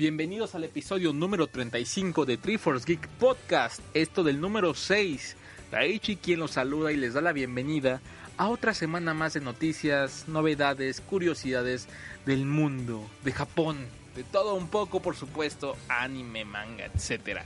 Bienvenidos 0.00 0.54
al 0.54 0.64
episodio 0.64 1.12
número 1.12 1.46
35 1.46 2.24
de 2.24 2.38
Triforce 2.38 2.86
Geek 2.86 3.06
Podcast, 3.18 3.82
esto 3.92 4.24
del 4.24 4.40
número 4.40 4.72
6. 4.72 5.36
Taichi 5.70 6.16
quien 6.16 6.40
los 6.40 6.52
saluda 6.52 6.90
y 6.90 6.96
les 6.96 7.12
da 7.12 7.20
la 7.20 7.34
bienvenida 7.34 8.00
a 8.38 8.48
otra 8.48 8.72
semana 8.72 9.12
más 9.12 9.34
de 9.34 9.40
noticias, 9.40 10.24
novedades, 10.26 11.02
curiosidades 11.02 11.86
del 12.24 12.46
mundo, 12.46 13.06
de 13.24 13.32
Japón, 13.32 13.76
de 14.16 14.24
todo 14.24 14.54
un 14.54 14.68
poco 14.68 15.02
por 15.02 15.16
supuesto, 15.16 15.76
anime, 15.90 16.46
manga, 16.46 16.86
etc. 16.86 17.40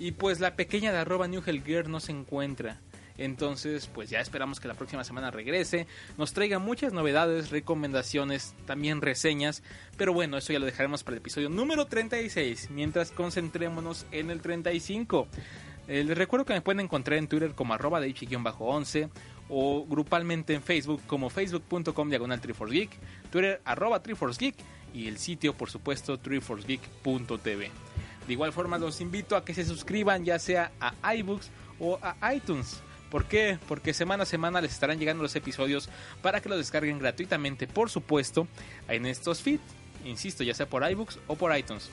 Y 0.00 0.10
pues 0.10 0.40
la 0.40 0.56
pequeña 0.56 0.90
de 0.90 0.98
arroba 0.98 1.28
New 1.28 1.44
Girl 1.44 1.88
no 1.88 2.00
se 2.00 2.10
encuentra. 2.10 2.80
Entonces, 3.18 3.88
pues 3.92 4.10
ya 4.10 4.20
esperamos 4.20 4.60
que 4.60 4.68
la 4.68 4.74
próxima 4.74 5.04
semana 5.04 5.30
regrese, 5.30 5.86
nos 6.16 6.32
traiga 6.32 6.58
muchas 6.58 6.92
novedades, 6.92 7.50
recomendaciones, 7.50 8.54
también 8.66 9.00
reseñas. 9.00 9.62
Pero 9.96 10.12
bueno, 10.12 10.38
eso 10.38 10.52
ya 10.52 10.58
lo 10.58 10.66
dejaremos 10.66 11.04
para 11.04 11.16
el 11.16 11.20
episodio 11.20 11.48
número 11.48 11.86
36, 11.86 12.70
mientras 12.70 13.10
concentrémonos 13.10 14.06
en 14.10 14.30
el 14.30 14.40
35. 14.40 15.28
Eh, 15.88 16.04
les 16.04 16.16
recuerdo 16.16 16.46
que 16.46 16.54
me 16.54 16.60
pueden 16.60 16.80
encontrar 16.80 17.18
en 17.18 17.28
Twitter 17.28 17.54
como 17.54 17.74
arroba 17.74 18.00
de 18.00 18.14
11 18.58 19.08
o 19.48 19.84
grupalmente 19.84 20.54
en 20.54 20.62
Facebook 20.62 21.02
como 21.06 21.28
facebook.com 21.28 22.08
diagonal 22.08 22.40
Triforcegeek, 22.40 22.90
Twitter 23.30 23.60
arroba 23.64 24.02
Triforcegeek 24.02 24.54
y 24.94 25.08
el 25.08 25.18
sitio 25.18 25.54
por 25.54 25.70
supuesto 25.70 26.18
triforcegeek.tv. 26.18 27.70
De 28.26 28.32
igual 28.32 28.52
forma 28.52 28.78
los 28.78 29.00
invito 29.00 29.36
a 29.36 29.44
que 29.44 29.52
se 29.52 29.64
suscriban 29.64 30.24
ya 30.24 30.38
sea 30.38 30.70
a 30.80 31.14
iBooks 31.16 31.50
o 31.80 31.98
a 32.00 32.34
iTunes 32.34 32.80
¿Por 33.12 33.26
qué? 33.26 33.58
Porque 33.68 33.92
semana 33.92 34.22
a 34.22 34.26
semana 34.26 34.62
les 34.62 34.72
estarán 34.72 34.98
llegando 34.98 35.22
los 35.22 35.36
episodios 35.36 35.90
para 36.22 36.40
que 36.40 36.48
los 36.48 36.56
descarguen 36.56 36.98
gratuitamente, 36.98 37.66
por 37.66 37.90
supuesto, 37.90 38.48
en 38.88 39.04
estos 39.04 39.42
feeds. 39.42 39.62
Insisto, 40.06 40.42
ya 40.44 40.54
sea 40.54 40.64
por 40.64 40.90
iBooks 40.90 41.18
o 41.26 41.36
por 41.36 41.54
iTunes. 41.54 41.90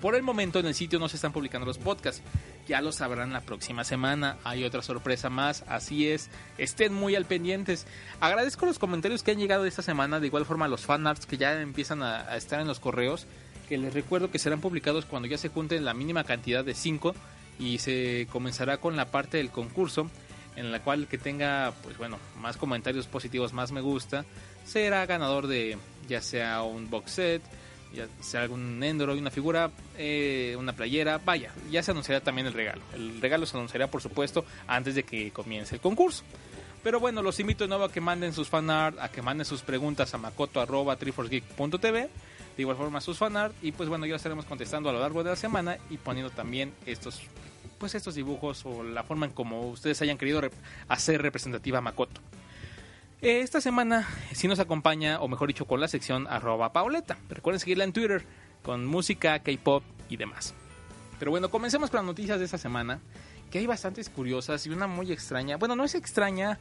Por 0.00 0.14
el 0.14 0.22
momento 0.22 0.58
en 0.58 0.64
el 0.64 0.74
sitio 0.74 0.98
no 0.98 1.10
se 1.10 1.16
están 1.16 1.34
publicando 1.34 1.66
los 1.66 1.76
podcasts. 1.76 2.22
Ya 2.66 2.80
lo 2.80 2.92
sabrán 2.92 3.30
la 3.30 3.42
próxima 3.42 3.84
semana. 3.84 4.38
Hay 4.42 4.64
otra 4.64 4.80
sorpresa 4.80 5.28
más. 5.28 5.64
Así 5.68 6.08
es. 6.08 6.30
Estén 6.56 6.94
muy 6.94 7.14
al 7.14 7.26
pendientes. 7.26 7.86
Agradezco 8.18 8.64
los 8.64 8.78
comentarios 8.78 9.22
que 9.22 9.32
han 9.32 9.38
llegado 9.38 9.66
esta 9.66 9.82
semana. 9.82 10.18
De 10.18 10.28
igual 10.28 10.46
forma 10.46 10.66
los 10.66 10.86
fanarts 10.86 11.26
que 11.26 11.36
ya 11.36 11.60
empiezan 11.60 12.02
a, 12.02 12.20
a 12.20 12.38
estar 12.38 12.58
en 12.58 12.68
los 12.68 12.80
correos. 12.80 13.26
Que 13.68 13.76
les 13.76 13.92
recuerdo 13.92 14.30
que 14.30 14.38
serán 14.38 14.62
publicados 14.62 15.04
cuando 15.04 15.28
ya 15.28 15.36
se 15.36 15.50
junten 15.50 15.84
la 15.84 15.92
mínima 15.92 16.24
cantidad 16.24 16.64
de 16.64 16.72
5. 16.72 17.14
Y 17.58 17.80
se 17.80 18.26
comenzará 18.32 18.78
con 18.78 18.96
la 18.96 19.10
parte 19.10 19.36
del 19.36 19.50
concurso 19.50 20.08
en 20.58 20.72
la 20.72 20.80
cual 20.80 21.06
que 21.06 21.18
tenga, 21.18 21.72
pues 21.82 21.96
bueno, 21.96 22.18
más 22.40 22.56
comentarios 22.56 23.06
positivos, 23.06 23.52
más 23.52 23.70
me 23.70 23.80
gusta, 23.80 24.24
será 24.64 25.06
ganador 25.06 25.46
de 25.46 25.78
ya 26.08 26.20
sea 26.20 26.62
un 26.62 26.90
box 26.90 27.12
set, 27.12 27.42
ya 27.94 28.08
sea 28.20 28.42
algún 28.42 28.82
Endoroid, 28.82 29.20
una 29.20 29.30
figura, 29.30 29.70
eh, 29.96 30.56
una 30.58 30.72
playera, 30.72 31.18
vaya, 31.24 31.52
ya 31.70 31.82
se 31.82 31.92
anunciará 31.92 32.20
también 32.20 32.48
el 32.48 32.52
regalo. 32.52 32.82
El 32.92 33.20
regalo 33.20 33.46
se 33.46 33.56
anunciará, 33.56 33.86
por 33.86 34.02
supuesto, 34.02 34.44
antes 34.66 34.96
de 34.96 35.04
que 35.04 35.30
comience 35.30 35.76
el 35.76 35.80
concurso. 35.80 36.24
Pero 36.82 36.98
bueno, 36.98 37.22
los 37.22 37.38
invito 37.38 37.64
de 37.64 37.68
nuevo 37.68 37.84
a 37.84 37.92
que 37.92 38.00
manden 38.00 38.32
sus 38.32 38.48
fanart, 38.48 38.98
a 38.98 39.10
que 39.10 39.22
manden 39.22 39.44
sus 39.44 39.62
preguntas 39.62 40.12
a 40.14 40.18
makoto.triforcegeek.tv, 40.18 42.00
de 42.00 42.62
igual 42.62 42.76
forma 42.76 43.00
sus 43.00 43.16
fanart, 43.16 43.54
y 43.62 43.70
pues 43.72 43.88
bueno, 43.88 44.06
ya 44.06 44.16
estaremos 44.16 44.44
contestando 44.44 44.88
a 44.90 44.92
lo 44.92 45.00
largo 45.00 45.22
de 45.22 45.30
la 45.30 45.36
semana 45.36 45.78
y 45.88 45.98
poniendo 45.98 46.30
también 46.30 46.72
estos 46.84 47.20
pues 47.78 47.94
estos 47.94 48.14
dibujos 48.14 48.64
o 48.66 48.82
la 48.82 49.04
forma 49.04 49.26
en 49.26 49.32
como 49.32 49.68
ustedes 49.68 50.02
hayan 50.02 50.18
querido 50.18 50.40
hacer 50.88 51.22
representativa 51.22 51.78
a 51.78 51.80
Makoto. 51.80 52.20
Eh, 53.20 53.40
esta 53.40 53.60
semana 53.60 54.08
sí 54.32 54.46
nos 54.46 54.60
acompaña, 54.60 55.20
o 55.20 55.28
mejor 55.28 55.48
dicho, 55.48 55.64
con 55.64 55.80
la 55.80 55.88
sección 55.88 56.26
arroba 56.28 56.72
Pauleta. 56.72 57.18
Recuerden 57.28 57.58
seguirla 57.58 57.84
en 57.84 57.92
Twitter 57.92 58.24
con 58.62 58.86
música, 58.86 59.38
K-pop 59.40 59.82
y 60.08 60.16
demás. 60.16 60.54
Pero 61.18 61.32
bueno, 61.32 61.50
comencemos 61.50 61.90
con 61.90 61.98
las 61.98 62.06
noticias 62.06 62.38
de 62.38 62.44
esta 62.44 62.58
semana, 62.58 63.00
que 63.50 63.58
hay 63.58 63.66
bastantes 63.66 64.08
curiosas 64.08 64.64
y 64.66 64.70
una 64.70 64.86
muy 64.86 65.10
extraña. 65.10 65.56
Bueno, 65.56 65.74
no 65.74 65.84
es 65.84 65.96
extraña, 65.96 66.60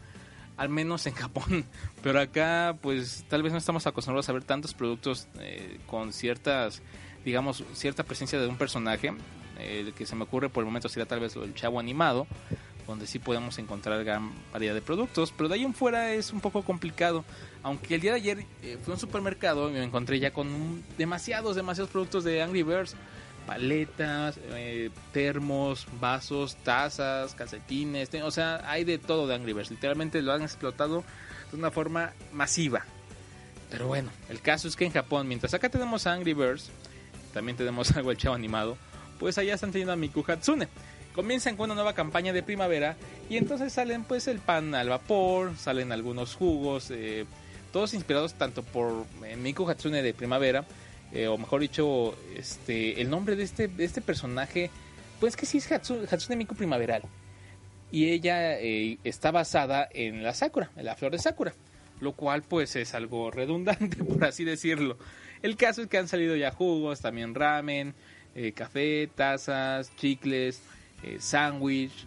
al 0.55 0.69
menos 0.69 1.05
en 1.05 1.13
Japón, 1.15 1.65
pero 2.01 2.19
acá 2.19 2.75
pues 2.81 3.23
tal 3.29 3.43
vez 3.43 3.51
no 3.51 3.59
estamos 3.59 3.85
acostumbrados 3.85 4.27
a 4.29 4.33
ver 4.33 4.43
tantos 4.43 4.73
productos 4.73 5.27
eh, 5.39 5.79
con 5.85 6.11
ciertas, 6.11 6.81
digamos, 7.23 7.63
cierta 7.73 8.03
presencia 8.03 8.39
de 8.39 8.47
un 8.47 8.57
personaje 8.57 9.13
el 9.59 9.93
que 9.93 10.05
se 10.05 10.15
me 10.15 10.23
ocurre 10.23 10.49
por 10.49 10.61
el 10.61 10.65
momento 10.65 10.89
sería 10.89 11.05
tal 11.05 11.19
vez 11.19 11.35
el 11.35 11.53
chavo 11.53 11.79
animado, 11.79 12.27
donde 12.85 13.05
sí 13.05 13.19
podemos 13.19 13.57
encontrar 13.59 14.03
gran 14.03 14.31
variedad 14.53 14.73
de 14.73 14.81
productos, 14.81 15.33
pero 15.35 15.49
de 15.49 15.55
ahí 15.55 15.63
en 15.63 15.73
fuera 15.73 16.13
es 16.13 16.31
un 16.31 16.39
poco 16.39 16.63
complicado. 16.63 17.25
Aunque 17.63 17.95
el 17.95 18.01
día 18.01 18.11
de 18.11 18.17
ayer 18.17 18.45
eh, 18.63 18.77
fui 18.81 18.91
a 18.91 18.95
un 18.95 18.99
supermercado 18.99 19.69
y 19.69 19.73
me 19.73 19.83
encontré 19.83 20.19
ya 20.19 20.31
con 20.31 20.83
demasiados, 20.97 21.55
demasiados 21.55 21.91
productos 21.91 22.23
de 22.23 22.41
Angry 22.41 22.63
Birds. 22.63 22.95
Paletas, 23.45 24.37
eh, 24.51 24.89
termos, 25.13 25.87
vasos, 26.01 26.57
tazas, 26.63 27.33
calcetines, 27.33 28.13
o 28.15 28.31
sea, 28.31 28.61
hay 28.69 28.83
de 28.83 28.97
todo 28.97 29.25
de 29.25 29.35
Angry 29.35 29.53
Birds. 29.53 29.71
Literalmente 29.71 30.21
lo 30.21 30.33
han 30.33 30.41
explotado 30.41 31.05
de 31.51 31.57
una 31.57 31.71
forma 31.71 32.11
masiva. 32.33 32.83
Pero 33.69 33.87
bueno, 33.87 34.09
el 34.27 34.41
caso 34.41 34.67
es 34.67 34.75
que 34.75 34.85
en 34.85 34.91
Japón, 34.91 35.29
mientras 35.29 35.53
acá 35.53 35.69
tenemos 35.69 36.07
Angry 36.07 36.33
Birds, 36.33 36.69
también 37.33 37.57
tenemos 37.57 37.91
algo 37.95 38.11
el 38.11 38.17
chavo 38.17 38.35
animado 38.35 38.77
pues 39.19 39.37
allá 39.37 39.55
están 39.55 39.71
teniendo 39.71 39.93
a 39.93 39.95
Miku 39.95 40.23
Hatsune. 40.27 40.67
Comienzan 41.13 41.57
con 41.57 41.65
una 41.65 41.75
nueva 41.75 41.93
campaña 41.93 42.31
de 42.31 42.43
primavera 42.43 42.95
y 43.29 43.37
entonces 43.37 43.73
salen 43.73 44.03
pues 44.03 44.27
el 44.27 44.39
pan 44.39 44.75
al 44.75 44.89
vapor, 44.89 45.57
salen 45.57 45.91
algunos 45.91 46.35
jugos, 46.35 46.91
eh, 46.91 47.25
todos 47.71 47.93
inspirados 47.93 48.35
tanto 48.35 48.61
por 48.61 49.05
eh, 49.25 49.35
Miku 49.35 49.67
Hatsune 49.67 50.03
de 50.03 50.13
primavera, 50.13 50.65
eh, 51.11 51.27
o 51.27 51.37
mejor 51.37 51.61
dicho, 51.61 52.15
este, 52.35 53.01
el 53.01 53.09
nombre 53.09 53.35
de 53.35 53.43
este, 53.43 53.69
este 53.79 54.01
personaje, 54.01 54.69
pues 55.19 55.35
que 55.35 55.47
sí 55.47 55.57
es 55.57 55.71
Hatsune 55.71 56.35
Miku 56.35 56.55
primaveral. 56.55 57.01
Y 57.89 58.09
ella 58.09 58.59
está 58.59 59.31
basada 59.31 59.87
en 59.93 60.21
la 60.21 60.33
Sakura, 60.33 60.71
en 60.75 60.85
la 60.85 60.95
flor 60.95 61.13
de 61.13 61.19
Sakura, 61.19 61.53
lo 62.01 62.11
cual 62.11 62.43
pues 62.43 62.75
es 62.75 62.93
algo 62.93 63.31
redundante 63.31 63.97
por 64.03 64.23
así 64.25 64.43
decirlo. 64.43 64.97
El 65.41 65.55
caso 65.55 65.81
es 65.81 65.87
que 65.87 65.97
han 65.97 66.07
salido 66.07 66.35
ya 66.35 66.51
jugos, 66.51 67.01
también 67.01 67.33
ramen, 67.33 67.95
eh, 68.37 68.51
café, 68.51 69.09
tazas, 69.13 69.91
chicles, 69.95 70.61
eh, 71.03 71.17
sándwich. 71.19 72.05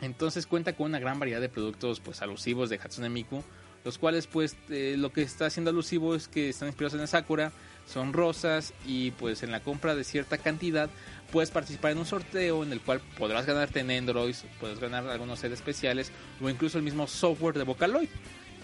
Entonces 0.00 0.46
cuenta 0.46 0.72
con 0.74 0.86
una 0.86 0.98
gran 0.98 1.18
variedad 1.18 1.40
de 1.40 1.50
productos 1.50 2.00
pues 2.00 2.22
alusivos 2.22 2.70
de 2.70 2.76
Hatsune 2.76 3.10
Miku, 3.10 3.44
los 3.84 3.98
cuales 3.98 4.26
pues 4.26 4.56
eh, 4.70 4.96
lo 4.98 5.12
que 5.12 5.22
está 5.22 5.46
haciendo 5.46 5.70
alusivo 5.70 6.14
es 6.14 6.26
que 6.26 6.48
están 6.48 6.68
inspirados 6.68 6.98
en 6.98 7.06
Sakura, 7.06 7.52
son 7.86 8.14
rosas 8.14 8.72
y 8.86 9.10
pues 9.12 9.42
en 9.42 9.52
la 9.52 9.60
compra 9.60 9.94
de 9.94 10.04
cierta 10.04 10.38
cantidad 10.38 10.88
puedes 11.30 11.50
participar 11.50 11.92
en 11.92 11.98
un 11.98 12.06
sorteo 12.06 12.62
en 12.62 12.72
el 12.72 12.80
cual 12.80 13.00
podrás 13.18 13.46
ganarte 13.46 13.80
en 13.80 13.90
Android, 13.90 14.34
puedes 14.58 14.80
ganar 14.80 15.06
algunos 15.08 15.38
seres 15.38 15.58
especiales 15.58 16.12
o 16.40 16.48
incluso 16.48 16.78
el 16.78 16.84
mismo 16.84 17.06
software 17.06 17.58
de 17.58 17.64
Vocaloid. 17.64 18.08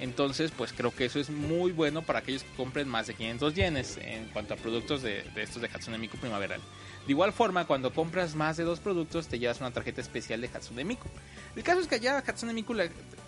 Entonces, 0.03 0.51
pues 0.51 0.73
creo 0.73 0.93
que 0.93 1.05
eso 1.05 1.21
es 1.21 1.31
muy 1.31 1.71
bueno 1.71 2.03
para 2.03 2.19
aquellos 2.19 2.43
que 2.43 2.53
compren 2.57 2.89
más 2.89 3.07
de 3.07 3.15
500 3.15 3.55
yenes 3.55 3.99
en 3.99 4.25
cuanto 4.31 4.53
a 4.53 4.57
productos 4.57 5.01
de, 5.01 5.25
estos 5.37 5.63
de 5.63 5.69
Hatsune 5.73 5.97
Miku 5.97 6.17
primaveral. 6.17 6.61
De 7.07 7.13
igual 7.13 7.33
forma, 7.33 7.67
cuando 7.69 7.95
compras 7.95 8.35
más 8.35 8.57
de 8.57 8.65
dos 8.65 8.81
productos, 8.81 9.29
te 9.29 9.39
llevas 9.39 9.61
una 9.61 9.71
tarjeta 9.71 10.01
especial 10.01 10.41
de 10.41 10.49
Hatsune 10.53 10.83
Miku. 10.83 11.07
El 11.55 11.63
caso 11.63 11.79
es 11.79 11.87
que 11.87 11.95
allá 11.95 12.19
Hatsune 12.19 12.53
Miku 12.53 12.75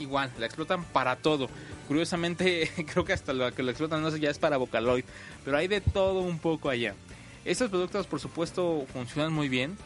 igual, 0.00 0.32
la 0.36 0.46
explotan 0.46 0.82
para 0.82 1.14
todo. 1.14 1.48
Curiosamente, 1.86 2.68
creo 2.92 3.04
que 3.04 3.12
hasta 3.12 3.32
lo 3.32 3.54
que 3.54 3.62
lo 3.62 3.70
explotan 3.70 4.02
no 4.02 4.10
sé, 4.10 4.18
ya 4.18 4.30
es 4.30 4.40
para 4.40 4.56
Vocaloid, 4.56 5.04
pero 5.44 5.56
hay 5.56 5.68
de 5.68 5.80
todo 5.80 6.22
un 6.22 6.40
poco 6.40 6.70
allá. 6.70 6.96
Estos 7.44 7.70
productos, 7.70 8.08
por 8.08 8.18
supuesto, 8.18 8.84
funcionan 8.92 9.32
muy 9.32 9.48
bien. 9.48 9.78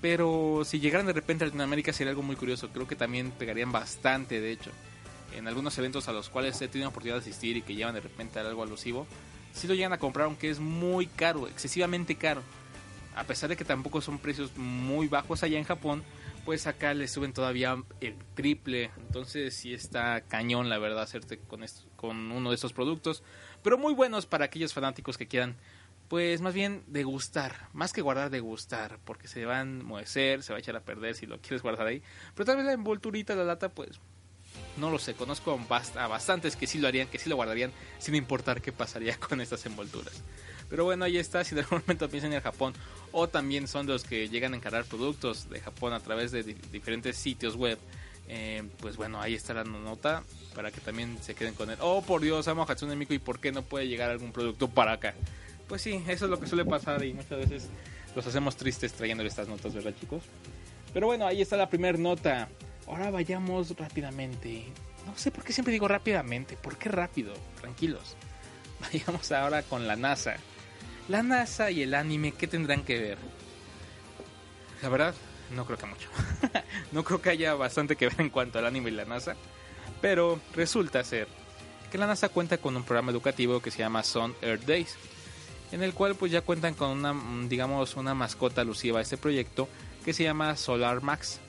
Pero 0.00 0.62
si 0.64 0.78
llegaran 0.78 1.06
de 1.06 1.12
repente 1.12 1.42
a 1.42 1.48
Latinoamérica 1.48 1.92
sería 1.92 2.10
algo 2.10 2.22
muy 2.22 2.36
curioso. 2.36 2.68
Creo 2.68 2.86
que 2.86 2.94
también 2.94 3.32
pegarían 3.32 3.72
bastante, 3.72 4.40
de 4.40 4.52
hecho 4.52 4.70
en 5.34 5.48
algunos 5.48 5.76
eventos 5.78 6.08
a 6.08 6.12
los 6.12 6.28
cuales 6.28 6.60
he 6.62 6.68
tenido 6.68 6.88
oportunidad 6.90 7.16
de 7.16 7.22
asistir 7.22 7.56
y 7.56 7.62
que 7.62 7.74
llevan 7.74 7.94
de 7.94 8.00
repente 8.00 8.38
algo 8.38 8.62
alusivo, 8.62 9.06
si 9.52 9.68
lo 9.68 9.74
llegan 9.74 9.92
a 9.92 9.98
comprar 9.98 10.26
aunque 10.26 10.50
es 10.50 10.58
muy 10.60 11.06
caro, 11.06 11.46
excesivamente 11.48 12.16
caro. 12.16 12.42
A 13.14 13.24
pesar 13.24 13.48
de 13.48 13.56
que 13.56 13.64
tampoco 13.64 14.00
son 14.00 14.18
precios 14.18 14.56
muy 14.56 15.06
bajos 15.06 15.44
allá 15.44 15.56
en 15.56 15.64
Japón, 15.64 16.02
pues 16.44 16.66
acá 16.66 16.92
le 16.94 17.06
suben 17.08 17.32
todavía 17.32 17.82
el 18.00 18.16
triple. 18.34 18.90
Entonces 19.06 19.54
sí 19.54 19.72
está 19.72 20.20
cañón 20.22 20.68
la 20.68 20.78
verdad 20.78 21.02
hacerte 21.02 21.38
con, 21.38 22.32
uno 22.32 22.50
de 22.50 22.54
estos 22.54 22.72
productos. 22.72 23.22
Pero 23.62 23.78
muy 23.78 23.94
buenos 23.94 24.26
para 24.26 24.46
aquellos 24.46 24.74
fanáticos 24.74 25.16
que 25.16 25.28
quieran 25.28 25.56
pues 26.08 26.42
más 26.42 26.52
bien 26.52 26.82
degustar, 26.86 27.68
más 27.72 27.92
que 27.92 28.02
guardar, 28.02 28.28
degustar, 28.28 28.98
porque 29.04 29.26
se 29.26 29.46
van 29.46 29.80
a 29.80 29.84
mover, 29.84 30.06
se 30.06 30.42
va 30.50 30.56
a 30.56 30.58
echar 30.58 30.76
a 30.76 30.80
perder 30.80 31.14
si 31.14 31.26
lo 31.26 31.40
quieres 31.40 31.62
guardar 31.62 31.86
ahí. 31.86 32.02
Pero 32.34 32.44
tal 32.44 32.56
vez 32.56 32.66
la 32.66 32.72
envolturita, 32.72 33.34
la 33.34 33.44
lata, 33.44 33.70
pues 33.70 33.98
no 34.76 34.90
lo 34.90 34.98
sé, 34.98 35.14
conozco 35.14 35.58
a 35.96 36.06
bastantes 36.06 36.56
que 36.56 36.66
sí 36.66 36.78
lo 36.78 36.88
harían, 36.88 37.08
que 37.08 37.18
sí 37.18 37.28
lo 37.28 37.36
guardarían, 37.36 37.72
sin 37.98 38.14
importar 38.14 38.60
qué 38.60 38.72
pasaría 38.72 39.16
con 39.28 39.40
estas 39.40 39.64
envolturas. 39.66 40.22
Pero 40.68 40.84
bueno, 40.84 41.04
ahí 41.04 41.18
está, 41.18 41.44
si 41.44 41.54
de 41.54 41.60
algún 41.60 41.80
momento 41.80 42.08
piensan 42.08 42.32
ir 42.32 42.38
a 42.38 42.40
Japón 42.40 42.74
o 43.12 43.28
también 43.28 43.68
son 43.68 43.86
los 43.86 44.02
que 44.02 44.28
llegan 44.28 44.54
a 44.54 44.56
encargar 44.56 44.84
productos 44.84 45.48
de 45.48 45.60
Japón 45.60 45.92
a 45.92 46.00
través 46.00 46.32
de 46.32 46.42
diferentes 46.72 47.16
sitios 47.16 47.54
web, 47.56 47.78
eh, 48.26 48.62
pues 48.80 48.96
bueno, 48.96 49.20
ahí 49.20 49.34
está 49.34 49.52
la 49.54 49.64
nota 49.64 50.24
para 50.54 50.70
que 50.70 50.80
también 50.80 51.18
se 51.22 51.34
queden 51.34 51.54
con 51.54 51.70
él. 51.70 51.76
Oh, 51.80 52.02
por 52.02 52.22
Dios, 52.22 52.48
amo 52.48 52.62
a 52.62 52.64
Hatsune 52.64 52.96
Miku 52.96 53.12
y 53.12 53.18
por 53.18 53.38
qué 53.38 53.52
no 53.52 53.62
puede 53.62 53.86
llegar 53.86 54.10
algún 54.10 54.32
producto 54.32 54.68
para 54.68 54.92
acá. 54.92 55.14
pues 55.68 55.82
sí, 55.82 56.02
eso 56.08 56.24
es 56.24 56.30
lo 56.30 56.40
que 56.40 56.46
suele 56.46 56.64
pasar 56.64 57.04
y 57.04 57.12
muchas 57.12 57.38
veces 57.38 57.68
los 58.16 58.26
hacemos 58.26 58.56
tristes 58.56 58.92
trayéndole 58.94 59.28
estas 59.28 59.48
notas, 59.48 59.74
¿verdad 59.74 59.94
chicos? 60.00 60.22
Pero 60.92 61.06
bueno, 61.06 61.26
ahí 61.26 61.42
está 61.42 61.56
la 61.56 61.68
primera 61.68 61.98
nota. 61.98 62.48
Ahora 62.86 63.10
vayamos 63.10 63.76
rápidamente. 63.76 64.66
No 65.06 65.16
sé 65.16 65.30
por 65.30 65.44
qué 65.44 65.52
siempre 65.52 65.72
digo 65.72 65.88
rápidamente. 65.88 66.56
¿Por 66.56 66.76
qué 66.76 66.88
rápido? 66.88 67.34
Tranquilos. 67.60 68.16
Vayamos 68.80 69.32
ahora 69.32 69.62
con 69.62 69.86
la 69.86 69.96
NASA. 69.96 70.36
La 71.08 71.22
NASA 71.22 71.70
y 71.70 71.82
el 71.82 71.94
anime, 71.94 72.32
¿qué 72.32 72.46
tendrán 72.46 72.82
que 72.82 72.98
ver? 72.98 73.18
La 74.82 74.88
verdad, 74.88 75.14
no 75.54 75.64
creo 75.64 75.78
que 75.78 75.86
mucho. 75.86 76.08
no 76.92 77.04
creo 77.04 77.20
que 77.20 77.30
haya 77.30 77.54
bastante 77.54 77.96
que 77.96 78.08
ver 78.08 78.20
en 78.20 78.30
cuanto 78.30 78.58
al 78.58 78.66
anime 78.66 78.90
y 78.90 78.94
la 78.94 79.04
NASA. 79.04 79.36
Pero 80.00 80.40
resulta 80.54 81.04
ser 81.04 81.28
que 81.90 81.98
la 81.98 82.06
NASA 82.06 82.28
cuenta 82.28 82.58
con 82.58 82.76
un 82.76 82.82
programa 82.82 83.12
educativo 83.12 83.60
que 83.60 83.70
se 83.70 83.78
llama 83.78 84.02
Sun 84.02 84.34
Earth 84.42 84.64
Days. 84.64 84.96
En 85.72 85.82
el 85.82 85.94
cual 85.94 86.14
pues 86.14 86.30
ya 86.30 86.40
cuentan 86.40 86.74
con 86.74 86.90
una, 86.90 87.14
digamos, 87.48 87.96
una 87.96 88.14
mascota 88.14 88.60
alusiva 88.60 88.98
a 88.98 89.02
este 89.02 89.16
proyecto 89.16 89.68
que 90.04 90.12
se 90.12 90.24
llama 90.24 90.56
Solar 90.56 91.02
Max. 91.02 91.40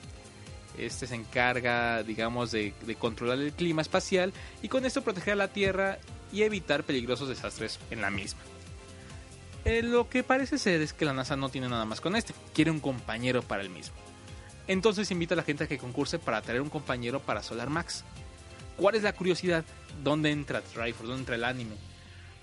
Este 0.78 1.08
se 1.08 1.16
encarga, 1.16 2.04
digamos, 2.04 2.52
de, 2.52 2.74
controlar 3.00 3.40
el 3.40 3.54
clima 3.54 3.82
espacial 3.82 4.34
y 4.62 4.68
con 4.68 4.86
esto 4.86 5.02
proteger 5.04 5.34
a 5.34 5.38
la 5.38 5.48
Tierra 5.48 6.00
y 6.32 6.44
evitar 6.44 6.84
peligrosos 6.84 7.30
desastres 7.30 7.80
en 7.92 8.02
la 8.02 8.10
misma. 8.10 8.42
Eh, 9.64 9.82
lo 9.82 10.10
que 10.10 10.24
parece 10.24 10.58
ser 10.58 10.82
es 10.82 10.94
que 10.94 11.06
la 11.06 11.14
NASA 11.14 11.36
no 11.36 11.50
tiene 11.50 11.70
nada 11.70 11.86
más 11.86 12.02
con 12.02 12.16
este, 12.16 12.34
quiere 12.54 12.72
un 12.72 12.80
compañero 12.80 13.42
para 13.42 13.64
el 13.64 13.70
mismo. 13.70 13.96
Entonces 14.68 15.12
invita 15.12 15.34
a 15.34 15.38
la 15.38 15.44
gente 15.44 15.64
a 15.64 15.68
que 15.68 15.78
concurse 15.78 16.20
para 16.20 16.42
traer 16.42 16.62
un 16.62 16.70
compañero 16.70 17.20
para 17.20 17.44
Solar 17.44 17.70
Max. 17.70 18.04
¿Cuál 18.78 18.96
es 18.96 19.04
la 19.04 19.14
curiosidad? 19.14 19.64
¿Dónde 20.04 20.32
entra 20.32 20.62
Triforce? 20.62 21.08
¿Dónde 21.08 21.20
entra 21.20 21.36
el 21.36 21.44
anime? 21.44 21.76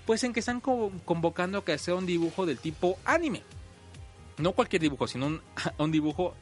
Pues 0.05 0.23
en 0.23 0.33
que 0.33 0.39
están 0.39 0.59
convocando 0.59 1.59
a 1.59 1.65
que 1.65 1.77
sea 1.77 1.95
un 1.95 2.05
dibujo 2.05 2.45
del 2.45 2.57
tipo 2.57 2.97
anime. 3.05 3.43
No 4.37 4.53
cualquier 4.53 4.81
dibujo, 4.81 5.07
sino 5.07 5.27
un, 5.27 5.41
un 5.77 5.91
dibujo 5.91 6.35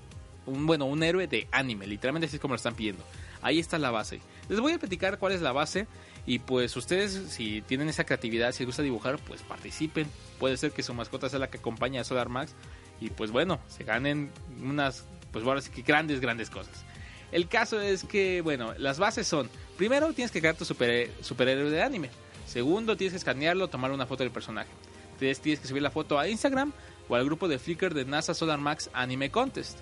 un, 0.45 0.65
bueno, 0.65 0.85
un 0.85 1.03
héroe 1.03 1.27
de 1.27 1.47
anime, 1.51 1.87
literalmente 1.87 2.27
así 2.27 2.37
es 2.37 2.41
como 2.41 2.53
lo 2.53 2.57
están 2.57 2.75
pidiendo. 2.75 3.03
Ahí 3.41 3.59
está 3.59 3.77
la 3.79 3.91
base. 3.91 4.21
Les 4.49 4.59
voy 4.59 4.73
a 4.73 4.79
platicar 4.79 5.17
cuál 5.17 5.33
es 5.33 5.41
la 5.41 5.51
base 5.51 5.87
y 6.25 6.39
pues 6.39 6.75
ustedes 6.75 7.13
si 7.29 7.61
tienen 7.61 7.89
esa 7.89 8.03
creatividad, 8.03 8.51
si 8.51 8.59
les 8.59 8.67
gusta 8.67 8.83
dibujar, 8.83 9.17
pues 9.19 9.41
participen. 9.41 10.07
Puede 10.39 10.57
ser 10.57 10.71
que 10.71 10.83
su 10.83 10.93
mascota 10.93 11.29
sea 11.29 11.39
la 11.39 11.49
que 11.49 11.57
acompaña 11.57 12.01
a 12.01 12.03
Solar 12.03 12.29
Max 12.29 12.53
y 12.99 13.09
pues 13.09 13.31
bueno, 13.31 13.59
se 13.67 13.83
ganen 13.83 14.31
unas, 14.61 15.05
pues 15.31 15.43
bueno, 15.43 15.61
que 15.73 15.81
grandes, 15.81 16.19
grandes 16.19 16.49
cosas. 16.49 16.85
El 17.31 17.47
caso 17.47 17.79
es 17.79 18.03
que, 18.03 18.41
bueno, 18.41 18.73
las 18.77 18.99
bases 18.99 19.25
son, 19.25 19.49
primero 19.77 20.11
tienes 20.13 20.31
que 20.31 20.39
crear 20.39 20.55
tu 20.55 20.65
super, 20.65 21.09
superhéroe 21.21 21.69
de 21.69 21.81
anime. 21.81 22.09
Segundo, 22.45 22.97
tienes 22.97 23.13
que 23.13 23.17
escanearlo, 23.17 23.69
tomar 23.69 23.91
una 23.91 24.05
foto 24.05 24.23
del 24.23 24.31
personaje. 24.31 24.69
Tres, 25.17 25.39
tienes 25.39 25.61
que 25.61 25.67
subir 25.67 25.81
la 25.81 25.91
foto 25.91 26.19
a 26.19 26.27
Instagram 26.27 26.73
o 27.07 27.15
al 27.15 27.23
grupo 27.25 27.47
de 27.47 27.57
Flickr 27.57 27.93
de 27.93 28.05
NASA 28.05 28.33
Solar 28.33 28.59
Max 28.59 28.89
Anime 28.93 29.31
Contest. 29.31 29.79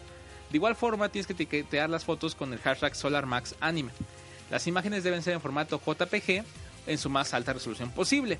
De 0.49 0.57
igual 0.57 0.75
forma, 0.75 1.09
tienes 1.09 1.27
que 1.27 1.33
etiquetar 1.33 1.89
las 1.89 2.05
fotos 2.05 2.35
con 2.35 2.51
el 2.53 2.59
hashtag 2.59 2.95
SolarMaxAnime. 2.95 3.91
Las 4.49 4.65
imágenes 4.67 5.03
deben 5.03 5.21
ser 5.21 5.33
en 5.33 5.41
formato 5.41 5.79
JPG 5.79 6.43
en 6.87 6.97
su 6.97 7.09
más 7.09 7.33
alta 7.33 7.53
resolución 7.53 7.91
posible. 7.91 8.39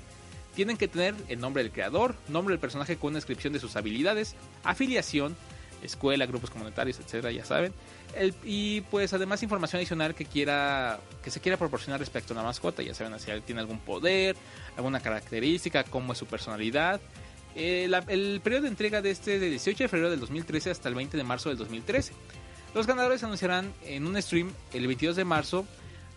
Tienen 0.54 0.76
que 0.76 0.88
tener 0.88 1.14
el 1.28 1.38
nombre 1.38 1.62
del 1.62 1.70
creador, 1.70 2.16
nombre 2.28 2.52
del 2.52 2.60
personaje 2.60 2.96
con 2.96 3.10
una 3.10 3.18
descripción 3.18 3.52
de 3.52 3.60
sus 3.60 3.76
habilidades, 3.76 4.34
afiliación, 4.64 5.36
escuela, 5.82 6.26
grupos 6.26 6.50
comunitarios, 6.50 6.98
etcétera, 6.98 7.30
ya 7.30 7.44
saben. 7.44 7.72
y 8.44 8.80
pues 8.82 9.12
además 9.12 9.42
información 9.42 9.78
adicional 9.78 10.16
que 10.16 10.24
quiera 10.24 10.98
que 11.22 11.30
se 11.30 11.40
quiera 11.40 11.56
proporcionar 11.56 12.00
respecto 12.00 12.34
a 12.34 12.36
la 12.36 12.42
mascota, 12.42 12.82
ya 12.82 12.92
saben 12.92 13.18
si 13.20 13.30
tiene 13.42 13.60
algún 13.60 13.78
poder, 13.78 14.36
alguna 14.76 15.00
característica, 15.00 15.84
cómo 15.84 16.12
es 16.12 16.18
su 16.18 16.26
personalidad, 16.26 17.00
eh, 17.54 17.90
el 18.08 18.40
periodo 18.42 18.62
de 18.62 18.68
entrega 18.68 19.02
de 19.02 19.10
este 19.10 19.38
de 19.38 19.50
18 19.50 19.84
de 19.84 19.88
febrero 19.88 20.10
del 20.10 20.20
2013 20.20 20.70
hasta 20.70 20.88
el 20.88 20.94
20 20.94 21.16
de 21.16 21.24
marzo 21.24 21.48
del 21.48 21.58
2013. 21.58 22.12
Los 22.74 22.86
ganadores 22.86 23.20
se 23.20 23.26
anunciarán 23.26 23.72
en 23.84 24.06
un 24.06 24.20
stream 24.22 24.52
el 24.72 24.86
22 24.86 25.16
de 25.16 25.24
marzo 25.24 25.66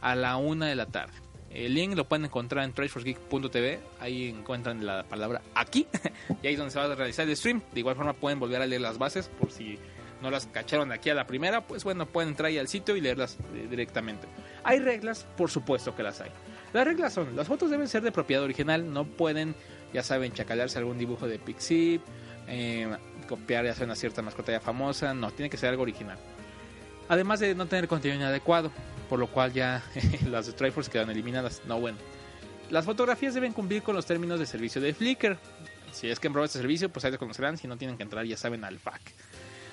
a 0.02 0.16
la 0.16 0.38
1 0.38 0.66
de 0.66 0.76
la 0.76 0.86
tarde. 0.86 1.14
El 1.54 1.76
link 1.76 1.96
lo 1.96 2.06
pueden 2.06 2.26
encontrar 2.26 2.66
en 2.66 2.74
tradeforcegeek.tv. 2.74 3.80
Ahí 4.00 4.30
encuentran 4.30 4.86
la 4.86 5.04
palabra 5.04 5.42
aquí. 5.54 5.88
y 6.42 6.48
ahí 6.48 6.54
es 6.54 6.58
donde 6.58 6.72
se 6.72 6.80
va 6.80 6.86
a 6.86 6.96
realizar 6.96 7.28
el 7.28 7.38
stream. 7.38 7.62
De 7.74 7.80
igual 7.80 7.96
forma 7.96 8.14
pueden 8.14 8.40
volver 8.40 8.62
a 8.62 8.66
leer 8.66 8.82
las 8.82 8.98
bases 8.98 9.30
por 9.40 9.52
si 9.52 9.78
no 10.22 10.32
las 10.32 10.48
cacharon 10.48 10.92
aquí 10.92 11.10
a 11.10 11.14
la 11.14 11.28
primera. 11.28 11.62
Pues 11.62 11.84
bueno, 11.84 12.08
pueden 12.08 12.30
entrar 12.30 12.48
ahí 12.48 12.58
al 12.58 12.68
sitio 12.68 12.96
y 12.96 13.02
leerlas 13.02 13.38
eh, 13.56 13.68
directamente. 13.70 14.28
¿Hay 14.64 14.80
reglas? 14.80 15.28
Por 15.38 15.52
supuesto 15.52 15.96
que 15.96 16.02
las 16.02 16.22
hay. 16.22 16.32
Las 16.74 16.86
reglas 16.86 17.14
son, 17.14 17.36
las 17.36 17.48
fotos 17.48 17.70
deben 17.70 17.88
ser 17.88 18.02
de 18.02 18.12
propiedad 18.12 18.44
original. 18.44 18.92
No 18.92 19.06
pueden 19.06 19.54
ya 19.94 20.04
saben, 20.04 20.34
chacalearse 20.34 20.80
algún 20.80 20.98
dibujo 20.98 21.28
de 21.28 21.40
Pixip, 21.40 22.02
eh, 22.48 22.88
copiar 23.28 23.66
ya 23.66 23.74
sea 23.74 23.86
una 23.86 23.96
cierta 23.96 24.22
mascota 24.22 24.52
ya 24.52 24.60
famosa, 24.60 25.14
no, 25.14 25.32
tiene 25.32 25.50
que 25.50 25.58
ser 25.58 25.70
algo 25.70 25.84
original. 25.84 26.18
Además 27.10 27.40
de 27.40 27.54
no 27.56 27.68
tener 27.68 27.88
contenido 27.88 28.20
inadecuado, 28.20 28.72
por 29.10 29.20
lo 29.20 29.28
cual 29.28 29.54
ya 29.54 29.84
las 30.30 30.48
de 30.48 30.54
Triforce 30.54 30.90
quedan 30.90 31.10
eliminadas. 31.10 31.62
No, 31.68 31.80
bueno. 31.80 31.98
Las 32.70 32.86
fotografías 32.86 33.34
deben 33.34 33.54
cumplir 33.54 33.84
con 33.84 33.96
los 33.96 34.06
términos 34.06 34.40
de 34.40 34.46
servicio 34.46 34.82
de 34.82 34.94
Flickr. 34.94 35.38
Si 35.92 36.10
es 36.10 36.20
que 36.20 36.28
han 36.28 36.38
este 36.40 36.58
servicio, 36.58 36.90
pues 36.90 37.06
ahí 37.06 37.12
lo 37.12 37.20
conocerán. 37.20 37.58
Si 37.58 37.68
no 37.68 37.78
tienen 37.78 37.98
que 37.98 38.04
entrar, 38.04 38.26
ya 38.26 38.36
saben, 38.36 38.64
al 38.64 38.80
FAQ. 38.80 39.02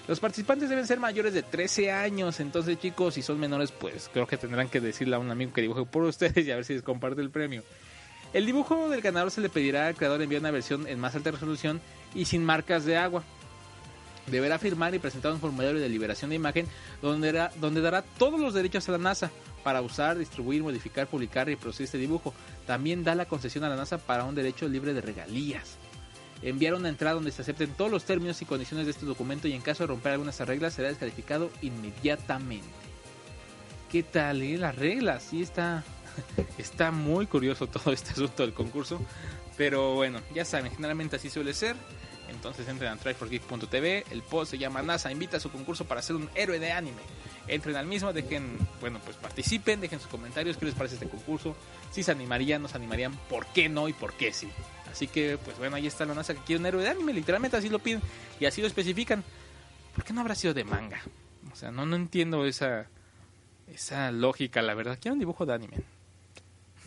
Los 0.06 0.20
participantes 0.20 0.68
deben 0.68 0.86
ser 0.86 0.98
mayores 0.98 1.32
de 1.32 1.42
13 1.42 1.92
años. 1.92 2.40
Entonces, 2.40 2.78
chicos, 2.78 3.14
si 3.14 3.22
son 3.22 3.38
menores, 3.38 3.72
pues 3.72 4.10
creo 4.12 4.26
que 4.26 4.36
tendrán 4.36 4.68
que 4.68 4.80
decirle 4.80 5.16
a 5.16 5.18
un 5.18 5.30
amigo 5.30 5.52
que 5.52 5.62
dibuje 5.62 5.84
por 5.84 6.02
ustedes 6.04 6.46
y 6.46 6.50
a 6.50 6.56
ver 6.56 6.64
si 6.64 6.74
les 6.74 6.82
comparte 6.82 7.22
el 7.22 7.30
premio. 7.30 7.62
El 8.32 8.46
dibujo 8.46 8.88
del 8.88 9.00
ganador 9.00 9.30
se 9.30 9.40
le 9.40 9.48
pedirá 9.48 9.88
al 9.88 9.96
creador 9.96 10.22
enviar 10.22 10.40
una 10.40 10.52
versión 10.52 10.86
en 10.86 11.00
más 11.00 11.16
alta 11.16 11.32
resolución 11.32 11.80
y 12.14 12.26
sin 12.26 12.44
marcas 12.44 12.84
de 12.84 12.96
agua. 12.96 13.24
Deberá 14.28 14.58
firmar 14.58 14.94
y 14.94 15.00
presentar 15.00 15.32
un 15.32 15.40
formulario 15.40 15.80
de 15.80 15.88
liberación 15.88 16.30
de 16.30 16.36
imagen 16.36 16.68
donde, 17.02 17.48
donde 17.56 17.80
dará 17.80 18.02
todos 18.02 18.38
los 18.38 18.54
derechos 18.54 18.88
a 18.88 18.92
la 18.92 18.98
NASA 18.98 19.32
para 19.64 19.82
usar, 19.82 20.16
distribuir, 20.16 20.62
modificar, 20.62 21.08
publicar 21.08 21.48
y 21.50 21.56
producir 21.56 21.84
este 21.84 21.98
dibujo. 21.98 22.32
También 22.66 23.02
da 23.02 23.16
la 23.16 23.26
concesión 23.26 23.64
a 23.64 23.68
la 23.68 23.76
NASA 23.76 23.98
para 23.98 24.24
un 24.24 24.36
derecho 24.36 24.68
libre 24.68 24.94
de 24.94 25.00
regalías. 25.00 25.76
Enviar 26.42 26.74
una 26.74 26.88
entrada 26.88 27.14
donde 27.14 27.32
se 27.32 27.42
acepten 27.42 27.74
todos 27.74 27.90
los 27.90 28.04
términos 28.04 28.40
y 28.40 28.46
condiciones 28.46 28.86
de 28.86 28.92
este 28.92 29.06
documento 29.06 29.48
y 29.48 29.52
en 29.54 29.60
caso 29.60 29.82
de 29.82 29.88
romper 29.88 30.12
algunas 30.12 30.38
reglas 30.40 30.74
será 30.74 30.88
descalificado 30.88 31.50
inmediatamente. 31.62 32.68
¿Qué 33.90 34.04
tal? 34.04 34.40
Eh? 34.40 34.56
Las 34.56 34.76
reglas, 34.76 35.24
sí 35.24 35.42
está, 35.42 35.82
Está 36.58 36.90
muy 36.90 37.26
curioso 37.26 37.66
todo 37.66 37.92
este 37.92 38.10
asunto 38.10 38.42
del 38.42 38.54
concurso. 38.54 39.00
Pero 39.56 39.94
bueno, 39.94 40.20
ya 40.34 40.44
saben, 40.44 40.72
generalmente 40.72 41.16
así 41.16 41.30
suele 41.30 41.52
ser. 41.52 41.76
Entonces 42.30 42.68
entren 42.68 42.92
a 42.92 42.96
tryforgeek.tv. 42.96 44.04
El 44.10 44.22
post 44.22 44.52
se 44.52 44.58
llama 44.58 44.82
NASA 44.82 45.10
invita 45.10 45.36
a 45.36 45.40
su 45.40 45.50
concurso 45.50 45.84
para 45.84 46.00
ser 46.00 46.16
un 46.16 46.30
héroe 46.34 46.58
de 46.58 46.72
anime. 46.72 47.02
Entren 47.48 47.76
al 47.76 47.86
mismo, 47.86 48.12
dejen, 48.12 48.56
bueno, 48.80 49.00
pues 49.04 49.16
participen, 49.16 49.80
dejen 49.80 49.98
sus 49.98 50.08
comentarios, 50.08 50.56
qué 50.56 50.66
les 50.66 50.74
parece 50.74 50.94
este 50.94 51.08
concurso. 51.08 51.56
Si 51.90 52.02
se 52.02 52.12
animarían, 52.12 52.62
nos 52.62 52.74
animarían, 52.74 53.12
por 53.28 53.46
qué 53.46 53.68
no 53.68 53.88
y 53.88 53.92
por 53.92 54.12
qué 54.14 54.32
sí. 54.32 54.48
Así 54.90 55.08
que, 55.08 55.38
pues 55.44 55.58
bueno, 55.58 55.76
ahí 55.76 55.86
está 55.86 56.04
la 56.04 56.14
NASA 56.14 56.34
que 56.34 56.40
quiere 56.40 56.60
un 56.60 56.66
héroe 56.66 56.82
de 56.82 56.90
anime, 56.90 57.12
literalmente 57.12 57.56
así 57.56 57.68
lo 57.68 57.78
piden 57.78 58.00
y 58.38 58.44
así 58.44 58.60
lo 58.60 58.66
especifican. 58.66 59.24
¿Por 59.94 60.04
qué 60.04 60.12
no 60.12 60.20
habrá 60.20 60.34
sido 60.34 60.54
de 60.54 60.64
manga? 60.64 61.00
O 61.52 61.56
sea, 61.56 61.70
no, 61.70 61.86
no 61.86 61.96
entiendo 61.96 62.46
esa, 62.46 62.86
esa 63.66 64.12
lógica, 64.12 64.62
la 64.62 64.74
verdad. 64.74 64.98
Quiero 65.00 65.14
un 65.14 65.18
dibujo 65.18 65.46
de 65.46 65.54
anime. 65.54 65.76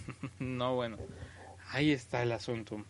no, 0.40 0.76
bueno. 0.76 0.98
Ahí 1.70 1.92
está 1.92 2.24
el 2.24 2.32
asunto. 2.32 2.84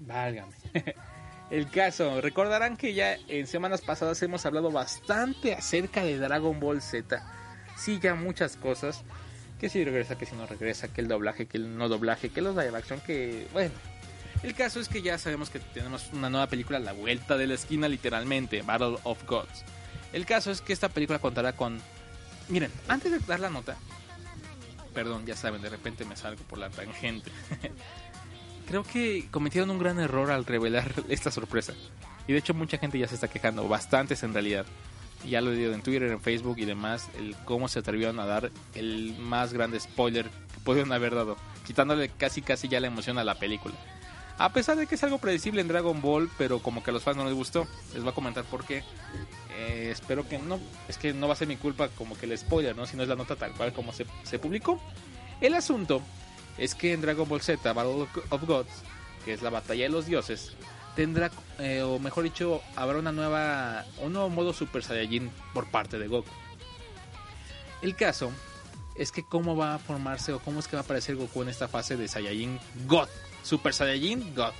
Válgame. 0.00 0.54
el 1.50 1.70
caso, 1.70 2.20
recordarán 2.20 2.76
que 2.76 2.94
ya 2.94 3.16
en 3.28 3.46
semanas 3.46 3.80
pasadas 3.80 4.22
hemos 4.22 4.44
hablado 4.46 4.70
bastante 4.70 5.54
acerca 5.54 6.02
de 6.02 6.18
Dragon 6.18 6.58
Ball 6.58 6.82
Z. 6.82 7.24
Sí, 7.76 7.98
ya 8.00 8.14
muchas 8.14 8.56
cosas. 8.56 9.04
Que 9.60 9.68
si 9.68 9.84
regresa, 9.84 10.16
que 10.16 10.26
si 10.26 10.36
no 10.36 10.46
regresa, 10.46 10.88
que 10.88 11.00
el 11.00 11.08
doblaje, 11.08 11.46
que 11.46 11.58
el 11.58 11.76
no 11.76 11.88
doblaje, 11.88 12.30
que 12.30 12.42
los 12.42 12.54
live 12.54 12.76
action, 12.76 13.00
que 13.00 13.46
bueno. 13.52 13.74
El 14.42 14.54
caso 14.54 14.78
es 14.78 14.88
que 14.88 15.02
ya 15.02 15.18
sabemos 15.18 15.50
que 15.50 15.58
tenemos 15.58 16.10
una 16.12 16.30
nueva 16.30 16.46
película 16.46 16.78
la 16.78 16.92
vuelta 16.92 17.36
de 17.36 17.48
la 17.48 17.54
esquina, 17.54 17.88
literalmente, 17.88 18.62
Battle 18.62 18.98
of 19.02 19.24
Gods. 19.26 19.64
El 20.12 20.26
caso 20.26 20.52
es 20.52 20.60
que 20.60 20.72
esta 20.72 20.88
película 20.88 21.18
contará 21.18 21.54
con... 21.54 21.80
Miren, 22.48 22.70
antes 22.86 23.10
de 23.10 23.18
dar 23.18 23.40
la 23.40 23.50
nota, 23.50 23.76
Perdón, 24.98 25.24
ya 25.26 25.36
saben, 25.36 25.62
de 25.62 25.68
repente 25.70 26.04
me 26.04 26.16
salgo 26.16 26.42
por 26.42 26.58
la 26.58 26.70
tangente. 26.70 27.30
Creo 28.66 28.82
que 28.82 29.28
cometieron 29.30 29.70
un 29.70 29.78
gran 29.78 30.00
error 30.00 30.32
al 30.32 30.44
revelar 30.44 30.92
esta 31.08 31.30
sorpresa. 31.30 31.72
Y 32.26 32.32
de 32.32 32.40
hecho 32.40 32.52
mucha 32.52 32.78
gente 32.78 32.98
ya 32.98 33.06
se 33.06 33.14
está 33.14 33.28
quejando, 33.28 33.68
bastantes 33.68 34.24
en 34.24 34.32
realidad. 34.32 34.66
Ya 35.24 35.40
lo 35.40 35.52
he 35.52 35.56
dicho 35.56 35.72
en 35.72 35.82
Twitter, 35.82 36.10
en 36.10 36.20
Facebook 36.20 36.58
y 36.58 36.64
demás, 36.64 37.10
el 37.16 37.36
cómo 37.44 37.68
se 37.68 37.78
atrevieron 37.78 38.18
a 38.18 38.26
dar 38.26 38.50
el 38.74 39.16
más 39.20 39.52
grande 39.52 39.78
spoiler 39.78 40.28
que 40.52 40.60
pudieron 40.64 40.90
haber 40.90 41.14
dado, 41.14 41.36
quitándole 41.64 42.08
casi 42.08 42.42
casi 42.42 42.66
ya 42.66 42.80
la 42.80 42.88
emoción 42.88 43.18
a 43.18 43.24
la 43.24 43.36
película. 43.36 43.76
A 44.38 44.52
pesar 44.52 44.76
de 44.76 44.86
que 44.86 44.94
es 44.94 45.02
algo 45.02 45.18
predecible 45.18 45.60
en 45.60 45.68
Dragon 45.68 46.00
Ball, 46.00 46.30
pero 46.38 46.60
como 46.60 46.82
que 46.84 46.90
a 46.90 46.92
los 46.92 47.02
fans 47.02 47.16
no 47.16 47.24
les 47.24 47.34
gustó, 47.34 47.66
les 47.92 48.02
voy 48.02 48.12
a 48.12 48.14
comentar 48.14 48.44
por 48.44 48.64
qué. 48.64 48.84
Eh, 49.56 49.88
espero 49.90 50.28
que 50.28 50.38
no, 50.38 50.60
es 50.86 50.96
que 50.96 51.12
no 51.12 51.26
va 51.26 51.32
a 51.32 51.36
ser 51.36 51.48
mi 51.48 51.56
culpa 51.56 51.88
como 51.88 52.16
que 52.16 52.26
el 52.26 52.38
spoiler, 52.38 52.76
¿no? 52.76 52.86
Si 52.86 52.96
no 52.96 53.02
es 53.02 53.08
la 53.08 53.16
nota 53.16 53.34
tal 53.34 53.52
cual 53.54 53.72
como 53.72 53.92
se, 53.92 54.06
publicó. 54.38 54.80
El 55.40 55.54
asunto 55.54 56.00
es 56.56 56.76
que 56.76 56.92
en 56.92 57.00
Dragon 57.00 57.28
Ball 57.28 57.40
Z, 57.40 57.72
Battle 57.72 58.06
of 58.30 58.44
Gods, 58.44 58.70
que 59.24 59.32
es 59.32 59.42
la 59.42 59.50
batalla 59.50 59.82
de 59.82 59.88
los 59.88 60.06
dioses, 60.06 60.52
tendrá, 60.94 61.32
eh, 61.58 61.82
o 61.82 61.98
mejor 61.98 62.22
dicho, 62.22 62.62
habrá 62.76 63.00
una 63.00 63.10
nueva, 63.10 63.84
un 64.00 64.12
nuevo 64.12 64.28
modo 64.28 64.52
Super 64.52 64.84
Saiyajin 64.84 65.32
por 65.52 65.68
parte 65.68 65.98
de 65.98 66.06
Goku. 66.06 66.30
El 67.82 67.96
caso 67.96 68.30
es 68.94 69.10
que 69.10 69.24
cómo 69.24 69.56
va 69.56 69.74
a 69.74 69.78
formarse 69.80 70.32
o 70.32 70.38
cómo 70.38 70.60
es 70.60 70.68
que 70.68 70.76
va 70.76 70.82
a 70.82 70.84
aparecer 70.84 71.16
Goku 71.16 71.42
en 71.42 71.48
esta 71.48 71.66
fase 71.66 71.96
de 71.96 72.06
Saiyajin 72.06 72.60
God. 72.86 73.08
Super 73.48 73.72
Saiyajin 73.72 74.34
God. 74.34 74.52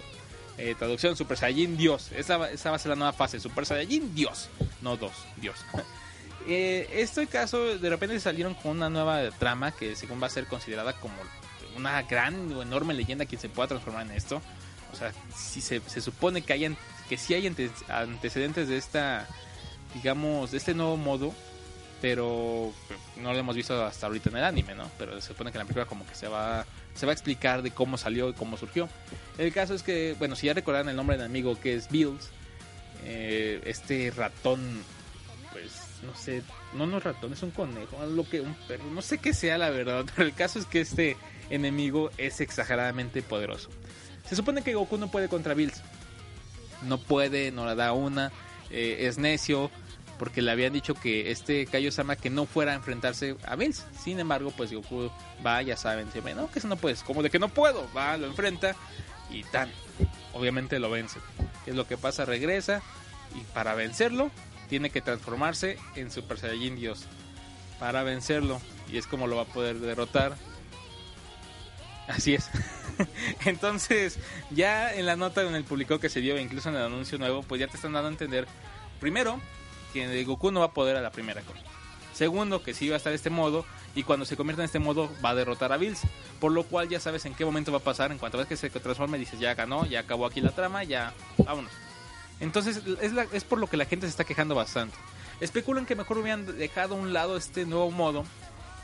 Eh, 0.56 0.74
traducción 0.76 1.14
Super 1.14 1.36
Saiyajin 1.36 1.76
Dios. 1.76 2.10
Esa, 2.12 2.38
va 2.38 2.46
a 2.46 2.78
ser 2.78 2.90
la 2.90 2.96
nueva 2.96 3.12
fase. 3.12 3.38
Super 3.38 3.66
Saiyajin 3.66 4.14
Dios. 4.14 4.48
No 4.80 4.96
dos, 4.96 5.12
Dios. 5.36 5.58
eh, 6.48 6.88
este 6.94 7.26
caso, 7.26 7.78
de 7.78 7.90
repente 7.90 8.18
salieron 8.18 8.54
con 8.54 8.72
una 8.72 8.88
nueva 8.88 9.30
trama 9.32 9.72
que 9.72 9.94
según 9.94 10.22
va 10.22 10.28
a 10.28 10.30
ser 10.30 10.46
considerada 10.46 10.94
como 10.94 11.14
una 11.76 12.02
gran 12.02 12.52
o 12.54 12.62
enorme 12.62 12.94
leyenda 12.94 13.26
que 13.26 13.36
se 13.36 13.48
pueda 13.48 13.68
transformar 13.68 14.06
en 14.06 14.12
esto. 14.12 14.40
O 14.92 14.96
sea, 14.96 15.12
si 15.36 15.60
se, 15.60 15.80
supone 16.00 16.40
que 16.42 16.54
hayan 16.54 16.76
que 17.10 17.18
si 17.18 17.34
hay 17.34 17.46
antecedentes 17.88 18.68
de 18.68 18.76
esta, 18.78 19.26
digamos, 19.94 20.50
de 20.50 20.58
este 20.58 20.74
nuevo 20.74 20.96
modo, 20.96 21.34
pero 22.00 22.72
no 23.16 23.32
lo 23.32 23.38
hemos 23.38 23.56
visto 23.56 23.84
hasta 23.84 24.06
ahorita 24.06 24.30
en 24.30 24.36
el 24.36 24.44
anime, 24.44 24.74
¿no? 24.74 24.90
Pero 24.98 25.20
se 25.20 25.28
supone 25.28 25.50
que 25.50 25.58
en 25.58 25.60
la 25.60 25.64
película 25.64 25.86
como 25.86 26.06
que 26.06 26.14
se 26.14 26.28
va 26.28 26.64
se 26.98 27.06
va 27.06 27.12
a 27.12 27.14
explicar 27.14 27.62
de 27.62 27.70
cómo 27.70 27.96
salió 27.96 28.28
y 28.28 28.32
cómo 28.32 28.56
surgió. 28.56 28.88
El 29.38 29.52
caso 29.52 29.74
es 29.74 29.84
que, 29.84 30.16
bueno, 30.18 30.34
si 30.34 30.46
ya 30.48 30.54
recordaron 30.54 30.88
el 30.88 30.96
nombre 30.96 31.16
del 31.16 31.26
amigo 31.26 31.58
que 31.60 31.74
es 31.74 31.88
Bills, 31.88 32.30
eh, 33.04 33.60
este 33.64 34.10
ratón, 34.10 34.82
pues 35.52 36.00
no 36.02 36.14
sé, 36.16 36.42
no 36.74 36.86
no 36.86 36.98
es 36.98 37.04
ratón, 37.04 37.32
es 37.32 37.42
un 37.44 37.52
conejo, 37.52 38.04
lo 38.04 38.28
que 38.28 38.44
no 38.92 39.02
sé 39.02 39.18
qué 39.18 39.32
sea 39.32 39.58
la 39.58 39.70
verdad, 39.70 40.06
pero 40.16 40.26
el 40.26 40.34
caso 40.34 40.58
es 40.58 40.66
que 40.66 40.80
este 40.80 41.16
enemigo 41.50 42.10
es 42.18 42.40
exageradamente 42.40 43.22
poderoso. 43.22 43.70
Se 44.28 44.34
supone 44.34 44.62
que 44.62 44.74
Goku 44.74 44.98
no 44.98 45.08
puede 45.08 45.28
contra 45.28 45.54
Bills, 45.54 45.80
no 46.82 46.98
puede, 46.98 47.52
no 47.52 47.64
le 47.64 47.76
da 47.76 47.92
una, 47.92 48.32
eh, 48.70 49.06
es 49.06 49.18
necio, 49.18 49.70
porque 50.18 50.42
le 50.42 50.50
habían 50.50 50.72
dicho 50.72 50.94
que 50.94 51.30
este 51.30 51.66
Kaiosama 51.66 52.16
que 52.16 52.30
no 52.30 52.46
fuera 52.46 52.72
a 52.72 52.74
enfrentarse 52.74 53.36
a 53.46 53.56
Vince. 53.56 53.84
Sin 53.98 54.18
embargo, 54.18 54.52
pues 54.56 54.72
Goku 54.72 55.10
va, 55.44 55.62
ya 55.62 55.76
saben, 55.76 56.10
siempre, 56.12 56.34
no, 56.34 56.50
que 56.50 56.58
eso 56.58 56.68
no 56.68 56.76
puedes, 56.76 57.02
como 57.02 57.22
de 57.22 57.30
que 57.30 57.38
no 57.38 57.48
puedo, 57.48 57.88
va, 57.96 58.16
lo 58.16 58.26
enfrenta 58.26 58.74
y 59.30 59.44
tan, 59.44 59.70
obviamente 60.32 60.78
lo 60.78 60.90
vence. 60.90 61.20
¿Qué 61.64 61.70
es 61.70 61.76
lo 61.76 61.86
que 61.86 61.96
pasa? 61.96 62.24
Regresa 62.24 62.82
y 63.34 63.40
para 63.54 63.74
vencerlo 63.74 64.30
tiene 64.68 64.90
que 64.90 65.00
transformarse 65.00 65.78
en 65.96 66.10
Super 66.10 66.38
Saiyajin 66.38 66.76
Dios. 66.76 67.06
Para 67.78 68.02
vencerlo 68.02 68.60
y 68.90 68.98
es 68.98 69.06
como 69.06 69.26
lo 69.26 69.36
va 69.36 69.42
a 69.42 69.46
poder 69.46 69.78
derrotar. 69.78 70.36
Así 72.08 72.34
es. 72.34 72.50
Entonces, 73.44 74.18
ya 74.50 74.94
en 74.94 75.06
la 75.06 75.16
nota 75.16 75.42
en 75.42 75.54
el 75.54 75.64
publicó 75.64 76.00
que 76.00 76.08
se 76.08 76.20
dio, 76.20 76.38
incluso 76.38 76.70
en 76.70 76.76
el 76.76 76.82
anuncio 76.82 77.18
nuevo, 77.18 77.42
pues 77.42 77.60
ya 77.60 77.68
te 77.68 77.76
están 77.76 77.92
dando 77.92 78.08
a 78.08 78.12
entender, 78.12 78.46
primero, 78.98 79.40
que 79.92 80.24
Goku 80.24 80.50
no 80.50 80.60
va 80.60 80.66
a 80.66 80.72
poder 80.72 80.96
a 80.96 81.00
la 81.00 81.10
primera 81.10 81.40
cosa. 81.42 81.60
Segundo, 82.12 82.62
que 82.62 82.74
sí 82.74 82.88
va 82.88 82.94
a 82.94 82.96
estar 82.96 83.12
este 83.12 83.30
modo 83.30 83.64
y 83.94 84.02
cuando 84.02 84.26
se 84.26 84.36
convierta 84.36 84.62
en 84.62 84.66
este 84.66 84.80
modo 84.80 85.08
va 85.24 85.30
a 85.30 85.34
derrotar 85.34 85.72
a 85.72 85.76
Bills. 85.76 86.00
Por 86.40 86.52
lo 86.52 86.64
cual 86.64 86.88
ya 86.88 87.00
sabes 87.00 87.24
en 87.26 87.34
qué 87.34 87.44
momento 87.44 87.70
va 87.70 87.78
a 87.78 87.82
pasar. 87.82 88.10
En 88.10 88.18
cuanto 88.18 88.38
ves 88.38 88.48
que 88.48 88.56
se 88.56 88.70
transforme 88.70 89.18
dices 89.18 89.38
ya 89.38 89.54
ganó, 89.54 89.86
ya 89.86 90.00
acabó 90.00 90.26
aquí 90.26 90.40
la 90.40 90.50
trama, 90.50 90.82
ya 90.84 91.12
vámonos. 91.38 91.70
Entonces 92.40 92.82
es, 93.00 93.12
es 93.32 93.44
por 93.44 93.58
lo 93.58 93.66
que 93.66 93.76
la 93.76 93.84
gente 93.84 94.06
se 94.06 94.10
está 94.10 94.24
quejando 94.24 94.54
bastante. 94.54 94.96
Especulan 95.40 95.86
que 95.86 95.94
mejor 95.94 96.18
hubieran 96.18 96.58
dejado 96.58 96.96
a 96.96 96.98
un 96.98 97.12
lado 97.12 97.36
este 97.36 97.64
nuevo 97.64 97.90
modo, 97.92 98.24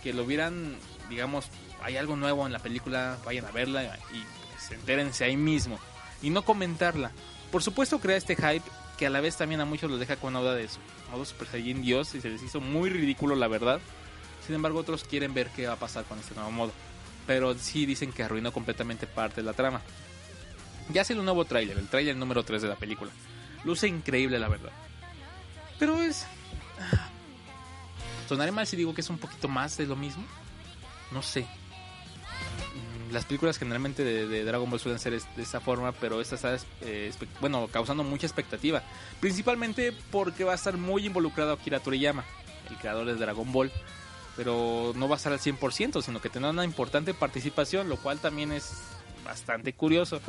que 0.03 0.13
lo 0.13 0.23
hubieran, 0.23 0.77
digamos, 1.11 1.47
hay 1.83 1.97
algo 1.97 2.15
nuevo 2.15 2.47
en 2.47 2.53
la 2.53 2.61
película, 2.61 3.19
vayan 3.25 3.45
a 3.47 3.51
verla 3.51 3.99
y 4.13 4.25
pues, 4.53 4.71
entérense 4.71 5.25
ahí 5.25 5.37
mismo. 5.37 5.79
Y 6.23 6.31
no 6.31 6.43
comentarla. 6.43 7.11
Por 7.51 7.63
supuesto 7.63 7.99
crea 7.99 8.17
este 8.17 8.37
hype 8.37 8.63
que 8.99 9.07
a 9.07 9.11
la 9.11 9.21
vez 9.21 9.37
también 9.37 9.61
a 9.61 9.65
muchos 9.65 9.91
los 9.91 10.01
deja 10.01 10.17
con 10.17 10.37
una 10.37 10.53
de 10.53 10.69
su 10.69 10.79
modo 11.11 11.25
Super 11.25 11.49
Saiyan 11.49 11.83
Dios 11.83 12.15
y 12.15 12.21
se 12.21 12.31
les 12.31 12.43
hizo 12.43 12.61
muy 12.61 12.91
ridículo 12.91 13.35
la 13.35 13.49
verdad. 13.49 13.81
Sin 14.47 14.55
embargo, 14.55 14.79
otros 14.79 15.05
quieren 15.05 15.35
ver 15.35 15.49
qué 15.51 15.67
va 15.67 15.75
a 15.75 15.79
pasar 15.79 16.05
con 16.05 16.19
este 16.19 16.35
nuevo 16.35 16.51
modo. 16.51 16.73
Pero 17.27 17.55
sí 17.55 17.87
dicen 17.87 18.13
que 18.13 18.23
arruinó 18.23 18.53
completamente 18.53 19.07
parte 19.07 19.37
de 19.37 19.47
la 19.47 19.55
trama. 19.55 19.81
Ya 20.93 21.03
hace 21.03 21.15
un 21.15 21.25
nuevo 21.25 21.45
tráiler, 21.45 21.79
el 21.79 21.89
tráiler 21.89 22.15
número 22.17 22.45
3 22.45 22.61
de 22.61 22.69
la 22.69 22.77
película. 22.77 23.11
Luce 23.65 23.89
increíble 23.89 24.39
la 24.39 24.49
verdad. 24.49 24.73
Pero 25.79 26.01
es... 26.03 26.27
Ah, 26.79 27.09
¿Sonaré 28.29 28.53
mal 28.53 28.67
si 28.67 28.77
digo 28.77 28.95
que 28.95 29.01
es 29.01 29.11
un 29.11 29.19
poquito 29.19 29.49
más 29.49 29.77
de 29.77 29.87
lo 29.87 29.97
mismo? 29.97 30.25
No 31.11 31.23
sé 31.23 31.47
las 33.15 33.25
películas 33.25 33.57
generalmente 33.59 34.05
de, 34.05 34.45
Dragon 34.45 34.69
Ball 34.69 34.81
suelen 34.81 34.99
ser 34.99 35.19
de 35.19 35.43
esta 35.43 35.61
forma, 35.61 35.93
pero 35.93 36.21
esta 36.21 36.35
está, 36.35 36.57
eh, 36.83 37.13
bueno, 37.41 37.69
causando 37.69 38.03
mucha 38.03 38.27
expectativa. 38.27 38.83
Principalmente 39.21 39.93
porque 40.11 40.45
va 40.45 40.53
a 40.53 40.57
estar 40.57 40.77
muy 40.77 41.07
involucrado 41.07 41.53
Akira 41.53 41.81
Toriyama, 41.81 42.25
el 42.69 42.77
creador 42.77 43.07
de 43.07 43.15
Dragon 43.15 43.51
Ball. 43.51 43.73
Pero 44.37 44.93
no 44.97 45.09
va 45.09 45.15
a 45.15 45.19
estar 45.19 45.33
al 45.33 45.39
100%, 45.39 46.03
sino 46.03 46.21
que 46.21 46.29
tendrá 46.29 46.51
una 46.51 46.65
importante 46.65 47.15
participación, 47.15 47.89
lo 47.89 47.97
cual 47.99 48.19
también 48.19 48.51
es 48.51 48.73
bastante 49.25 49.73
curioso. 49.73 50.21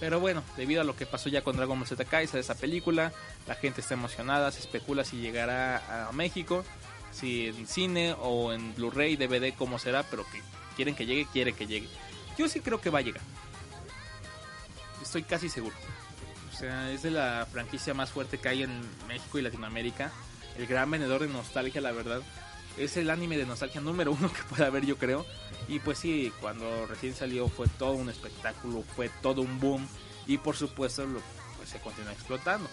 Pero 0.00 0.18
bueno, 0.18 0.42
debido 0.56 0.80
a 0.80 0.84
lo 0.84 0.96
que 0.96 1.04
pasó 1.04 1.28
ya 1.28 1.42
con 1.42 1.56
Dragon 1.56 1.78
Ball 1.78 1.86
Z 1.86 2.02
Kai, 2.06 2.28
esa 2.32 2.54
película, 2.54 3.12
la 3.46 3.54
gente 3.54 3.82
está 3.82 3.92
emocionada, 3.92 4.50
se 4.50 4.60
especula 4.60 5.04
si 5.04 5.18
llegará 5.18 6.08
a 6.08 6.12
México, 6.12 6.64
si 7.12 7.48
en 7.48 7.66
cine 7.66 8.16
o 8.18 8.54
en 8.54 8.74
Blu-ray, 8.74 9.16
DVD, 9.16 9.54
cómo 9.54 9.78
será, 9.78 10.02
pero 10.02 10.24
que 10.32 10.40
quieren 10.76 10.94
que 10.94 11.04
llegue, 11.04 11.26
quieren 11.30 11.54
que 11.54 11.66
llegue. 11.66 11.88
Yo 12.36 12.48
sí 12.48 12.60
creo 12.60 12.80
que 12.80 12.90
va 12.90 13.00
a 13.00 13.02
llegar. 13.02 13.22
Estoy 15.02 15.22
casi 15.22 15.48
seguro. 15.48 15.74
O 16.52 16.56
sea, 16.56 16.90
es 16.90 17.02
de 17.02 17.10
la 17.10 17.46
franquicia 17.50 17.94
más 17.94 18.10
fuerte 18.10 18.38
que 18.38 18.48
hay 18.48 18.62
en 18.62 18.80
México 19.08 19.38
y 19.38 19.42
Latinoamérica. 19.42 20.12
El 20.56 20.66
gran 20.66 20.90
vendedor 20.90 21.22
de 21.22 21.28
nostalgia, 21.28 21.80
la 21.80 21.92
verdad. 21.92 22.22
Es 22.78 22.96
el 22.96 23.10
anime 23.10 23.36
de 23.36 23.46
nostalgia 23.46 23.80
número 23.80 24.12
uno 24.12 24.32
que 24.32 24.42
puede 24.44 24.64
haber, 24.64 24.86
yo 24.86 24.96
creo. 24.96 25.26
Y 25.68 25.80
pues 25.80 25.98
sí, 25.98 26.32
cuando 26.40 26.86
recién 26.86 27.14
salió 27.14 27.48
fue 27.48 27.66
todo 27.68 27.92
un 27.92 28.08
espectáculo, 28.08 28.84
fue 28.94 29.10
todo 29.20 29.42
un 29.42 29.60
boom. 29.60 29.86
Y 30.26 30.38
por 30.38 30.56
supuesto, 30.56 31.04
lo, 31.04 31.20
pues 31.56 31.68
se 31.68 31.78
continúa 31.80 32.12
explotando. 32.12 32.68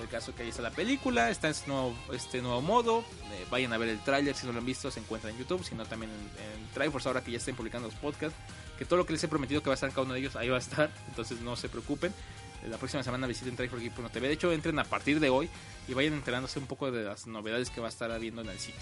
El 0.00 0.08
caso 0.08 0.34
que 0.34 0.42
ahí 0.42 0.48
está 0.48 0.62
la 0.62 0.70
película, 0.70 1.30
está 1.30 1.48
este 1.48 1.68
nuevo, 1.68 1.94
este 2.12 2.42
nuevo 2.42 2.60
modo. 2.62 3.00
Eh, 3.00 3.46
vayan 3.50 3.72
a 3.72 3.78
ver 3.78 3.88
el 3.88 4.02
tráiler 4.02 4.34
si 4.34 4.46
no 4.46 4.52
lo 4.52 4.58
han 4.58 4.66
visto, 4.66 4.90
se 4.90 5.00
encuentra 5.00 5.30
en 5.30 5.38
YouTube, 5.38 5.64
sino 5.64 5.86
también 5.86 6.10
en, 6.10 6.62
en 6.62 6.68
Triforce 6.72 7.08
ahora 7.08 7.22
que 7.22 7.30
ya 7.30 7.38
estén 7.38 7.54
publicando 7.54 7.88
los 7.88 7.96
podcasts 7.96 8.36
que 8.78 8.84
todo 8.84 8.98
lo 8.98 9.06
que 9.06 9.12
les 9.12 9.24
he 9.24 9.28
prometido 9.28 9.62
que 9.62 9.68
va 9.68 9.74
a 9.74 9.74
estar 9.74 9.90
cada 9.90 10.02
uno 10.02 10.14
de 10.14 10.20
ellos, 10.20 10.36
ahí 10.36 10.48
va 10.48 10.56
a 10.56 10.60
estar, 10.60 10.90
entonces 11.08 11.40
no 11.40 11.56
se 11.56 11.68
preocupen. 11.68 12.12
La 12.68 12.78
próxima 12.78 13.02
semana 13.02 13.26
visiten 13.26 13.56
TV. 13.56 13.68
De 14.20 14.32
hecho, 14.32 14.50
entren 14.50 14.78
a 14.78 14.84
partir 14.84 15.20
de 15.20 15.28
hoy 15.28 15.50
y 15.86 15.92
vayan 15.92 16.14
enterándose 16.14 16.58
un 16.58 16.66
poco 16.66 16.90
de 16.90 17.04
las 17.04 17.26
novedades 17.26 17.68
que 17.68 17.80
va 17.80 17.88
a 17.88 17.90
estar 17.90 18.10
habiendo 18.10 18.40
en 18.40 18.48
el 18.48 18.58
sitio. 18.58 18.80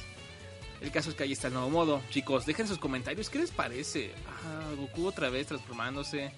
El 0.80 0.92
caso 0.92 1.11
es 1.11 1.16
que 1.16 1.25
ahí 1.25 1.32
está 1.32 1.49
el 1.49 1.54
nuevo 1.54 1.70
modo. 1.70 2.00
Chicos, 2.11 2.46
dejen 2.46 2.68
sus 2.68 2.78
comentarios. 2.78 3.28
¿Qué 3.28 3.38
les 3.38 3.50
parece? 3.50 4.12
Ah, 4.26 4.72
Goku 4.76 5.06
otra 5.06 5.30
vez 5.30 5.49
transformándose. 5.49 6.32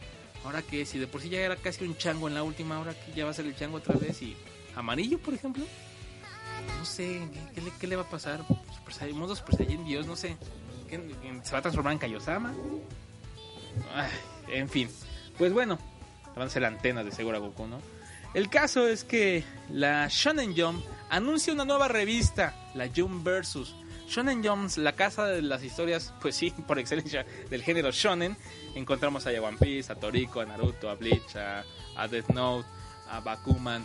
Ahora 0.44 0.62
que 0.62 0.84
si 0.84 0.98
de 0.98 1.06
por 1.06 1.22
sí 1.22 1.30
ya 1.30 1.40
era 1.40 1.56
casi 1.56 1.84
un 1.84 1.96
chango 1.96 2.28
en 2.28 2.34
la 2.34 2.42
última, 2.42 2.76
ahora 2.76 2.94
que 2.94 3.12
ya 3.12 3.24
va 3.24 3.30
a 3.30 3.34
ser 3.34 3.46
el 3.46 3.56
chango 3.56 3.78
otra 3.78 3.94
vez 3.94 4.20
y 4.22 4.36
amarillo, 4.76 5.18
por 5.18 5.32
ejemplo. 5.32 5.64
No 6.78 6.84
sé, 6.84 7.26
¿qué, 7.80 7.86
le, 7.86 7.96
va 7.96 8.02
a 8.02 8.10
pasar? 8.10 8.44
Super 8.74 8.94
Saiyan, 8.94 9.18
modo 9.18 9.34
Super 9.34 9.56
Saiyan 9.56 9.84
Dios, 9.84 10.06
no 10.06 10.16
sé. 10.16 10.36
¿Se 11.42 11.52
va 11.52 11.58
a 11.58 11.62
transformar 11.62 11.94
en 11.94 11.98
Kaiosama? 11.98 12.54
En 14.48 14.68
fin. 14.68 14.88
Pues 15.38 15.52
bueno, 15.52 15.78
van 16.36 16.46
a 16.46 16.50
ser 16.50 16.64
antenas 16.64 17.04
de 17.04 17.12
seguro 17.12 17.40
Goku, 17.40 17.66
¿no? 17.66 17.80
El 18.34 18.48
caso 18.48 18.88
es 18.88 19.04
que 19.04 19.44
la 19.70 20.08
Shonen 20.08 20.56
Jump 20.56 20.84
anuncia 21.08 21.52
una 21.52 21.64
nueva 21.64 21.86
revista, 21.86 22.54
la 22.74 22.88
Jump 22.94 23.24
Versus. 23.24 23.74
Shonen 24.08 24.44
Jump, 24.44 24.76
la 24.76 24.92
casa 24.92 25.26
de 25.26 25.40
las 25.40 25.62
historias, 25.62 26.12
pues 26.20 26.34
sí, 26.34 26.52
por 26.66 26.78
excelencia 26.78 27.24
del 27.48 27.62
género 27.62 27.90
Shonen. 27.92 28.36
Encontramos 28.74 29.26
a 29.26 29.30
One 29.30 29.56
Piece, 29.58 29.92
a 29.92 29.94
Toriko, 29.94 30.40
a 30.40 30.46
Naruto, 30.46 30.90
a 30.90 30.94
Bleach, 30.94 31.36
a, 31.36 32.08
Death 32.08 32.30
Note, 32.30 32.68
a 33.08 33.20
Bakuman. 33.20 33.84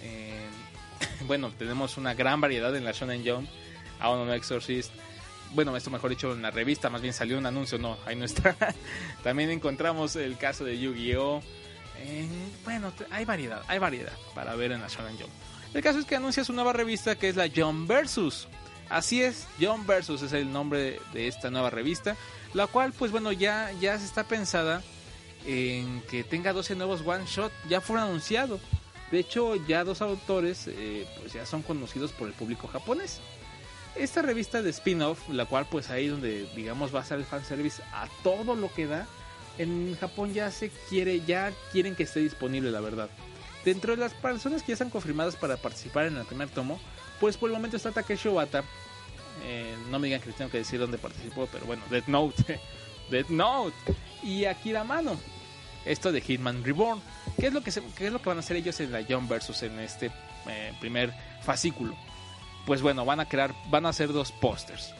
bueno, 1.26 1.50
tenemos 1.58 1.96
una 1.96 2.14
gran 2.14 2.40
variedad 2.40 2.74
en 2.76 2.84
la 2.84 2.92
Shonen 2.92 3.26
Jump. 3.26 3.48
A 3.98 4.10
Ono 4.10 4.26
no 4.26 4.34
Exorcist, 4.34 4.92
bueno, 5.54 5.76
esto 5.76 5.90
mejor 5.90 6.10
dicho 6.10 6.32
en 6.32 6.42
la 6.42 6.50
revista, 6.50 6.90
más 6.90 7.02
bien 7.02 7.14
salió 7.14 7.38
un 7.38 7.46
anuncio, 7.46 7.78
no, 7.78 7.96
ahí 8.06 8.16
no 8.16 8.24
está. 8.24 8.56
También 9.22 9.50
encontramos 9.50 10.16
el 10.16 10.36
caso 10.36 10.64
de 10.64 10.78
Yu-Gi-Oh! 10.78 11.42
bueno, 12.64 12.92
hay 13.10 13.24
variedad, 13.24 13.62
hay 13.68 13.78
variedad 13.78 14.12
para 14.34 14.54
ver 14.54 14.72
en 14.72 14.82
la 14.82 14.88
Shonen 14.88 15.16
Jump. 15.18 15.32
El 15.72 15.82
caso 15.82 15.98
es 15.98 16.04
que 16.04 16.16
anuncia 16.16 16.44
su 16.44 16.52
nueva 16.52 16.72
revista 16.72 17.16
que 17.16 17.28
es 17.28 17.36
la 17.36 17.48
Jump 17.54 17.88
Versus. 17.88 18.48
Así 18.88 19.22
es, 19.22 19.46
Jump 19.60 19.86
Versus 19.86 20.22
es 20.22 20.32
el 20.32 20.52
nombre 20.52 21.00
de 21.12 21.26
esta 21.26 21.50
nueva 21.50 21.70
revista, 21.70 22.16
la 22.54 22.66
cual 22.66 22.92
pues 22.92 23.10
bueno 23.10 23.32
ya, 23.32 23.72
ya 23.80 23.94
está 23.94 24.24
pensada 24.24 24.82
en 25.46 26.02
que 26.02 26.22
tenga 26.22 26.52
12 26.52 26.74
nuevos 26.76 27.02
one 27.04 27.24
shot, 27.26 27.52
ya 27.68 27.80
fueron 27.80 28.08
anunciados. 28.08 28.60
De 29.10 29.20
hecho 29.20 29.54
ya 29.66 29.84
dos 29.84 30.02
autores 30.02 30.66
eh, 30.66 31.06
pues 31.20 31.32
ya 31.32 31.46
son 31.46 31.62
conocidos 31.62 32.12
por 32.12 32.28
el 32.28 32.34
público 32.34 32.68
japonés 32.68 33.20
esta 33.98 34.22
revista 34.22 34.62
de 34.62 34.70
spin-off, 34.70 35.28
la 35.28 35.46
cual 35.46 35.66
pues 35.70 35.90
ahí 35.90 36.08
donde 36.08 36.48
digamos 36.54 36.94
va 36.94 37.00
a 37.00 37.04
ser 37.04 37.18
el 37.18 37.24
fanservice 37.24 37.82
a 37.92 38.08
todo 38.22 38.54
lo 38.54 38.72
que 38.72 38.86
da, 38.86 39.06
en 39.58 39.96
Japón 39.96 40.34
ya 40.34 40.50
se 40.50 40.70
quiere, 40.88 41.22
ya 41.24 41.52
quieren 41.72 41.94
que 41.94 42.02
esté 42.04 42.20
disponible, 42.20 42.70
la 42.70 42.80
verdad. 42.80 43.08
Dentro 43.64 43.94
de 43.94 43.98
las 44.00 44.14
personas 44.14 44.62
que 44.62 44.68
ya 44.68 44.74
están 44.74 44.90
confirmadas 44.90 45.36
para 45.36 45.56
participar 45.56 46.06
en 46.06 46.16
el 46.16 46.24
primer 46.24 46.48
tomo, 46.48 46.78
pues 47.20 47.36
por 47.36 47.50
el 47.50 47.56
momento 47.56 47.76
está 47.76 47.90
Takeshi 47.90 48.28
Obata. 48.28 48.62
Eh, 49.44 49.74
no 49.90 49.98
me 49.98 50.06
digan 50.06 50.20
que 50.20 50.32
tengo 50.32 50.50
que 50.50 50.58
decir 50.58 50.78
dónde 50.78 50.98
participó, 50.98 51.48
pero 51.50 51.66
bueno, 51.66 51.82
Death 51.90 52.06
Note. 52.06 52.60
Death 53.10 53.28
Note. 53.28 53.76
Y 54.22 54.44
Akira 54.44 54.84
Mano. 54.84 55.18
Esto 55.84 56.12
de 56.12 56.20
Hitman 56.20 56.64
Reborn. 56.64 57.00
¿Qué 57.38 57.48
es 57.48 57.52
lo 57.52 57.62
que, 57.62 57.70
es 57.70 58.12
lo 58.12 58.20
que 58.20 58.28
van 58.28 58.38
a 58.38 58.40
hacer 58.40 58.56
ellos 58.56 58.78
en 58.80 58.92
la 58.92 59.00
Young 59.00 59.28
Versus 59.28 59.62
en 59.62 59.78
este 59.78 60.10
eh, 60.48 60.72
primer 60.80 61.12
fascículo? 61.42 61.96
Pues 62.66 62.82
bueno, 62.82 63.04
van 63.04 63.20
a 63.20 63.28
crear, 63.28 63.54
van 63.70 63.86
a 63.86 63.90
hacer 63.90 64.12
dos 64.12 64.32
pósters. 64.32 64.92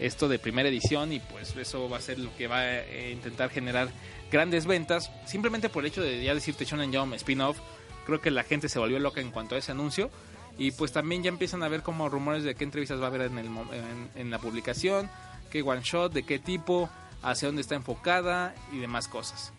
Esto 0.00 0.28
de 0.28 0.40
primera 0.40 0.68
edición 0.68 1.12
y 1.12 1.20
pues 1.20 1.56
eso 1.56 1.88
va 1.88 1.98
a 1.98 2.00
ser 2.00 2.18
lo 2.18 2.36
que 2.36 2.48
va 2.48 2.58
a 2.58 2.80
eh, 2.80 3.12
intentar 3.12 3.50
generar 3.50 3.88
grandes 4.30 4.66
ventas. 4.66 5.12
Simplemente 5.24 5.68
por 5.68 5.84
el 5.84 5.90
hecho 5.90 6.02
de 6.02 6.22
ya 6.22 6.34
decirte 6.34 6.64
Shonen 6.64 6.92
Jump 6.92 7.14
spin-off 7.14 7.58
creo 8.04 8.20
que 8.20 8.32
la 8.32 8.42
gente 8.42 8.68
se 8.68 8.80
volvió 8.80 8.98
loca 8.98 9.20
en 9.20 9.30
cuanto 9.30 9.54
a 9.54 9.58
ese 9.58 9.70
anuncio. 9.70 10.10
Y 10.58 10.72
pues 10.72 10.92
también 10.92 11.22
ya 11.22 11.28
empiezan 11.28 11.62
a 11.62 11.68
ver 11.68 11.82
como 11.82 12.08
rumores 12.08 12.42
de 12.42 12.56
qué 12.56 12.64
entrevistas 12.64 13.00
va 13.00 13.04
a 13.04 13.08
haber 13.08 13.22
en, 13.22 14.30
la 14.30 14.38
publicación 14.38 15.10
qué 15.50 15.62
one 15.62 15.82
shot 15.82 16.12
de 16.12 16.24
qué 16.24 16.38
tipo 16.40 16.90
hacia 17.22 17.46
dónde 17.46 17.62
está 17.62 17.76
enfocada 17.76 18.54
y 18.72 18.78
demás 18.78 19.06
cosas. 19.06 19.52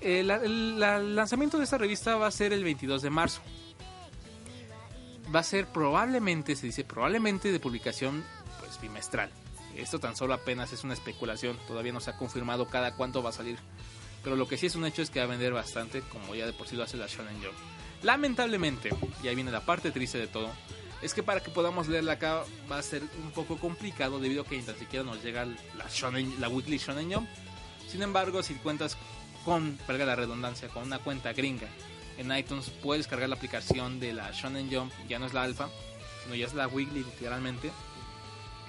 El, 0.00 0.30
el 0.30 1.14
lanzamiento 1.14 1.58
de 1.58 1.64
esta 1.64 1.78
revista 1.78 2.16
va 2.16 2.26
a 2.26 2.30
ser 2.30 2.52
el 2.52 2.64
22 2.64 3.02
de 3.02 3.10
marzo 3.10 3.40
va 5.34 5.40
a 5.40 5.44
ser 5.44 5.66
probablemente 5.66 6.56
se 6.56 6.66
dice 6.66 6.84
probablemente 6.84 7.52
de 7.52 7.60
publicación 7.60 8.24
pues 8.60 8.80
bimestral 8.80 9.30
esto 9.76 9.98
tan 9.98 10.16
solo 10.16 10.34
apenas 10.34 10.72
es 10.72 10.84
una 10.84 10.94
especulación, 10.94 11.58
todavía 11.66 11.92
no 11.92 12.00
se 12.00 12.10
ha 12.10 12.16
confirmado 12.16 12.66
cada 12.66 12.94
cuánto 12.94 13.22
va 13.22 13.30
a 13.30 13.32
salir. 13.32 13.58
Pero 14.22 14.36
lo 14.36 14.48
que 14.48 14.56
sí 14.56 14.66
es 14.66 14.76
un 14.76 14.86
hecho 14.86 15.02
es 15.02 15.10
que 15.10 15.18
va 15.18 15.26
a 15.26 15.28
vender 15.28 15.52
bastante, 15.52 16.00
como 16.00 16.34
ya 16.34 16.46
de 16.46 16.52
por 16.52 16.66
sí 16.66 16.76
lo 16.76 16.84
hace 16.84 16.96
la 16.96 17.06
Shonen 17.06 17.42
Jump. 17.42 17.54
Lamentablemente, 18.02 18.90
y 19.22 19.28
ahí 19.28 19.34
viene 19.34 19.50
la 19.50 19.64
parte 19.64 19.90
triste 19.90 20.18
de 20.18 20.26
todo, 20.26 20.50
es 21.02 21.12
que 21.12 21.22
para 21.22 21.42
que 21.42 21.50
podamos 21.50 21.88
leerla 21.88 22.12
acá 22.12 22.44
va 22.70 22.78
a 22.78 22.82
ser 22.82 23.02
un 23.22 23.32
poco 23.32 23.58
complicado 23.58 24.20
debido 24.20 24.42
a 24.42 24.46
que 24.46 24.56
ni 24.56 24.62
tan 24.62 24.78
siquiera 24.78 25.04
nos 25.04 25.22
llega 25.22 25.44
la, 25.44 25.88
Shonen, 25.92 26.40
la 26.40 26.48
Weekly 26.48 26.78
Shonen 26.78 27.12
Jump. 27.12 27.28
Sin 27.88 28.02
embargo, 28.02 28.42
si 28.42 28.54
cuentas 28.54 28.96
con, 29.44 29.78
valga 29.86 30.06
la 30.06 30.16
redundancia, 30.16 30.68
con 30.68 30.84
una 30.84 30.98
cuenta 30.98 31.32
gringa 31.32 31.68
en 32.18 32.36
iTunes, 32.36 32.70
puedes 32.82 33.06
cargar 33.06 33.28
la 33.28 33.36
aplicación 33.36 34.00
de 34.00 34.12
la 34.12 34.30
Shonen 34.32 34.70
Jump, 34.72 34.92
ya 35.08 35.18
no 35.18 35.26
es 35.26 35.34
la 35.34 35.42
alfa, 35.42 35.68
sino 36.22 36.34
ya 36.34 36.46
es 36.46 36.54
la 36.54 36.68
Weekly 36.68 37.04
literalmente 37.04 37.70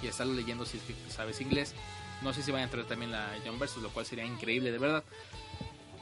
y 0.02 0.08
estarlo 0.08 0.34
leyendo 0.34 0.66
si 0.66 0.80
sabes 1.10 1.42
inglés. 1.42 1.74
No 2.22 2.34
sé 2.34 2.44
si 2.44 2.52
va 2.52 2.60
a 2.60 2.64
entrar 2.64 2.86
también 2.86 3.12
la 3.12 3.36
John 3.46 3.60
Versus, 3.60 3.84
lo 3.84 3.90
cual 3.90 4.06
sería 4.06 4.25
increíble, 4.25 4.72
de 4.72 4.78
verdad. 4.78 5.04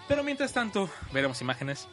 Pero 0.07 0.23
mientras 0.23 0.53
tanto, 0.53 0.89
veremos 1.11 1.41
imágenes. 1.41 1.87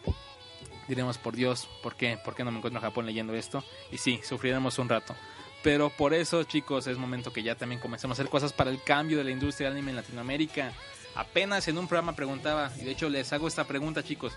Diremos, 0.88 1.18
por 1.18 1.36
Dios, 1.36 1.68
¿por 1.82 1.94
qué? 1.94 2.18
¿Por 2.22 2.34
qué 2.34 2.44
no 2.44 2.50
me 2.50 2.58
encuentro 2.58 2.80
en 2.80 2.84
Japón 2.84 3.06
leyendo 3.06 3.34
esto? 3.34 3.64
Y 3.92 3.98
sí, 3.98 4.20
sufriremos 4.24 4.78
un 4.78 4.88
rato. 4.88 5.14
Pero 5.62 5.90
por 5.90 6.14
eso, 6.14 6.42
chicos, 6.44 6.86
es 6.86 6.98
momento 6.98 7.32
que 7.32 7.42
ya 7.42 7.54
también 7.54 7.80
comencemos 7.80 8.18
a 8.18 8.22
hacer 8.22 8.30
cosas 8.30 8.52
para 8.52 8.70
el 8.70 8.82
cambio 8.82 9.18
de 9.18 9.24
la 9.24 9.30
industria 9.30 9.68
del 9.68 9.76
anime 9.76 9.92
en 9.92 9.96
Latinoamérica. 9.96 10.72
Apenas 11.14 11.68
en 11.68 11.78
un 11.78 11.86
programa 11.86 12.16
preguntaba, 12.16 12.72
y 12.78 12.84
de 12.84 12.92
hecho 12.92 13.08
les 13.08 13.32
hago 13.32 13.46
esta 13.46 13.64
pregunta, 13.64 14.02
chicos, 14.02 14.32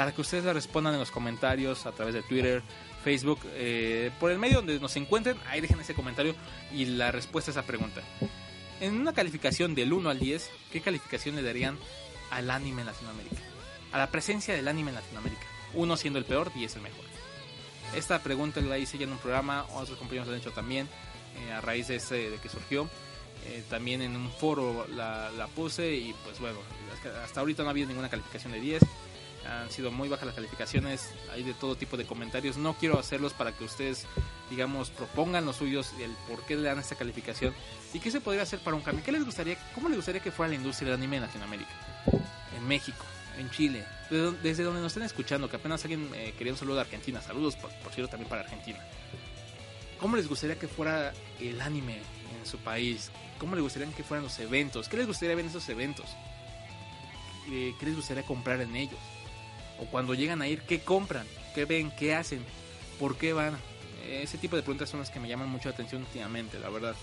para 0.00 0.12
que 0.12 0.22
ustedes 0.22 0.44
la 0.44 0.54
respondan 0.54 0.94
en 0.94 0.98
los 0.98 1.10
comentarios 1.10 1.84
a 1.84 1.92
través 1.92 2.14
de 2.14 2.22
Twitter, 2.22 2.62
Facebook, 3.04 3.38
eh, 3.52 4.10
por 4.18 4.30
el 4.30 4.38
medio 4.38 4.56
donde 4.56 4.80
nos 4.80 4.96
encuentren, 4.96 5.36
ahí 5.46 5.60
dejen 5.60 5.78
ese 5.78 5.92
comentario 5.92 6.34
y 6.72 6.86
la 6.86 7.12
respuesta 7.12 7.50
a 7.50 7.52
esa 7.52 7.64
pregunta. 7.64 8.00
En 8.80 8.94
una 8.94 9.12
calificación 9.12 9.74
del 9.74 9.92
1 9.92 10.08
al 10.08 10.18
10, 10.18 10.50
¿qué 10.72 10.80
calificación 10.80 11.36
le 11.36 11.42
darían 11.42 11.76
al 12.30 12.50
anime 12.50 12.80
en 12.80 12.86
Latinoamérica? 12.86 13.36
A 13.92 13.98
la 13.98 14.10
presencia 14.10 14.54
del 14.54 14.68
anime 14.68 14.88
en 14.88 14.94
Latinoamérica. 14.94 15.46
Uno 15.74 15.98
siendo 15.98 16.18
el 16.18 16.24
peor, 16.24 16.50
10 16.50 16.76
el 16.76 16.80
mejor. 16.80 17.04
Esta 17.94 18.22
pregunta 18.22 18.62
la 18.62 18.78
hice 18.78 18.96
ya 18.96 19.04
en 19.04 19.12
un 19.12 19.18
programa, 19.18 19.66
otros 19.74 19.98
compañeros 19.98 20.28
lo 20.28 20.32
han 20.32 20.40
hecho 20.40 20.52
también, 20.52 20.88
eh, 21.46 21.52
a 21.52 21.60
raíz 21.60 21.88
de 21.88 21.98
que 22.42 22.48
surgió. 22.48 22.88
Eh, 23.44 23.62
también 23.68 24.00
en 24.00 24.16
un 24.16 24.30
foro 24.30 24.86
la, 24.88 25.30
la, 25.30 25.46
puse 25.48 25.94
y 25.94 26.14
pues 26.24 26.40
bueno, 26.40 26.58
hasta 27.22 27.40
ahorita 27.40 27.62
no 27.62 27.68
ha 27.68 27.72
habido 27.72 27.88
ninguna 27.88 28.08
calificación 28.08 28.52
de 28.52 28.60
10 28.60 28.82
han 29.46 29.70
sido 29.70 29.90
muy 29.90 30.08
bajas 30.08 30.26
las 30.26 30.34
calificaciones, 30.34 31.10
hay 31.32 31.42
de 31.42 31.54
todo 31.54 31.76
tipo 31.76 31.96
de 31.96 32.04
comentarios. 32.04 32.56
No 32.56 32.74
quiero 32.74 32.98
hacerlos 32.98 33.32
para 33.32 33.52
que 33.52 33.64
ustedes, 33.64 34.06
digamos, 34.50 34.90
propongan 34.90 35.44
los 35.44 35.56
suyos, 35.56 35.92
el 36.00 36.12
por 36.28 36.44
qué 36.44 36.56
le 36.56 36.62
dan 36.62 36.78
esta 36.78 36.96
calificación 36.96 37.54
y 37.92 38.00
qué 38.00 38.10
se 38.10 38.20
podría 38.20 38.42
hacer 38.42 38.60
para 38.60 38.76
un 38.76 38.82
cambio. 38.82 39.04
¿Qué 39.04 39.12
les 39.12 39.24
gustaría, 39.24 39.56
cómo 39.74 39.88
les 39.88 39.96
gustaría 39.96 40.20
que 40.20 40.30
fuera 40.30 40.50
la 40.50 40.56
industria 40.56 40.90
del 40.90 40.98
anime 40.98 41.16
en 41.16 41.22
Latinoamérica, 41.22 41.70
en 42.56 42.66
México, 42.66 43.04
en 43.38 43.50
Chile, 43.50 43.84
desde 44.42 44.62
donde 44.62 44.80
nos 44.80 44.92
estén 44.92 45.04
escuchando, 45.04 45.48
que 45.48 45.56
apenas 45.56 45.82
alguien 45.84 46.10
eh, 46.14 46.34
quería 46.36 46.52
un 46.52 46.58
saludo 46.58 46.76
de 46.76 46.82
Argentina, 46.82 47.20
saludos 47.22 47.56
por, 47.56 47.70
por 47.80 47.92
cierto 47.92 48.10
también 48.10 48.28
para 48.28 48.42
Argentina. 48.42 48.78
¿Cómo 49.98 50.16
les 50.16 50.28
gustaría 50.28 50.58
que 50.58 50.68
fuera 50.68 51.12
el 51.38 51.60
anime 51.60 51.98
en 52.38 52.46
su 52.46 52.58
país? 52.58 53.10
¿Cómo 53.38 53.54
les 53.54 53.62
gustaría 53.62 53.88
que 53.94 54.02
fueran 54.02 54.24
los 54.24 54.38
eventos? 54.38 54.88
¿Qué 54.88 54.96
les 54.96 55.06
gustaría 55.06 55.34
ver 55.34 55.44
en 55.44 55.50
esos 55.50 55.68
eventos? 55.68 56.06
Eh, 57.50 57.74
¿Qué 57.78 57.86
les 57.86 57.96
gustaría 57.96 58.22
comprar 58.22 58.60
en 58.60 58.76
ellos? 58.76 58.98
O 59.80 59.86
cuando 59.86 60.14
llegan 60.14 60.42
a 60.42 60.48
ir, 60.48 60.62
¿qué 60.62 60.80
compran? 60.80 61.26
¿Qué 61.54 61.64
ven? 61.64 61.90
¿Qué 61.98 62.14
hacen? 62.14 62.44
¿Por 62.98 63.16
qué 63.16 63.32
van? 63.32 63.56
Ese 64.08 64.38
tipo 64.38 64.56
de 64.56 64.62
preguntas 64.62 64.90
son 64.90 65.00
las 65.00 65.10
que 65.10 65.20
me 65.20 65.28
llaman 65.28 65.48
mucho 65.48 65.68
la 65.68 65.74
atención 65.74 66.02
últimamente, 66.02 66.58
la 66.58 66.68
verdad. 66.68 66.94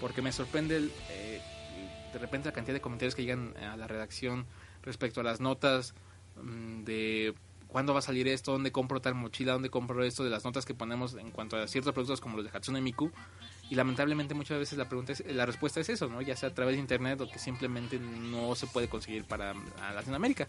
Porque 0.00 0.22
me 0.22 0.32
sorprende 0.32 0.90
eh, 1.10 1.40
de 2.12 2.18
repente 2.18 2.48
la 2.48 2.52
cantidad 2.52 2.74
de 2.74 2.80
comentarios 2.80 3.14
que 3.14 3.22
llegan 3.22 3.54
a 3.56 3.76
la 3.76 3.86
redacción 3.86 4.46
respecto 4.82 5.20
a 5.20 5.24
las 5.24 5.40
notas 5.40 5.94
mm, 6.42 6.84
de 6.84 7.34
cuándo 7.68 7.92
va 7.92 8.00
a 8.00 8.02
salir 8.02 8.28
esto, 8.28 8.52
dónde 8.52 8.72
compro 8.72 9.00
tal 9.00 9.14
mochila, 9.14 9.52
dónde 9.52 9.70
compro 9.70 10.04
esto, 10.04 10.24
de 10.24 10.30
las 10.30 10.44
notas 10.44 10.64
que 10.64 10.74
ponemos 10.74 11.14
en 11.14 11.30
cuanto 11.30 11.56
a 11.56 11.66
ciertos 11.66 11.92
productos 11.92 12.20
como 12.20 12.36
los 12.36 12.44
de 12.44 12.56
Hatsune 12.56 12.80
Miku. 12.80 13.10
Y 13.70 13.76
lamentablemente 13.76 14.34
muchas 14.34 14.58
veces 14.58 14.76
la 14.76 14.88
pregunta 14.88 15.12
es, 15.12 15.24
la 15.26 15.46
respuesta 15.46 15.80
es 15.80 15.88
eso, 15.88 16.08
¿no? 16.08 16.20
Ya 16.22 16.36
sea 16.36 16.48
a 16.48 16.54
través 16.54 16.74
de 16.74 16.80
internet 16.80 17.20
o 17.20 17.30
que 17.30 17.38
simplemente 17.38 17.98
no 18.00 18.54
se 18.56 18.66
puede 18.66 18.88
conseguir 18.88 19.24
para 19.24 19.54
Latinoamérica. 19.94 20.46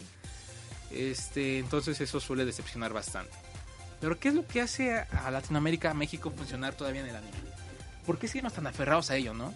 Este, 0.92 1.58
entonces 1.58 2.00
eso 2.00 2.20
suele 2.20 2.44
decepcionar 2.44 2.92
bastante. 2.92 3.32
Pero 4.00 4.18
¿qué 4.18 4.28
es 4.28 4.34
lo 4.34 4.46
que 4.46 4.60
hace 4.60 4.92
a 4.94 5.30
Latinoamérica, 5.30 5.90
a 5.90 5.94
México 5.94 6.30
funcionar 6.30 6.74
todavía 6.74 7.02
en 7.02 7.08
el 7.08 7.16
anime? 7.16 7.36
¿Por 8.04 8.18
qué 8.18 8.26
seguimos 8.26 8.52
tan 8.52 8.66
aferrados 8.66 9.10
a 9.10 9.16
ello, 9.16 9.32
no? 9.32 9.54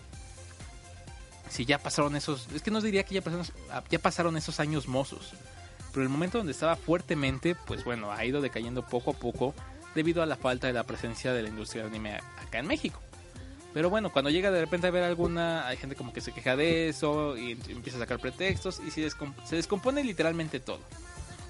Si 1.50 1.64
ya 1.64 1.78
pasaron 1.78 2.16
esos, 2.16 2.48
es 2.54 2.62
que 2.62 2.70
no 2.70 2.80
diría 2.80 3.04
que 3.04 3.16
ya 3.16 3.22
pasaron, 3.22 3.46
ya 3.90 3.98
pasaron 3.98 4.36
esos 4.36 4.60
años 4.60 4.86
mozos. 4.86 5.32
Pero 5.92 6.02
el 6.02 6.08
momento 6.08 6.38
donde 6.38 6.52
estaba 6.52 6.76
fuertemente, 6.76 7.56
pues 7.66 7.84
bueno, 7.84 8.12
ha 8.12 8.24
ido 8.24 8.40
decayendo 8.40 8.84
poco 8.84 9.12
a 9.12 9.14
poco 9.14 9.54
debido 9.94 10.22
a 10.22 10.26
la 10.26 10.36
falta 10.36 10.66
de 10.66 10.72
la 10.72 10.84
presencia 10.84 11.32
de 11.32 11.42
la 11.42 11.48
industria 11.48 11.82
del 11.82 11.92
anime 11.92 12.20
acá 12.38 12.58
en 12.58 12.66
México. 12.66 13.00
Pero 13.74 13.90
bueno, 13.90 14.10
cuando 14.10 14.30
llega 14.30 14.50
de 14.50 14.60
repente 14.60 14.86
a 14.86 14.90
ver 14.90 15.02
alguna, 15.02 15.66
hay 15.66 15.76
gente 15.76 15.96
como 15.96 16.12
que 16.12 16.20
se 16.20 16.32
queja 16.32 16.56
de 16.56 16.88
eso 16.88 17.36
y 17.36 17.52
empieza 17.68 17.98
a 17.98 18.00
sacar 18.00 18.18
pretextos 18.18 18.80
y 18.86 18.90
se, 18.90 19.10
se 19.10 19.56
descompone 19.56 20.04
literalmente 20.04 20.60
todo. 20.60 20.80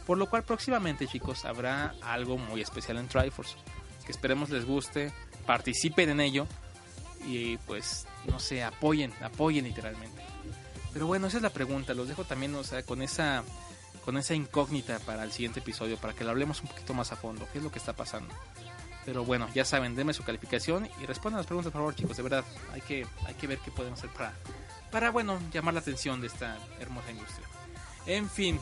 Por 0.06 0.18
lo 0.18 0.30
cual 0.30 0.44
próximamente 0.44 1.06
chicos 1.06 1.44
habrá 1.44 1.94
algo 2.00 2.38
muy 2.38 2.60
especial 2.60 2.96
en 2.98 3.08
Triforce. 3.08 3.56
Que 4.04 4.12
esperemos 4.12 4.50
les 4.50 4.64
guste, 4.64 5.12
participen 5.46 6.10
en 6.10 6.20
ello 6.20 6.46
y 7.26 7.56
pues 7.58 8.06
no 8.26 8.38
sé, 8.38 8.62
apoyen, 8.62 9.12
apoyen 9.20 9.64
literalmente. 9.64 10.22
Pero 10.92 11.06
bueno, 11.06 11.26
esa 11.26 11.38
es 11.38 11.42
la 11.42 11.50
pregunta, 11.50 11.92
los 11.92 12.08
dejo 12.08 12.24
también 12.24 12.54
o 12.54 12.64
sea, 12.64 12.82
con 12.82 13.02
esa 13.02 13.42
con 14.04 14.16
esa 14.16 14.34
incógnita 14.34 15.00
para 15.00 15.24
el 15.24 15.32
siguiente 15.32 15.58
episodio 15.58 15.96
para 15.96 16.14
que 16.14 16.22
lo 16.22 16.30
hablemos 16.30 16.62
un 16.62 16.68
poquito 16.68 16.94
más 16.94 17.10
a 17.10 17.16
fondo, 17.16 17.48
qué 17.52 17.58
es 17.58 17.64
lo 17.64 17.72
que 17.72 17.80
está 17.80 17.92
pasando. 17.92 18.32
Pero 19.04 19.24
bueno, 19.24 19.48
ya 19.52 19.64
saben, 19.64 19.96
denme 19.96 20.12
su 20.12 20.22
calificación 20.22 20.88
y 21.00 21.06
respondan 21.06 21.38
las 21.38 21.46
preguntas 21.46 21.72
por 21.72 21.80
favor, 21.80 21.94
chicos, 21.96 22.16
de 22.16 22.22
verdad, 22.22 22.44
hay 22.72 22.80
que 22.80 23.06
hay 23.26 23.34
que 23.34 23.48
ver 23.48 23.58
qué 23.58 23.72
podemos 23.72 23.98
hacer 23.98 24.10
para 24.10 24.32
para 24.92 25.10
bueno, 25.10 25.40
llamar 25.52 25.74
la 25.74 25.80
atención 25.80 26.20
de 26.20 26.28
esta 26.28 26.56
hermosa 26.78 27.10
industria. 27.10 27.46
En 28.06 28.30
fin, 28.30 28.60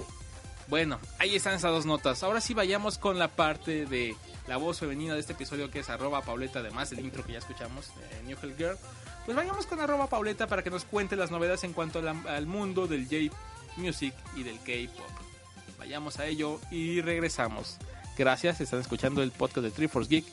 bueno, 0.68 0.98
ahí 1.18 1.34
están 1.34 1.54
esas 1.54 1.72
dos 1.72 1.86
notas. 1.86 2.22
Ahora 2.22 2.40
sí 2.40 2.54
vayamos 2.54 2.98
con 2.98 3.18
la 3.18 3.28
parte 3.28 3.86
de 3.86 4.16
la 4.46 4.56
voz 4.56 4.80
femenina 4.80 5.14
de 5.14 5.20
este 5.20 5.32
episodio 5.32 5.70
que 5.70 5.80
es 5.80 5.88
arroba 5.88 6.22
Pauleta, 6.22 6.60
además 6.60 6.92
el 6.92 7.00
intro 7.00 7.24
que 7.24 7.32
ya 7.32 7.38
escuchamos 7.38 7.92
de 7.96 8.22
New 8.24 8.36
Hell 8.42 8.56
Girl. 8.56 8.78
Pues 9.24 9.36
vayamos 9.36 9.66
con 9.66 9.80
arroba 9.80 10.06
Pauleta 10.06 10.46
para 10.46 10.62
que 10.62 10.70
nos 10.70 10.84
cuente 10.84 11.16
las 11.16 11.30
novedades 11.30 11.64
en 11.64 11.72
cuanto 11.72 12.00
al 12.00 12.46
mundo 12.46 12.86
del 12.86 13.04
J-Music 13.04 14.14
y 14.36 14.42
del 14.42 14.58
K-Pop. 14.58 15.06
Vayamos 15.78 16.18
a 16.18 16.26
ello 16.26 16.60
y 16.70 17.00
regresamos. 17.00 17.78
Gracias, 18.16 18.60
están 18.60 18.80
escuchando 18.80 19.22
el 19.22 19.32
podcast 19.32 19.64
de 19.64 19.70
Triforce 19.70 20.08
Geek. 20.08 20.24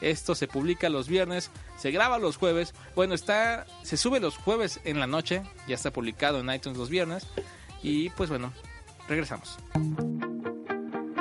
Esto 0.00 0.34
se 0.34 0.48
publica 0.48 0.88
los 0.88 1.08
viernes, 1.08 1.50
se 1.78 1.90
graba 1.90 2.18
los 2.18 2.36
jueves. 2.36 2.74
Bueno, 2.94 3.14
está, 3.14 3.66
se 3.82 3.96
sube 3.96 4.18
los 4.18 4.36
jueves 4.36 4.80
en 4.84 4.98
la 4.98 5.06
noche, 5.06 5.42
ya 5.68 5.74
está 5.74 5.90
publicado 5.90 6.40
en 6.40 6.50
iTunes 6.50 6.78
los 6.78 6.90
viernes. 6.90 7.26
Y 7.82 8.10
pues 8.10 8.30
bueno, 8.30 8.52
Regresamos. 9.10 9.58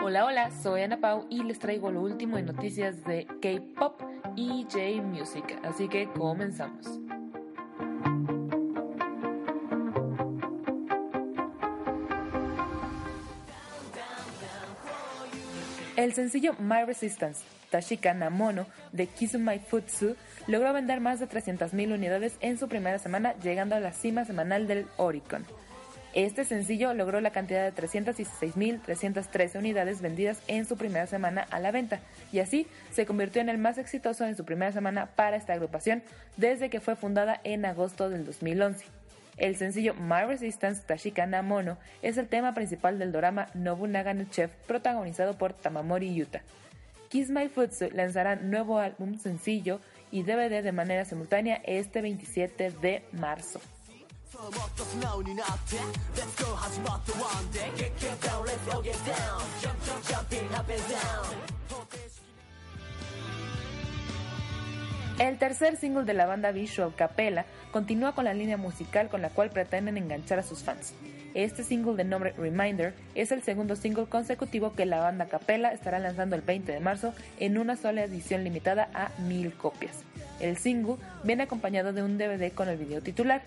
Hola, 0.04 0.24
hola, 0.24 0.52
soy 0.62 0.84
Ana 0.84 1.00
Pau 1.00 1.26
y 1.28 1.42
les 1.42 1.58
traigo 1.58 1.90
lo 1.90 2.02
último 2.02 2.38
en 2.38 2.46
noticias 2.46 3.04
de 3.04 3.26
K-Pop 3.42 4.00
y 4.36 4.68
J-Music, 4.72 5.58
así 5.64 5.88
que 5.88 6.08
comenzamos. 6.08 6.86
El 15.96 16.14
sencillo 16.14 16.54
My 16.60 16.86
Resistance, 16.86 17.44
Tashika 17.72 18.14
Namono, 18.14 18.68
de 18.92 19.08
Kizumai 19.08 19.58
Futsu, 19.58 20.16
logró 20.46 20.74
vender 20.74 21.02
más 21.02 21.20
de 21.20 21.28
300.000 21.28 21.92
unidades 21.92 22.38
en 22.42 22.60
su 22.60 22.68
primera 22.68 23.00
semana, 23.00 23.34
llegando 23.42 23.76
a 23.76 23.80
la 23.80 23.94
cima 23.94 24.26
semanal 24.26 24.68
del 24.68 24.86
Oricon. 24.98 25.44
Este 26.14 26.44
sencillo 26.44 26.94
logró 26.96 27.22
la 27.22 27.30
cantidad 27.30 27.72
de 27.72 27.82
316.313 27.82 29.60
unidades 29.60 30.02
vendidas 30.02 30.42
en 30.48 30.66
su 30.66 30.76
primera 30.76 31.06
semana 31.06 31.46
a 31.52 31.60
la 31.60 31.72
venta, 31.72 32.00
y 32.32 32.40
así 32.40 32.66
se 32.92 33.06
convirtió 33.06 33.42
en 33.42 33.50
el 33.50 33.60
más 33.60 33.78
exitoso 33.78 34.26
en 34.26 34.36
su 34.36 34.44
primera 34.44 34.72
semana 34.72 35.08
para 35.16 35.38
esta 35.38 35.54
agrupación 35.54 36.02
desde 36.36 36.72
que 36.72 36.80
fue 36.80 36.96
fundada 36.96 37.40
en 37.44 37.64
agosto 37.64 38.10
del 38.10 38.26
2011. 38.26 38.86
El 39.38 39.56
sencillo 39.56 39.94
My 39.94 40.24
Resistance 40.28 40.82
Tashika 40.86 41.28
Namono 41.28 41.78
es 42.02 42.18
el 42.18 42.28
tema 42.28 42.54
principal 42.54 42.98
del 42.98 43.12
drama 43.12 43.48
Nobunaga 43.54 44.14
no 44.14 44.26
Chef 44.26 44.52
protagonizado 44.68 45.38
por 45.38 45.54
Tamamori 45.54 46.14
Yuta. 46.14 46.42
Kiss 47.10 47.30
My 47.30 47.48
Futsu 47.50 47.90
lanzará 47.92 48.36
nuevo 48.36 48.80
álbum 48.80 49.18
sencillo 49.18 49.80
y 50.12 50.24
DVD 50.24 50.62
de 50.64 50.72
manera 50.72 51.06
simultánea 51.06 51.62
este 51.66 52.02
27 52.02 52.72
de 52.82 53.04
marzo. 53.14 53.62
El 65.20 65.38
tercer 65.38 65.76
single 65.76 66.06
de 66.06 66.14
la 66.14 66.26
banda 66.26 66.52
Visual 66.52 66.94
Capella 66.96 67.46
continúa 67.74 68.16
con 68.16 68.24
la 68.24 68.34
línea 68.34 68.56
musical 68.56 69.10
con 69.10 69.22
la 69.22 69.30
cual 69.30 69.50
pretenden 69.50 69.98
enganchar 69.98 70.40
a 70.40 70.44
sus 70.44 70.64
fans. 70.64 70.94
Este 71.34 71.64
single 71.64 71.96
de 71.96 72.06
nombre 72.06 72.32
Reminder 72.38 72.94
es 73.16 73.34
el 73.34 73.44
segundo 73.44 73.76
single 73.76 74.06
consecutivo 74.06 74.74
que 74.74 74.86
la 74.86 75.02
banda 75.02 75.26
Capella 75.26 75.74
estará 75.74 76.00
lanzando 76.00 76.38
el 76.38 76.42
20 76.42 76.72
de 76.72 76.80
marzo 76.80 77.14
en 77.40 77.58
una 77.58 77.76
sola 77.76 78.04
edición 78.04 78.46
limitada 78.46 78.90
a 78.94 79.12
mil 79.22 79.54
copias. 79.54 79.98
El 80.40 80.58
single 80.58 80.96
viene 81.26 81.44
acompañado 81.44 81.92
de 81.92 82.02
un 82.02 82.18
DVD 82.18 82.54
con 82.54 82.70
el 82.70 82.78
video 82.78 83.02
titular. 83.02 83.42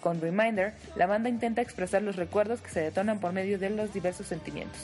Con 0.00 0.20
Reminder, 0.20 0.72
la 0.96 1.06
banda 1.06 1.28
intenta 1.28 1.60
expresar 1.60 2.02
los 2.02 2.16
recuerdos 2.16 2.60
que 2.60 2.70
se 2.70 2.80
detonan 2.80 3.20
por 3.20 3.32
medio 3.32 3.58
de 3.58 3.70
los 3.70 3.92
diversos 3.92 4.26
sentimientos. 4.26 4.80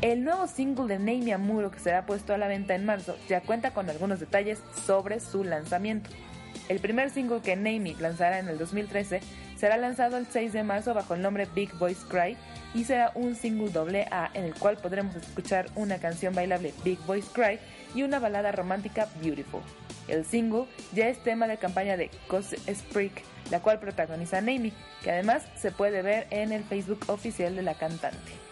El 0.00 0.22
nuevo 0.24 0.46
single 0.46 0.86
de 0.86 0.98
Neimi 0.98 1.32
Amuro 1.32 1.70
que 1.70 1.80
será 1.80 2.06
puesto 2.06 2.32
a 2.32 2.38
la 2.38 2.46
venta 2.46 2.74
en 2.74 2.86
marzo 2.86 3.16
ya 3.28 3.40
cuenta 3.40 3.72
con 3.72 3.90
algunos 3.90 4.20
detalles 4.20 4.60
sobre 4.86 5.18
su 5.18 5.42
lanzamiento. 5.42 6.08
El 6.68 6.80
primer 6.80 7.10
single 7.10 7.40
que 7.40 7.56
Neimi 7.56 7.94
lanzará 7.94 8.38
en 8.38 8.48
el 8.48 8.58
2013 8.58 9.20
será 9.56 9.76
lanzado 9.78 10.18
el 10.18 10.26
6 10.26 10.52
de 10.52 10.62
marzo 10.62 10.92
bajo 10.92 11.14
el 11.14 11.22
nombre 11.22 11.48
Big 11.54 11.72
Boys 11.78 12.04
Cry 12.08 12.36
y 12.74 12.84
será 12.84 13.10
un 13.14 13.34
single 13.34 13.70
doble 13.70 14.06
A 14.10 14.30
en 14.34 14.44
el 14.44 14.54
cual 14.54 14.76
podremos 14.76 15.16
escuchar 15.16 15.66
una 15.74 15.98
canción 15.98 16.34
bailable 16.34 16.74
Big 16.84 16.98
Boys 17.06 17.26
Cry 17.32 17.58
y 17.94 18.02
una 18.02 18.18
balada 18.18 18.52
romántica 18.52 19.08
Beautiful. 19.22 19.62
El 20.08 20.24
single 20.24 20.66
ya 20.92 21.08
es 21.08 21.18
tema 21.22 21.46
de 21.46 21.56
campaña 21.56 21.96
de 21.96 22.10
Cos 22.28 22.54
Spreak, 22.68 23.22
la 23.50 23.60
cual 23.60 23.78
protagoniza 23.78 24.40
Neimi, 24.40 24.72
que 25.02 25.10
además 25.10 25.44
se 25.56 25.70
puede 25.70 26.02
ver 26.02 26.26
en 26.30 26.52
el 26.52 26.64
Facebook 26.64 27.00
oficial 27.08 27.56
de 27.56 27.62
la 27.62 27.74
cantante. 27.74 28.47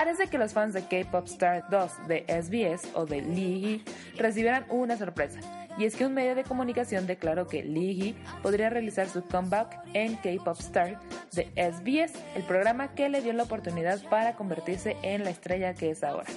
Parece 0.00 0.28
que 0.28 0.38
los 0.38 0.54
fans 0.54 0.72
de 0.72 0.80
K-Pop 0.80 1.26
Star 1.26 1.68
2 1.68 2.08
de 2.08 2.24
SBS 2.26 2.88
o 2.94 3.04
de 3.04 3.20
Lee 3.20 3.82
Hee 3.84 3.84
recibirán 4.16 4.64
una 4.70 4.96
sorpresa, 4.96 5.40
y 5.76 5.84
es 5.84 5.94
que 5.94 6.06
un 6.06 6.14
medio 6.14 6.34
de 6.34 6.42
comunicación 6.42 7.06
declaró 7.06 7.46
que 7.46 7.62
Lee 7.62 8.16
podría 8.42 8.70
realizar 8.70 9.10
su 9.10 9.22
comeback 9.22 9.78
en 9.92 10.16
K-Pop 10.16 10.58
Star 10.58 10.98
de 11.32 11.50
SBS, 11.54 12.14
el 12.34 12.44
programa 12.44 12.94
que 12.94 13.10
le 13.10 13.20
dio 13.20 13.34
la 13.34 13.42
oportunidad 13.42 14.02
para 14.08 14.36
convertirse 14.36 14.96
en 15.02 15.22
la 15.22 15.28
estrella 15.28 15.74
que 15.74 15.90
es 15.90 16.02
ahora. 16.02 16.30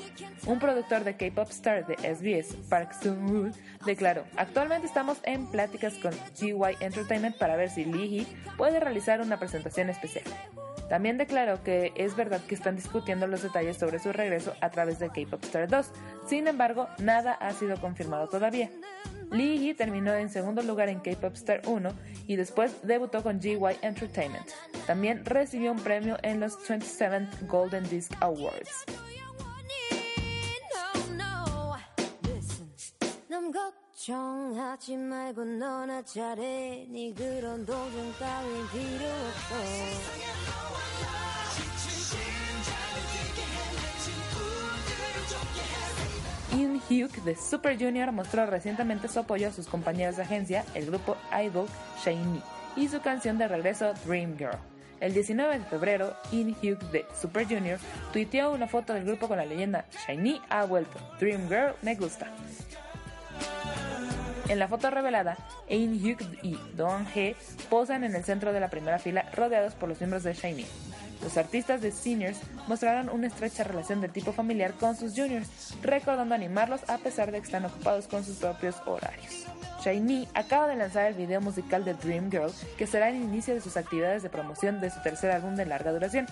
Un 0.45 0.59
productor 0.59 1.05
de 1.05 1.15
K-Pop 1.15 1.49
Star 1.49 1.87
de 1.87 1.95
SBS, 1.95 2.57
Park 2.67 2.91
Sung-woo, 3.01 3.53
declaró, 3.85 4.25
actualmente 4.35 4.87
estamos 4.87 5.19
en 5.23 5.47
pláticas 5.47 5.93
con 5.93 6.11
GY 6.37 6.75
Entertainment 6.81 7.37
para 7.37 7.55
ver 7.55 7.69
si 7.69 7.85
Lee 7.85 8.27
puede 8.57 8.81
realizar 8.81 9.21
una 9.21 9.39
presentación 9.39 9.89
especial. 9.89 10.25
También 10.89 11.17
declaró 11.17 11.63
que 11.63 11.91
es 11.95 12.15
verdad 12.15 12.41
que 12.41 12.55
están 12.55 12.75
discutiendo 12.75 13.27
los 13.27 13.41
detalles 13.41 13.77
sobre 13.77 13.99
su 13.99 14.11
regreso 14.11 14.53
a 14.61 14.69
través 14.69 14.99
de 14.99 15.07
K-Pop 15.09 15.43
Star 15.43 15.67
2, 15.67 15.91
sin 16.27 16.47
embargo, 16.47 16.87
nada 16.99 17.33
ha 17.33 17.51
sido 17.53 17.79
confirmado 17.79 18.27
todavía. 18.27 18.69
Lee 19.31 19.57
Hee 19.57 19.73
terminó 19.73 20.13
en 20.13 20.29
segundo 20.29 20.61
lugar 20.61 20.89
en 20.89 20.99
K-Pop 20.99 21.33
Star 21.33 21.61
1 21.65 21.91
y 22.27 22.35
después 22.35 22.75
debutó 22.83 23.23
con 23.23 23.39
GY 23.39 23.57
Entertainment. 23.81 24.47
También 24.85 25.25
recibió 25.25 25.71
un 25.71 25.79
premio 25.79 26.17
en 26.21 26.39
los 26.39 26.57
27th 26.59 27.47
Golden 27.47 27.89
Disc 27.89 28.13
Awards. 28.21 28.85
Hyuk 47.03 47.23
de 47.25 47.35
Super 47.35 47.77
Junior 47.77 48.13
mostró 48.13 48.45
recientemente 48.45 49.09
su 49.09 49.19
apoyo 49.19 49.49
a 49.49 49.51
sus 49.51 49.67
compañeros 49.67 50.15
de 50.15 50.23
agencia, 50.23 50.63
el 50.73 50.85
grupo 50.85 51.17
Idol 51.43 51.67
Shiny, 52.01 52.41
y 52.77 52.87
su 52.87 53.01
canción 53.01 53.37
de 53.37 53.49
regreso 53.49 53.93
Dream 54.05 54.37
Girl. 54.37 54.57
El 55.01 55.13
19 55.13 55.59
de 55.59 55.65
febrero, 55.65 56.15
In 56.31 56.55
Hyuk 56.61 56.79
de 56.91 57.05
Super 57.19 57.45
Junior 57.45 57.77
tuiteó 58.13 58.51
una 58.53 58.67
foto 58.67 58.93
del 58.93 59.03
grupo 59.03 59.27
con 59.27 59.35
la 59.35 59.45
leyenda 59.45 59.83
Shiny 60.07 60.41
ha 60.49 60.63
vuelto, 60.63 60.97
Dream 61.19 61.49
Girl 61.49 61.73
me 61.81 61.95
gusta. 61.95 62.27
En 64.47 64.59
la 64.59 64.69
foto 64.69 64.89
revelada, 64.89 65.37
In 65.67 65.99
Hyuk 65.99 66.21
y 66.41 66.57
Don 66.77 67.05
He 67.13 67.35
posan 67.69 68.05
en 68.05 68.15
el 68.15 68.23
centro 68.23 68.53
de 68.53 68.61
la 68.61 68.69
primera 68.69 68.97
fila 68.97 69.29
rodeados 69.33 69.73
por 69.73 69.89
los 69.89 69.99
miembros 69.99 70.23
de 70.23 70.33
Shiny. 70.33 70.65
Los 71.23 71.37
artistas 71.37 71.81
de 71.81 71.91
Seniors 71.91 72.37
mostraron 72.67 73.09
una 73.09 73.27
estrecha 73.27 73.63
relación 73.63 74.01
de 74.01 74.09
tipo 74.09 74.33
familiar 74.33 74.73
con 74.73 74.97
sus 74.97 75.13
juniors, 75.15 75.47
recordando 75.81 76.35
animarlos 76.35 76.81
a 76.89 76.97
pesar 76.97 77.31
de 77.31 77.39
que 77.39 77.45
están 77.45 77.63
ocupados 77.63 78.07
con 78.07 78.25
sus 78.25 78.37
propios 78.37 78.75
horarios. 78.85 79.45
Shiny 79.83 80.27
acaba 80.33 80.67
de 80.67 80.75
lanzar 80.75 81.05
el 81.05 81.13
video 81.13 81.39
musical 81.39 81.85
de 81.85 81.93
Dream 81.93 82.29
Girl, 82.29 82.51
que 82.77 82.87
será 82.87 83.09
el 83.09 83.15
inicio 83.15 83.53
de 83.53 83.61
sus 83.61 83.77
actividades 83.77 84.21
de 84.21 84.29
promoción 84.29 84.81
de 84.81 84.89
su 84.89 85.01
tercer 85.01 85.31
álbum 85.31 85.55
de 85.55 85.65
larga 85.65 85.93
duración, 85.93 86.27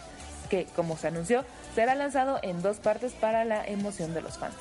que, 0.49 0.65
como 0.75 0.97
se 0.97 1.07
anunció, 1.07 1.45
será 1.73 1.95
lanzado 1.95 2.39
en 2.43 2.61
dos 2.61 2.77
partes 2.77 3.13
para 3.13 3.45
la 3.45 3.65
emoción 3.65 4.13
de 4.13 4.21
los 4.21 4.37
fans. 4.37 4.55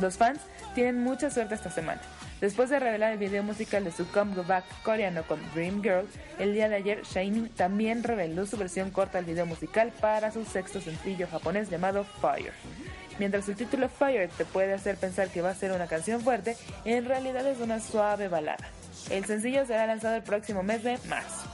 Los 0.00 0.16
fans 0.16 0.40
tienen 0.74 1.02
mucha 1.02 1.30
suerte 1.30 1.54
esta 1.54 1.70
semana. 1.70 2.00
Después 2.44 2.68
de 2.68 2.78
revelar 2.78 3.10
el 3.10 3.18
video 3.18 3.42
musical 3.42 3.84
de 3.84 3.90
su 3.90 4.06
comeback 4.06 4.66
coreano 4.82 5.22
con 5.22 5.40
Dream 5.54 5.82
Girl, 5.82 6.06
el 6.38 6.52
día 6.52 6.68
de 6.68 6.74
ayer 6.74 7.00
Shiny 7.02 7.48
también 7.48 8.02
reveló 8.02 8.44
su 8.44 8.58
versión 8.58 8.90
corta 8.90 9.16
del 9.16 9.24
video 9.24 9.46
musical 9.46 9.90
para 9.98 10.30
su 10.30 10.44
sexto 10.44 10.78
sencillo 10.82 11.26
japonés 11.26 11.70
llamado 11.70 12.04
Fire. 12.20 12.52
Mientras 13.18 13.48
el 13.48 13.56
título 13.56 13.88
Fire 13.88 14.28
te 14.28 14.44
puede 14.44 14.74
hacer 14.74 14.98
pensar 14.98 15.30
que 15.30 15.40
va 15.40 15.48
a 15.48 15.54
ser 15.54 15.72
una 15.72 15.86
canción 15.86 16.20
fuerte, 16.20 16.54
en 16.84 17.06
realidad 17.06 17.46
es 17.46 17.60
una 17.60 17.80
suave 17.80 18.28
balada. 18.28 18.68
El 19.08 19.24
sencillo 19.24 19.64
será 19.64 19.86
lanzado 19.86 20.16
el 20.16 20.22
próximo 20.22 20.62
mes 20.62 20.84
de 20.84 20.98
marzo. 21.08 21.53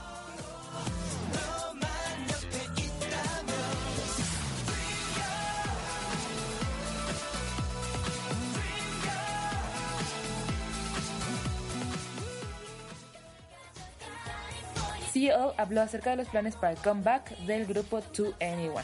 CEO 15.21 15.53
habló 15.57 15.81
acerca 15.81 16.11
de 16.11 16.15
los 16.17 16.29
planes 16.29 16.55
para 16.55 16.71
el 16.71 16.79
comeback 16.79 17.37
del 17.39 17.67
grupo 17.67 18.01
2NE1. 18.01 18.81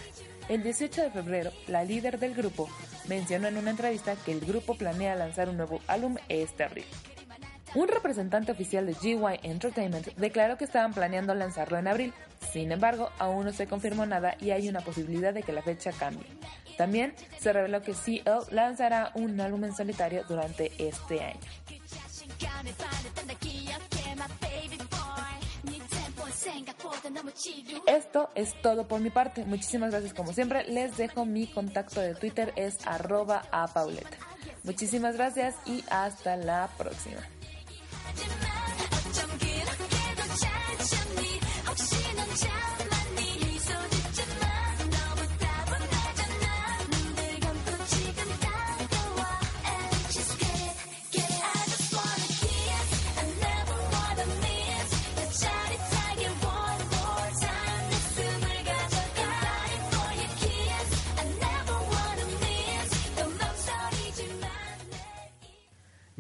El 0.50 0.62
18 0.62 1.02
de 1.02 1.10
febrero, 1.10 1.52
la 1.68 1.84
líder 1.84 2.20
del 2.20 2.36
grupo 2.36 2.70
mencionó 3.08 3.48
en 3.48 3.58
una 3.58 3.72
entrevista 3.72 4.16
que 4.16 4.34
el 4.34 4.42
grupo 4.42 4.76
planea 4.76 5.16
lanzar 5.16 5.50
un 5.50 5.58
nuevo 5.58 5.82
álbum 5.88 6.16
este 6.30 6.64
abril. 6.64 6.86
Un 7.74 7.88
representante 7.88 8.52
oficial 8.52 8.86
de 8.86 8.94
GY 8.94 9.40
Entertainment 9.42 10.08
declaró 10.16 10.58
que 10.58 10.66
estaban 10.66 10.94
planeando 10.94 11.34
lanzarlo 11.34 11.80
en 11.80 11.88
abril, 11.88 12.14
sin 12.52 12.72
embargo, 12.72 13.10
aún 13.18 13.46
no 13.46 13.52
se 13.52 13.68
confirmó 13.68 14.06
nada 14.06 14.36
y 14.40 14.52
hay 14.52 14.70
una 14.70 14.82
posibilidad 14.82 15.34
de 15.34 15.44
que 15.44 15.52
la 15.52 15.64
fecha 15.64 15.92
cambie. 15.92 16.28
También 16.78 17.16
se 17.40 17.52
reveló 17.52 17.82
que 17.82 17.94
CL 17.94 18.54
lanzará 18.54 19.12
un 19.16 19.42
álbum 19.42 19.66
en 19.66 19.76
solitario 19.76 20.24
durante 20.30 20.72
este 20.78 21.24
año. 21.24 21.40
Esto 27.86 28.30
es 28.36 28.60
todo 28.62 28.88
por 28.88 29.00
mi 29.00 29.10
parte. 29.10 29.46
Muchísimas 29.46 29.92
gracias 29.92 30.14
como 30.14 30.34
siempre. 30.34 30.64
Les 30.66 30.98
dejo 30.98 31.26
mi 31.26 31.48
contacto 31.48 32.02
de 32.02 32.16
Twitter 32.16 32.54
es 32.56 32.86
arroba. 32.86 33.44
Muchísimas 34.64 35.16
gracias 35.16 35.56
y 35.66 35.84
hasta 35.90 36.36
la 36.36 36.70
próxima. 36.78 37.22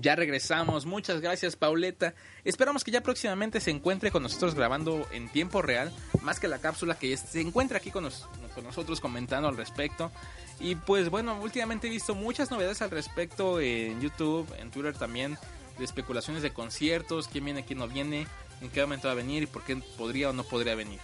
Ya 0.07 0.15
regresamos, 0.15 0.85
muchas 0.85 1.19
gracias 1.19 1.57
Pauleta. 1.57 2.13
Esperamos 2.45 2.85
que 2.85 2.91
ya 2.91 3.03
próximamente 3.03 3.59
se 3.59 3.71
encuentre 3.71 4.09
con 4.09 4.23
nosotros 4.23 4.55
grabando 4.55 5.05
en 5.11 5.27
tiempo 5.27 5.61
real, 5.61 5.91
más 6.21 6.39
que 6.39 6.47
la 6.47 6.59
cápsula 6.59 6.97
que 6.97 7.17
se 7.17 7.41
encuentra 7.41 7.79
aquí 7.79 7.91
con, 7.91 8.09
con 8.55 8.63
nosotros 8.63 9.01
comentando 9.01 9.49
al 9.49 9.57
respecto. 9.57 10.09
Y 10.61 10.75
pues 10.75 11.09
bueno, 11.09 11.37
últimamente 11.41 11.87
he 11.87 11.89
visto 11.89 12.15
muchas 12.15 12.51
novedades 12.51 12.81
al 12.81 12.89
respecto 12.89 13.59
en 13.59 13.99
YouTube, 13.99 14.47
en 14.57 14.71
Twitter 14.71 14.97
también, 14.97 15.37
de 15.77 15.83
especulaciones 15.83 16.41
de 16.41 16.53
conciertos, 16.53 17.27
quién 17.27 17.43
viene, 17.43 17.65
quién 17.65 17.79
no 17.79 17.89
viene, 17.89 18.27
en 18.61 18.69
qué 18.69 18.79
momento 18.83 19.09
va 19.09 19.11
a 19.11 19.15
venir 19.15 19.43
y 19.43 19.47
por 19.47 19.65
qué 19.65 19.75
podría 19.97 20.29
o 20.29 20.33
no 20.33 20.45
podría 20.45 20.75
venir. 20.75 21.01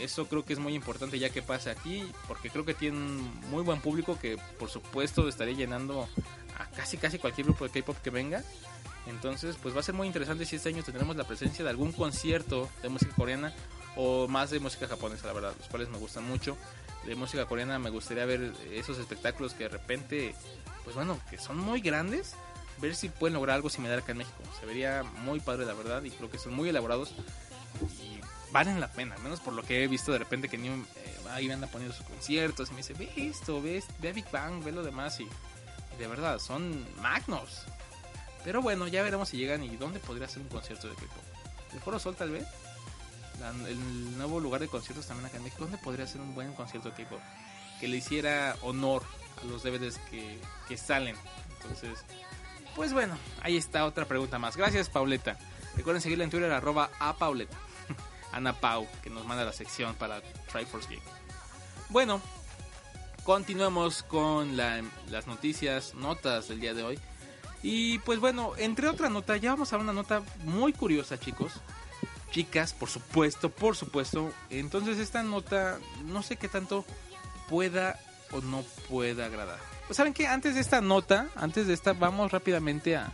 Eso 0.00 0.28
creo 0.28 0.44
que 0.44 0.52
es 0.52 0.60
muy 0.60 0.74
importante 0.74 1.18
ya 1.18 1.30
que 1.30 1.42
pase 1.42 1.70
aquí, 1.70 2.08
porque 2.28 2.50
creo 2.50 2.64
que 2.64 2.74
tiene 2.74 2.98
un 2.98 3.40
muy 3.50 3.64
buen 3.64 3.80
público 3.80 4.16
que 4.16 4.38
por 4.60 4.70
supuesto 4.70 5.28
estaría 5.28 5.56
llenando 5.56 6.08
a 6.58 6.66
casi 6.66 6.96
casi 6.96 7.18
cualquier 7.18 7.46
grupo 7.46 7.68
de 7.68 7.80
K-pop 7.80 7.96
que 8.02 8.10
venga. 8.10 8.42
Entonces, 9.06 9.56
pues 9.62 9.74
va 9.74 9.80
a 9.80 9.82
ser 9.82 9.94
muy 9.94 10.06
interesante 10.06 10.44
si 10.44 10.56
este 10.56 10.68
año 10.68 10.82
tendremos 10.82 11.16
la 11.16 11.24
presencia 11.24 11.64
de 11.64 11.70
algún 11.70 11.92
concierto 11.92 12.68
de 12.82 12.88
música 12.90 13.14
coreana 13.14 13.54
o 13.96 14.28
más 14.28 14.50
de 14.50 14.60
música 14.60 14.86
japonesa, 14.86 15.26
la 15.26 15.32
verdad, 15.32 15.54
los 15.58 15.68
cuales 15.68 15.88
me 15.88 15.98
gustan 15.98 16.24
mucho. 16.24 16.56
De 17.06 17.14
música 17.14 17.46
coreana 17.46 17.78
me 17.78 17.90
gustaría 17.90 18.26
ver 18.26 18.52
esos 18.70 18.98
espectáculos 18.98 19.54
que 19.54 19.64
de 19.64 19.70
repente, 19.70 20.34
pues 20.84 20.94
bueno, 20.94 21.18
que 21.30 21.38
son 21.38 21.56
muy 21.56 21.80
grandes, 21.80 22.34
ver 22.80 22.94
si 22.94 23.08
pueden 23.08 23.34
lograr 23.34 23.56
algo 23.56 23.70
similar 23.70 23.98
acá 23.98 24.12
en 24.12 24.18
México. 24.18 24.42
Se 24.60 24.66
vería 24.66 25.02
muy 25.02 25.40
padre, 25.40 25.64
la 25.64 25.74
verdad, 25.74 26.02
y 26.02 26.10
creo 26.10 26.30
que 26.30 26.38
son 26.38 26.54
muy 26.54 26.68
elaborados 26.68 27.14
y 28.02 28.20
valen 28.52 28.80
la 28.80 28.88
pena, 28.88 29.14
al 29.14 29.22
menos 29.22 29.40
por 29.40 29.52
lo 29.52 29.62
que 29.62 29.84
he 29.84 29.88
visto 29.88 30.12
de 30.12 30.18
repente 30.18 30.48
que 30.48 30.58
ni, 30.58 30.68
eh, 30.68 30.84
ahí 31.30 31.50
anda 31.50 31.66
poniendo 31.66 31.94
sus 31.94 32.06
conciertos 32.06 32.68
y 32.68 32.72
me 32.72 32.78
dice, 32.78 32.94
ve 32.94 33.10
esto, 33.16 33.60
ve, 33.60 33.82
ve 34.00 34.12
Big 34.12 34.30
Bang, 34.30 34.64
ve 34.64 34.72
lo 34.72 34.82
demás 34.82 35.20
y 35.20 35.28
de 35.98 36.06
verdad, 36.06 36.38
son 36.38 36.86
magnos. 37.00 37.64
Pero 38.44 38.62
bueno, 38.62 38.86
ya 38.88 39.02
veremos 39.02 39.28
si 39.28 39.36
llegan 39.36 39.62
y 39.62 39.76
dónde 39.76 40.00
podría 40.00 40.28
ser 40.28 40.42
un 40.42 40.48
concierto 40.48 40.88
de 40.88 40.94
K-pop. 40.94 41.74
¿El 41.74 41.80
Foro 41.80 41.98
Sol 41.98 42.16
tal 42.16 42.30
vez? 42.30 42.46
el 43.68 44.18
nuevo 44.18 44.40
lugar 44.40 44.60
de 44.60 44.66
conciertos 44.66 45.06
también 45.06 45.26
acá 45.26 45.36
en 45.36 45.44
México. 45.44 45.62
¿Dónde 45.62 45.78
podría 45.78 46.06
ser 46.06 46.20
un 46.20 46.34
buen 46.34 46.52
concierto 46.54 46.90
de 46.90 47.04
K-pop? 47.04 47.20
Que 47.80 47.86
le 47.86 47.98
hiciera 47.98 48.56
honor 48.62 49.02
a 49.40 49.44
los 49.46 49.62
DVDs 49.62 49.98
que, 50.10 50.40
que 50.66 50.76
salen. 50.76 51.16
Entonces, 51.60 52.04
pues 52.74 52.92
bueno, 52.92 53.16
ahí 53.42 53.56
está 53.56 53.84
otra 53.84 54.06
pregunta 54.06 54.38
más. 54.38 54.56
Gracias, 54.56 54.88
Pauleta. 54.88 55.38
Recuerden 55.76 56.02
seguirla 56.02 56.24
en 56.24 56.30
Twitter, 56.30 56.50
arroba 56.50 56.90
a 56.98 57.16
Pauleta. 57.16 57.56
Ana 58.32 58.60
Pau, 58.60 58.86
que 59.02 59.10
nos 59.10 59.24
manda 59.24 59.44
la 59.44 59.52
sección 59.52 59.94
para 59.94 60.20
Triforce 60.50 60.88
Geek. 60.88 61.02
Bueno, 61.90 62.20
continuemos 63.28 64.04
con 64.04 64.56
las 64.56 65.26
noticias, 65.26 65.92
notas 65.94 66.48
del 66.48 66.60
día 66.60 66.72
de 66.72 66.82
hoy. 66.82 66.98
Y 67.62 67.98
pues 67.98 68.20
bueno, 68.20 68.52
entre 68.56 68.88
otras 68.88 69.10
notas, 69.10 69.38
ya 69.38 69.50
vamos 69.50 69.70
a 69.70 69.76
una 69.76 69.92
nota 69.92 70.22
muy 70.44 70.72
curiosa, 70.72 71.20
chicos. 71.20 71.52
Chicas, 72.30 72.72
por 72.72 72.88
supuesto, 72.88 73.50
por 73.50 73.76
supuesto. 73.76 74.32
Entonces 74.48 74.96
esta 74.96 75.22
nota, 75.22 75.78
no 76.06 76.22
sé 76.22 76.36
qué 76.36 76.48
tanto 76.48 76.86
pueda 77.50 78.00
o 78.30 78.40
no 78.40 78.62
pueda 78.88 79.26
agradar. 79.26 79.58
Pues 79.86 79.98
saben 79.98 80.14
que 80.14 80.26
antes 80.26 80.54
de 80.54 80.62
esta 80.62 80.80
nota, 80.80 81.28
antes 81.36 81.66
de 81.66 81.74
esta, 81.74 81.92
vamos 81.92 82.32
rápidamente 82.32 82.96
a, 82.96 83.12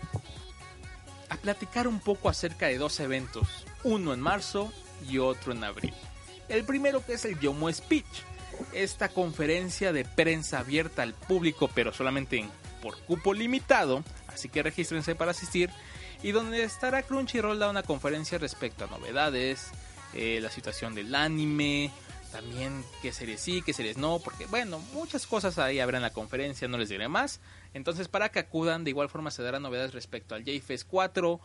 a 1.29 1.37
platicar 1.39 1.89
un 1.89 1.99
poco 1.99 2.29
acerca 2.29 2.67
de 2.67 2.79
dos 2.79 3.01
eventos. 3.01 3.67
Uno 3.83 4.15
en 4.15 4.21
marzo 4.21 4.73
y 5.11 5.19
otro 5.19 5.51
en 5.51 5.65
abril. 5.65 5.93
El 6.49 6.63
primero 6.63 7.05
que 7.05 7.15
es 7.15 7.25
el 7.25 7.37
Yomo 7.41 7.73
Speech 7.73 8.34
esta 8.73 9.09
conferencia 9.09 9.93
de 9.93 10.05
prensa 10.05 10.61
abierta 10.61 11.03
al 11.03 11.15
público, 11.15 11.71
pero 11.75 11.93
solamente 11.93 12.49
por 12.83 12.99
cupo 12.99 13.33
limitado, 13.33 14.05
así 14.29 14.49
que 14.49 14.63
regístrense 14.63 15.15
para 15.15 15.31
asistir, 15.31 15.71
y 16.23 16.33
donde 16.33 16.63
estará 16.63 17.03
Crunchyroll 17.03 17.59
da 17.59 17.71
una 17.71 17.83
conferencia 17.83 18.39
respecto 18.39 18.85
a 18.85 18.89
novedades, 18.89 19.71
eh, 20.15 20.39
la 20.41 20.51
situación 20.51 20.95
del 20.95 21.15
anime, 21.15 21.91
también 22.35 22.85
qué 23.01 23.13
series 23.13 23.41
sí, 23.41 23.63
qué 23.63 23.73
series 23.73 23.97
no, 23.97 24.19
porque 24.19 24.47
bueno, 24.47 24.81
muchas 24.93 25.27
cosas 25.27 25.59
ahí 25.59 25.79
habrá 25.81 25.99
en 25.99 26.03
la 26.03 26.13
conferencia, 26.13 26.67
no 26.67 26.79
les 26.79 26.89
diré 26.89 27.09
más. 27.09 27.41
Entonces, 27.75 28.09
para 28.09 28.31
que 28.31 28.41
acudan, 28.41 28.83
de 28.85 28.91
igual 28.91 29.09
forma 29.09 29.31
se 29.31 29.43
darán 29.43 29.63
novedades 29.63 29.95
respecto 29.95 30.35
al 30.35 30.45
J-Fest 30.45 30.87
4, 30.89 31.41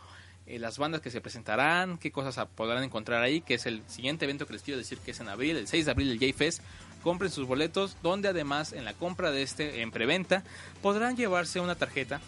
eh, 0.46 0.58
las 0.58 0.78
bandas 0.78 1.00
que 1.00 1.10
se 1.10 1.20
presentarán, 1.20 1.96
qué 1.96 2.10
cosas 2.10 2.44
podrán 2.56 2.82
encontrar 2.82 3.22
ahí, 3.22 3.40
que 3.40 3.54
es 3.54 3.66
el 3.66 3.82
siguiente 3.86 4.24
evento 4.24 4.46
que 4.46 4.54
les 4.54 4.62
quiero 4.62 4.78
decir 4.78 4.98
que 4.98 5.12
es 5.12 5.20
en 5.20 5.28
abril, 5.28 5.56
el 5.56 5.68
6 5.68 5.84
de 5.84 5.90
abril 5.92 6.10
el 6.10 6.18
J-Fest 6.18 6.60
compren 7.02 7.30
sus 7.30 7.46
boletos, 7.46 7.96
donde 8.02 8.28
además 8.28 8.72
en 8.72 8.84
la 8.84 8.94
compra 8.94 9.30
de 9.30 9.42
este 9.42 9.82
en 9.82 9.90
preventa 9.90 10.44
podrán 10.82 11.16
llevarse 11.16 11.60
una 11.60 11.74
tarjeta 11.74 12.20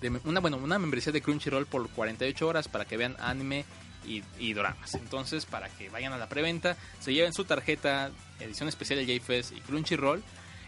de 0.00 0.20
una 0.24 0.40
bueno, 0.40 0.56
una 0.56 0.78
membresía 0.78 1.12
de 1.12 1.20
Crunchyroll 1.20 1.66
por 1.66 1.88
48 1.90 2.46
horas 2.46 2.68
para 2.68 2.84
que 2.84 2.96
vean 2.96 3.16
anime 3.20 3.64
y, 4.06 4.54
dramas. 4.54 4.94
Entonces, 4.94 5.46
para 5.46 5.68
que 5.68 5.90
vayan 5.90 6.12
a 6.12 6.18
la 6.18 6.28
preventa, 6.28 6.76
se 7.00 7.12
lleven 7.12 7.32
su 7.32 7.44
tarjeta 7.44 8.10
edición 8.40 8.68
especial 8.68 9.04
de 9.04 9.18
J-Fest 9.18 9.52
y 9.52 9.60
Crunchyroll. 9.60 10.22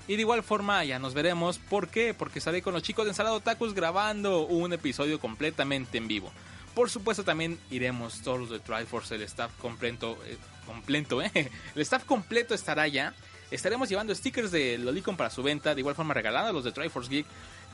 Y 0.07 0.17
de 0.17 0.21
igual 0.21 0.43
forma 0.43 0.85
ya 0.85 0.99
nos 0.99 1.15
veremos. 1.15 1.59
¿Por 1.59 1.89
qué? 1.89 2.13
Porque 2.15 2.41
estaré 2.41 2.61
con 2.61 2.75
los 2.75 2.83
chicos 2.83 3.05
de 3.05 3.11
Ensalado 3.11 3.41
Tacos 3.41 3.75
grabando 3.75 4.47
un 4.47 4.73
episodio 4.73 5.19
completamente 5.19 5.99
en 5.99 6.09
vivo. 6.09 6.31
Por 6.75 6.89
supuesto 6.89 7.23
también 7.23 7.59
iremos 7.71 8.23
todos 8.23 8.41
los 8.41 8.51
de 8.51 8.59
Triforce, 8.59 9.15
el 9.15 9.23
staff 9.23 9.53
completo, 9.59 10.19
eh, 10.27 10.39
completo, 10.67 11.21
¿eh? 11.21 11.31
El 11.75 11.83
staff 11.83 12.05
completo 12.05 12.55
estará 12.55 12.89
ya. 12.89 13.15
Estaremos 13.51 13.91
llevando 13.91 14.15
stickers 14.15 14.51
de 14.51 14.79
Lolicon 14.79 15.17
para 15.17 15.29
su 15.29 15.43
venta, 15.43 15.75
de 15.75 15.81
igual 15.83 15.95
forma 15.95 16.15
regalando 16.15 16.53
los 16.55 16.65
de 16.65 16.73
Triforce 16.73 17.11
Geek. 17.11 17.27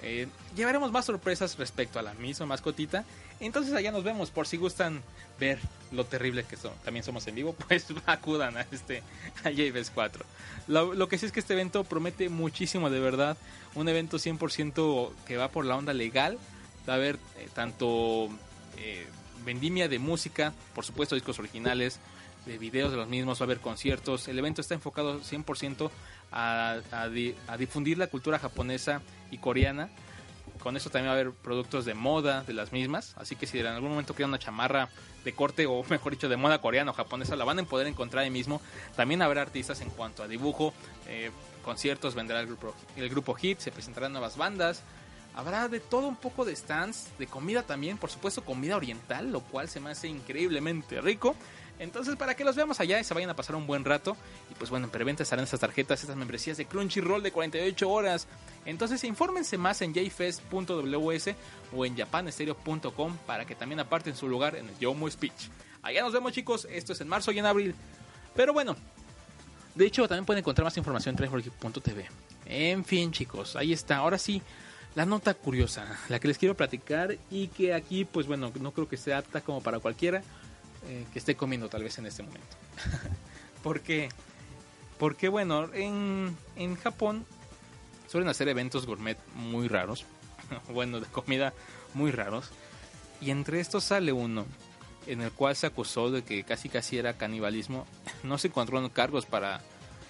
Eh, 0.03 0.27
llevaremos 0.57 0.93
más 0.93 1.05
sorpresas 1.05 1.57
respecto 1.59 2.01
a 2.01 2.03
la 2.03 2.15
misma 2.15 2.47
mascotita. 2.47 3.05
Entonces 3.39 3.73
allá 3.75 3.93
nos 3.93 4.03
vemos 4.03 4.33
por 4.33 4.49
si 4.49 4.57
gustan 4.57 5.03
ver 5.39 5.61
lo 5.93 6.05
terrible 6.05 6.43
que 6.43 6.57
son. 6.57 6.73
También 6.85 7.05
somos 7.05 7.27
en 7.29 7.37
vivo, 7.37 7.53
pues 7.69 7.87
acudan 8.07 8.57
a 8.57 8.67
este 8.73 9.05
a 9.45 9.51
JVS 9.51 9.91
4. 9.91 10.25
Lo, 10.67 10.95
lo, 10.95 11.09
que 11.09 11.19
sí 11.19 11.27
es 11.27 11.33
que 11.33 11.41
este 11.41 11.55
evento 11.55 11.85
promete 11.85 12.29
muchísimo 12.29 12.91
de 12.91 12.99
verdad. 12.99 13.37
Un 13.77 13.89
evento 13.89 14.17
100% 14.17 15.13
que 15.27 15.37
va 15.37 15.49
por 15.49 15.65
la 15.65 15.77
onda 15.77 15.93
legal. 15.93 16.39
Va 16.89 16.95
a 16.95 16.97
haber 16.97 17.17
eh, 17.37 17.49
tanto 17.55 18.31
eh, 18.79 19.07
vendimia 19.45 19.89
de 19.89 19.99
música, 19.99 20.53
por 20.75 20.85
supuesto 20.85 21.15
discos 21.15 21.39
originales, 21.39 22.01
de 22.47 22.59
videos 22.59 22.91
de 22.91 22.97
los 22.97 23.09
mismos, 23.09 23.41
va 23.41 23.45
a 23.45 23.47
haber 23.47 23.61
conciertos. 23.61 24.29
El 24.29 24.39
evento 24.39 24.61
está 24.61 24.75
enfocado 24.75 25.21
100% 25.21 25.91
a, 26.33 26.79
a, 26.91 27.57
difundir 27.57 27.99
la 27.99 28.07
cultura 28.07 28.39
japonesa 28.39 29.03
y 29.31 29.39
coreana. 29.39 29.91
Con 30.61 30.77
eso 30.77 30.91
también 30.91 31.11
va 31.11 31.17
a 31.17 31.21
haber 31.21 31.33
productos 31.33 31.85
de 31.85 31.95
moda 31.95 32.43
de 32.43 32.55
las 32.55 32.73
mismas. 32.73 33.15
Así 33.17 33.37
que 33.37 33.47
si 33.47 33.59
en 33.61 33.67
algún 33.67 33.91
momento 33.91 34.15
quieren 34.15 34.31
una 34.31 34.39
chamarra 34.39 34.89
de 35.25 35.33
corte 35.35 35.67
o 35.67 35.85
mejor 35.89 36.13
dicho 36.13 36.29
de 36.29 36.37
moda 36.37 36.61
coreana 36.61 36.91
o 36.91 36.95
japonesa, 36.95 37.37
la 37.37 37.45
van 37.45 37.59
a 37.61 37.65
poder 37.65 37.87
encontrar 37.87 38.25
ahí 38.25 38.31
mismo. 38.31 38.61
También 38.97 39.23
habrá 39.23 39.43
artistas 39.43 39.81
en 39.81 39.91
cuanto 39.91 40.23
a 40.23 40.29
dibujo, 40.29 40.73
eh, 41.07 41.31
conciertos, 41.65 42.15
vendrá 42.15 42.41
el 42.41 42.47
grupo, 42.47 42.75
el 42.97 43.09
grupo 43.09 43.35
Hit, 43.35 43.61
se 43.61 43.71
presentarán 43.71 44.13
nuevas 44.13 44.37
bandas. 44.37 44.83
Habrá 45.39 45.69
de 45.69 45.79
todo 45.79 46.09
un 46.09 46.17
poco 46.17 46.45
de 46.45 46.57
stands, 46.57 47.17
de 47.17 47.29
comida 47.29 47.63
también, 47.63 47.97
por 47.97 48.11
supuesto 48.11 48.45
comida 48.45 48.75
oriental, 48.75 49.31
lo 49.31 49.39
cual 49.39 49.69
se 49.69 49.79
me 49.79 49.91
hace 49.91 50.09
increíblemente 50.09 51.01
rico. 51.01 51.37
Entonces, 51.79 52.17
para 52.17 52.35
que 52.35 52.43
los 52.43 52.57
veamos 52.57 52.81
allá 52.81 52.99
y 52.99 53.05
se 53.05 53.15
vayan 53.15 53.31
a 53.31 53.37
pasar 53.37 53.55
un 53.55 53.65
buen 53.65 53.85
rato. 53.85 54.17
Y 54.51 54.55
pues 54.55 54.69
bueno, 54.69 54.87
en 54.87 54.91
preventa 54.91 55.23
estarán 55.23 55.45
estas 55.45 55.61
tarjetas, 55.61 56.01
estas 56.01 56.17
membresías 56.17 56.57
de 56.57 56.67
Crunchyroll 56.67 57.23
de 57.23 57.31
48 57.31 57.89
horas. 57.89 58.27
Entonces, 58.65 59.05
infórmense 59.05 59.57
más 59.59 59.81
en 59.81 59.95
jfest.ws 59.95 61.29
o 61.73 61.87
en 61.87 61.97
japanestereo.com 61.97 63.17
para 63.25 63.45
que 63.45 63.55
también 63.55 63.79
aparten 63.79 64.17
su 64.17 64.29
lugar 64.29 64.57
en 64.57 64.69
el 64.69 64.77
Yomo 64.81 65.09
Speech. 65.09 65.51
Allá 65.83 66.03
nos 66.03 66.13
vemos, 66.13 66.33
chicos. 66.33 66.67
Esto 66.69 66.95
es 66.95 67.01
en 67.01 67.07
marzo 67.07 67.31
y 67.31 67.39
en 67.39 67.47
abril. 67.47 67.77
Pero 68.35 68.53
bueno, 68.53 68.75
de 69.77 69.87
hecho, 69.87 70.09
también 70.09 70.25
pueden 70.25 70.41
encontrar 70.41 70.65
más 70.65 70.77
información 70.77 71.17
en 71.17 71.31
3 71.31 72.07
En 72.47 72.85
fin, 72.85 73.13
chicos, 73.13 73.55
ahí 73.55 73.73
está. 73.73 73.99
Ahora 73.99 74.19
sí, 74.19 74.43
la 74.99 75.07
nota 75.07 75.33
curiosa, 75.35 75.87
la 76.09 76.19
que 76.19 76.27
les 76.27 76.39
quiero 76.39 76.57
platicar 76.57 77.17
y 77.31 77.47
que 77.47 77.73
aquí, 77.73 78.05
pues 78.05 78.27
bueno, 78.27 78.51
no 78.61 78.73
creo 78.73 78.89
que 78.89 78.97
sea 78.97 79.19
apta 79.19 79.41
como 79.43 79.63
para 79.63 79.79
cualquiera 79.79 80.25
eh, 80.89 81.07
que 81.13 81.21
esté 81.21 81.37
comiendo 81.37 81.69
tal 81.69 81.85
vez 81.85 81.99
en 81.99 82.07
este 82.07 82.25
momento. 82.25 82.57
¿Por 83.63 83.81
qué? 83.81 84.09
Porque 84.99 85.29
bueno, 85.29 85.73
en, 85.73 86.37
en 86.57 86.75
Japón 86.75 87.25
suelen 88.09 88.29
hacer 88.29 88.49
eventos 88.49 88.87
gourmet 88.87 89.17
muy 89.37 89.69
raros, 89.69 90.05
bueno, 90.69 90.99
de 90.99 91.07
comida 91.07 91.55
muy 91.95 92.11
raros, 92.11 92.51
y 93.21 93.31
entre 93.31 93.61
estos 93.61 93.85
sale 93.85 94.13
uno 94.13 94.47
en 95.07 95.21
el 95.21 95.31
cual 95.31 95.55
se 95.55 95.69
acusó 95.69 96.11
de 96.11 96.25
que 96.25 96.43
casi 96.43 96.69
casi 96.69 96.99
era 96.99 97.13
canibalismo. 97.13 97.87
No 98.25 98.37
se 98.37 98.49
encontraron 98.49 98.91
cargos 98.91 99.27
para, 99.27 99.61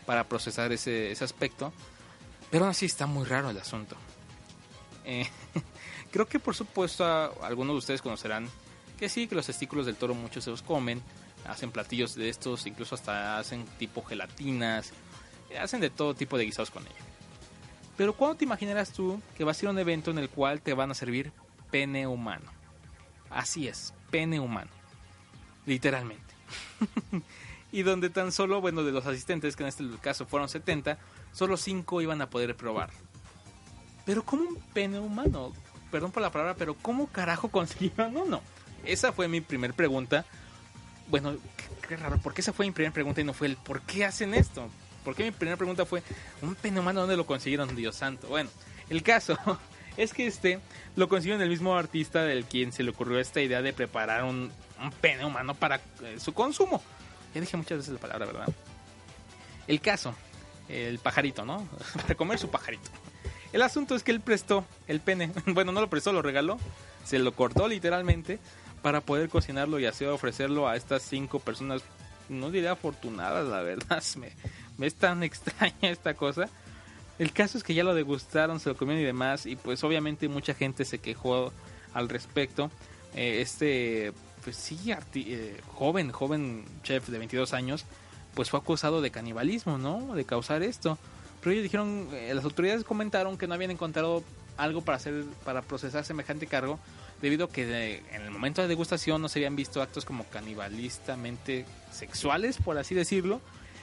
para 0.07 0.25
procesar 0.25 0.73
ese, 0.73 1.13
ese 1.13 1.25
aspecto, 1.25 1.75
pero 2.51 2.65
aún 2.65 2.71
así 2.71 2.87
está 2.87 3.05
muy 3.05 3.27
raro 3.27 3.51
el 3.51 3.59
asunto. 3.59 3.95
Eh, 5.09 5.27
creo 6.13 6.29
que 6.29 6.39
por 6.39 6.55
supuesto 6.55 7.03
algunos 7.43 7.75
de 7.75 7.79
ustedes 7.79 8.03
conocerán 8.03 8.47
que 8.99 9.09
sí, 9.09 9.27
que 9.27 9.35
los 9.35 9.47
testículos 9.47 9.87
del 9.87 9.97
toro 9.97 10.15
muchos 10.15 10.45
se 10.45 10.51
los 10.51 10.61
comen, 10.61 11.01
hacen 11.47 11.71
platillos 11.71 12.15
de 12.15 12.29
estos, 12.29 12.67
incluso 12.67 12.95
hasta 12.95 13.39
hacen 13.39 13.65
tipo 13.79 14.05
gelatinas, 14.05 14.93
hacen 15.59 15.81
de 15.81 15.89
todo 15.89 16.15
tipo 16.15 16.37
de 16.37 16.45
guisados 16.45 16.71
con 16.71 16.83
ellos. 16.83 16.99
Pero 17.97 18.13
¿cuándo 18.13 18.37
te 18.37 18.45
imaginarás 18.45 18.93
tú 18.93 19.21
que 19.37 19.45
va 19.45 19.53
a 19.53 19.55
ser 19.55 19.71
un 19.71 19.79
evento 19.79 20.11
en 20.11 20.19
el 20.19 20.29
cual 20.29 20.61
te 20.61 20.75
van 20.75 20.91
a 20.91 20.95
servir 20.95 21.33
pene 21.71 22.07
humano? 22.07 22.51
Así 23.31 23.67
es, 23.67 23.95
pene 24.11 24.41
humano. 24.41 24.71
Literalmente. 25.65 26.35
y 27.73 27.83
donde 27.83 28.11
tan 28.11 28.31
solo, 28.31 28.61
bueno, 28.61 28.83
de 28.83 28.93
los 28.93 29.07
asistentes, 29.07 29.57
que 29.57 29.63
en 29.63 29.69
este 29.69 29.85
caso 30.03 30.27
fueron 30.27 30.49
70, 30.49 30.99
solo 31.33 31.57
5 31.57 32.03
iban 32.03 32.21
a 32.21 32.31
poder 32.31 32.57
probar. 32.57 32.91
Pero 34.09 34.25
¿cómo 34.25 34.49
un 34.49 34.57
pene 34.73 34.99
humano? 34.99 35.53
Perdón 35.91 36.13
por 36.13 36.23
la 36.23 36.33
palabra, 36.33 36.55
pero 36.55 36.73
¿cómo 36.73 37.09
carajo 37.09 37.49
consiguieron 37.51 38.17
uno? 38.17 38.41
Esa 38.83 39.13
fue 39.13 39.29
mi 39.29 39.43
primera 39.43 39.75
pregunta. 39.75 40.25
Bueno, 41.09 41.37
qué, 41.87 41.95
raro, 41.95 42.17
¿por 42.17 42.33
qué 42.33 42.41
esa 42.41 42.55
fue 42.55 42.65
mi 42.65 42.73
primera 42.73 42.95
pregunta 42.95 43.21
y 43.21 43.25
no 43.25 43.35
fue 43.35 43.49
el 43.49 43.59
por 43.59 43.83
qué 43.83 44.07
hacen 44.07 44.33
esto? 44.33 44.67
¿Por 45.05 45.15
qué 45.15 45.25
mi 45.25 45.31
primera 45.31 45.59
pregunta 45.59 45.85
fue 45.85 46.03
un 46.41 46.55
pene 46.55 46.81
humano 46.81 47.01
dónde 47.01 47.19
lo 47.19 47.27
consiguieron, 47.27 47.77
Dios 47.77 47.97
santo? 47.97 48.29
Bueno, 48.29 48.49
el 48.89 49.03
caso 49.03 49.37
es 49.99 50.15
que 50.15 50.27
este 50.27 50.59
lo 50.97 51.11
consiguieron 51.11 51.43
el 51.43 51.51
mismo 51.51 51.77
artista 51.77 52.25
del 52.25 52.47
quien 52.47 52.73
se 52.73 52.85
le 52.85 52.93
ocurrió 52.93 53.19
esta 53.19 53.43
idea 53.43 53.61
de 53.61 53.75
preparar 53.75 54.25
un, 54.25 54.51
un 54.83 54.91
pene 55.03 55.27
humano 55.27 55.55
para 55.55 55.83
eh, 56.03 56.17
su 56.19 56.33
consumo. 56.33 56.83
Ya 57.35 57.43
dije 57.43 57.59
muchas 57.59 57.77
veces 57.77 57.93
la 57.93 58.01
palabra, 58.01 58.25
¿verdad? 58.25 58.49
El 59.67 59.83
caso, 59.83 60.15
el 60.67 60.99
pajarito, 60.99 61.45
¿no? 61.45 61.69
para 61.95 62.15
comer 62.15 62.39
su 62.39 62.49
pajarito. 62.49 62.91
El 63.53 63.63
asunto 63.63 63.95
es 63.95 64.03
que 64.03 64.11
él 64.11 64.21
prestó 64.21 64.65
el 64.87 65.01
pene. 65.01 65.33
Bueno, 65.47 65.73
no 65.73 65.81
lo 65.81 65.91
prestó, 65.91 66.13
lo 66.13 66.23
regaló. 66.23 66.59
Se 67.05 67.19
lo 67.19 67.33
cortó 67.33 67.69
literalmente 67.69 68.39
para 68.83 69.01
poder 69.01 69.29
cocinarlo 69.29 69.79
y 69.79 69.87
así 69.87 70.05
ofrecerlo 70.05 70.69
a 70.69 70.77
estas 70.77 71.03
cinco 71.03 71.41
personas. 71.41 71.83
No 72.29 72.51
diría 72.51 72.73
afortunadas, 72.73 73.47
la 73.49 73.63
verdad. 73.63 74.03
Me, 74.17 74.33
me 74.77 74.87
es 74.87 74.95
tan 74.95 75.23
extraña 75.23 75.75
esta 75.83 76.15
cosa. 76.15 76.49
El 77.19 77.33
caso 77.33 77.59
es 77.59 77.65
que 77.65 77.75
ya 77.75 77.83
lo 77.83 77.95
degustaron, 77.95 78.61
se 78.61 78.69
lo 78.69 78.77
comieron 78.77 79.03
y 79.03 79.07
demás. 79.07 79.47
Y 79.47 79.57
pues 79.57 79.83
obviamente 79.83 80.29
mucha 80.29 80.55
gente 80.55 80.85
se 80.85 80.99
quejó 80.99 81.53
al 81.95 82.09
respecto. 82.09 82.71
Eh, 83.15 83.41
este, 83.41 84.13
pues 84.45 84.57
sí, 84.57 84.93
eh, 85.15 85.61
joven, 85.75 86.13
joven 86.13 86.65
chef 86.83 87.09
de 87.09 87.19
22 87.19 87.53
años, 87.55 87.85
pues 88.35 88.51
fue 88.51 88.61
acusado 88.61 89.01
de 89.01 89.11
canibalismo, 89.11 89.79
¿no? 89.79 90.15
De 90.15 90.25
causar 90.25 90.63
esto. 90.63 90.99
Pero 91.41 91.53
ellos 91.53 91.63
dijeron, 91.63 92.09
eh, 92.13 92.33
las 92.35 92.45
autoridades 92.45 92.85
comentaron 92.85 93.39
que 93.39 93.47
no 93.47 93.55
habían 93.55 93.71
encontrado 93.71 94.23
algo 94.57 94.81
para 94.83 94.97
hacer, 94.97 95.25
para 95.45 95.63
procesar 95.63 96.05
semejante 96.05 96.47
cargo, 96.47 96.79
debido 97.23 97.47
a 97.47 97.49
que 97.49 98.03
en 98.13 98.23
el 98.23 98.31
momento 98.31 98.63
de 98.63 98.69
degustación 98.69 99.23
no 99.23 99.29
se 99.29 99.39
habían 99.39 99.57
visto 99.57 99.83
actos 99.83 100.05
como 100.05 100.25
canibalistamente 100.25 101.65
sexuales, 101.93 102.59
por 102.59 102.77
así 102.79 102.95
decirlo, 102.95 103.41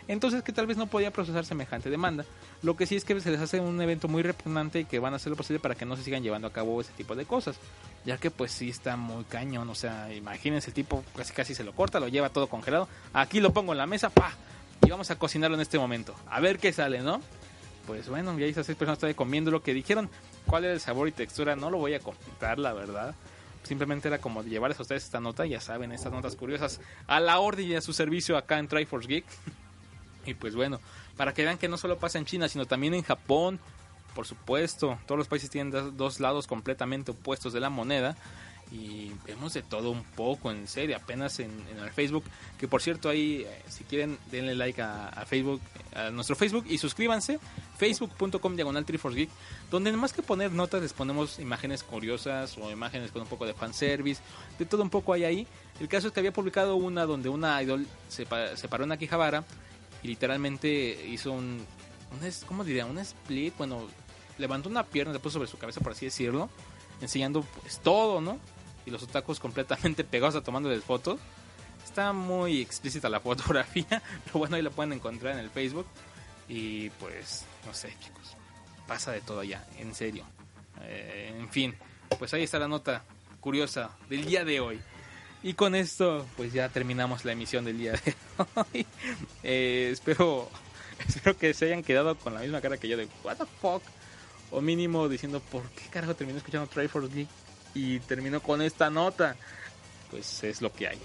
entonces 0.07 0.43
que 0.43 0.53
tal 0.53 0.67
vez 0.67 0.77
no 0.77 0.87
podía 0.87 1.11
procesar 1.11 1.45
semejante 1.45 1.89
demanda. 1.89 2.25
Lo 2.61 2.75
que 2.75 2.85
sí 2.85 2.95
es 2.95 3.03
que 3.03 3.19
se 3.19 3.31
les 3.31 3.41
hace 3.41 3.59
un 3.59 3.81
evento 3.81 4.07
muy 4.07 4.23
repugnante 4.23 4.81
y 4.81 4.85
que 4.85 4.99
van 4.99 5.13
a 5.13 5.15
hacer 5.15 5.31
lo 5.31 5.35
posible 5.35 5.59
para 5.59 5.75
que 5.75 5.85
no 5.85 5.95
se 5.97 6.03
sigan 6.03 6.23
llevando 6.23 6.47
a 6.47 6.53
cabo 6.53 6.79
ese 6.81 6.91
tipo 6.93 7.15
de 7.15 7.25
cosas, 7.25 7.57
ya 8.05 8.17
que 8.17 8.31
pues 8.31 8.51
sí 8.51 8.69
está 8.69 8.97
muy 8.97 9.23
cañón, 9.25 9.69
o 9.69 9.75
sea, 9.75 10.13
imagínense 10.13 10.69
el 10.69 10.73
tipo 10.73 11.03
casi 11.15 11.33
casi 11.33 11.55
se 11.55 11.63
lo 11.63 11.73
corta, 11.73 11.99
lo 11.99 12.07
lleva 12.07 12.29
todo 12.29 12.47
congelado, 12.47 12.87
aquí 13.13 13.39
lo 13.39 13.53
pongo 13.53 13.71
en 13.71 13.79
la 13.79 13.87
mesa, 13.87 14.09
pa, 14.09 14.33
y 14.85 14.89
vamos 14.89 15.09
a 15.11 15.17
cocinarlo 15.17 15.55
en 15.55 15.61
este 15.61 15.79
momento, 15.79 16.15
a 16.29 16.39
ver 16.39 16.59
qué 16.59 16.71
sale, 16.71 17.01
¿no? 17.01 17.21
Pues 17.87 18.09
bueno, 18.09 18.37
ya 18.37 18.45
esas 18.45 18.65
seis 18.65 18.77
personas 18.77 18.97
están 18.97 19.13
comiendo 19.13 19.51
lo 19.51 19.61
que 19.61 19.73
dijeron, 19.73 20.09
cuál 20.45 20.65
era 20.65 20.73
el 20.73 20.79
sabor 20.79 21.07
y 21.07 21.11
textura, 21.11 21.55
no 21.55 21.69
lo 21.69 21.77
voy 21.77 21.93
a 21.93 21.99
comentar, 21.99 22.57
la 22.57 22.73
verdad. 22.73 23.15
Simplemente 23.63 24.07
era 24.07 24.19
como 24.19 24.43
llevarles 24.43 24.79
a 24.79 24.83
ustedes 24.83 25.03
esta 25.03 25.19
nota, 25.19 25.45
ya 25.45 25.59
saben, 25.59 25.91
estas 25.91 26.11
notas 26.11 26.35
curiosas 26.35 26.79
a 27.07 27.19
la 27.19 27.39
orden 27.39 27.67
y 27.67 27.75
a 27.75 27.81
su 27.81 27.93
servicio 27.93 28.37
acá 28.37 28.59
en 28.59 28.67
Triforce 28.67 29.07
Geek. 29.07 29.25
Y 30.27 30.33
pues 30.33 30.55
bueno, 30.55 30.79
para 31.17 31.35
que 31.35 31.43
vean 31.43 31.59
que 31.59 31.67
no 31.67 31.77
solo 31.77 31.99
pasa 31.99 32.17
en 32.17 32.25
China, 32.25 32.47
sino 32.47 32.65
también 32.65 32.95
en 32.95 33.03
Japón, 33.03 33.59
por 34.15 34.25
supuesto, 34.25 34.97
todos 35.05 35.19
los 35.19 35.27
países 35.27 35.51
tienen 35.51 35.95
dos 35.95 36.19
lados 36.19 36.47
completamente 36.47 37.11
opuestos 37.11 37.53
de 37.53 37.59
la 37.59 37.69
moneda 37.69 38.17
y 38.71 39.11
vemos 39.25 39.53
de 39.53 39.61
todo 39.61 39.91
un 39.91 40.03
poco, 40.03 40.51
en 40.51 40.67
serio, 40.67 40.97
apenas 40.97 41.39
en, 41.39 41.51
el 41.81 41.89
Facebook, 41.91 42.23
que 42.57 42.67
por 42.67 42.81
cierto 42.81 43.09
ahí, 43.09 43.45
eh, 43.47 43.61
si 43.69 43.83
quieren, 43.83 44.17
denle 44.31 44.55
like 44.55 44.81
a, 44.81 45.23
Facebook, 45.27 45.61
a 45.93 46.09
nuestro 46.09 46.35
Facebook 46.35 46.65
y 46.67 46.77
suscríbanse, 46.77 47.39
facebook.com 47.77 48.55
diagonal 48.55 48.85
Geek, 48.85 49.29
donde 49.69 49.91
más 49.93 50.13
que 50.13 50.23
poner 50.23 50.51
notas 50.51 50.81
les 50.81 50.93
ponemos 50.93 51.39
imágenes 51.39 51.83
curiosas 51.83 52.57
o 52.57 52.71
imágenes 52.71 53.11
con 53.11 53.21
un 53.21 53.27
poco 53.27 53.45
de 53.45 53.53
fanservice, 53.53 54.21
de 54.57 54.65
todo 54.65 54.81
un 54.81 54.89
poco 54.89 55.13
hay 55.13 55.23
ahí. 55.23 55.47
El 55.79 55.87
caso 55.87 56.07
es 56.07 56.13
que 56.13 56.19
había 56.19 56.33
publicado 56.33 56.75
una 56.75 57.05
donde 57.05 57.29
una 57.29 57.61
idol 57.61 57.85
se, 58.09 58.25
se 58.55 58.67
paró 58.67 58.83
en 58.83 58.91
Akihabara 58.91 59.43
y 60.03 60.07
literalmente 60.07 61.07
hizo 61.07 61.31
un, 61.31 61.65
¿cómo 62.47 62.63
diría? 62.63 62.85
Un 62.85 62.97
split, 62.99 63.55
bueno, 63.57 63.87
levantó 64.37 64.69
una 64.69 64.83
pierna, 64.83 65.13
le 65.13 65.19
puso 65.19 65.33
sobre 65.33 65.47
su 65.47 65.57
cabeza, 65.57 65.81
por 65.81 65.91
así 65.91 66.05
decirlo, 66.05 66.49
enseñando 67.01 67.43
pues 67.61 67.79
todo, 67.79 68.21
¿no? 68.21 68.39
Y 68.85 68.91
los 68.91 69.03
otakus 69.03 69.39
completamente 69.39 70.03
pegados 70.05 70.35
a 70.35 70.41
tomándoles 70.41 70.83
fotos. 70.83 71.19
Está 71.83 72.13
muy 72.13 72.61
explícita 72.61 73.09
la 73.09 73.19
fotografía, 73.21 74.01
pero 74.25 74.39
bueno, 74.39 74.55
ahí 74.55 74.61
la 74.61 74.69
pueden 74.69 74.93
encontrar 74.93 75.33
en 75.33 75.39
el 75.39 75.49
Facebook. 75.49 75.87
Y 76.47 76.89
pues, 76.91 77.45
no 77.65 77.73
sé, 77.73 77.95
chicos, 77.99 78.35
pasa 78.87 79.11
de 79.11 79.21
todo 79.21 79.43
ya, 79.43 79.65
en 79.79 79.95
serio. 79.95 80.25
Eh, 80.81 81.33
en 81.37 81.49
fin, 81.49 81.75
pues 82.19 82.33
ahí 82.33 82.43
está 82.43 82.59
la 82.59 82.67
nota 82.67 83.03
curiosa 83.39 83.91
del 84.09 84.25
día 84.25 84.43
de 84.43 84.59
hoy. 84.59 84.79
Y 85.43 85.53
con 85.53 85.75
esto, 85.75 86.25
pues 86.37 86.53
ya 86.53 86.69
terminamos 86.69 87.23
la 87.23 87.33
emisión 87.33 87.65
del 87.65 87.77
día 87.77 87.91
de 87.91 88.15
hoy. 88.55 88.85
Eh, 89.43 89.89
espero, 89.91 90.49
espero 91.07 91.37
que 91.37 91.53
se 91.53 91.65
hayan 91.65 91.83
quedado 91.83 92.17
con 92.17 92.33
la 92.33 92.41
misma 92.41 92.61
cara 92.61 92.77
que 92.77 92.87
yo 92.87 92.97
de 92.97 93.07
what 93.23 93.37
the 93.37 93.45
fuck. 93.61 93.83
O 94.51 94.61
mínimo 94.61 95.07
diciendo, 95.09 95.39
¿por 95.39 95.63
qué 95.69 95.87
carajo 95.89 96.15
terminé 96.15 96.39
escuchando 96.39 96.67
Triforce 96.67 97.13
Geek? 97.13 97.27
Y 97.75 97.99
terminó 97.99 98.41
con 98.41 98.63
esta 98.63 98.89
nota. 98.89 99.35
Pues 100.09 100.43
es 100.43 100.61
lo 100.61 100.73
que 100.73 100.87
hay. 100.87 100.97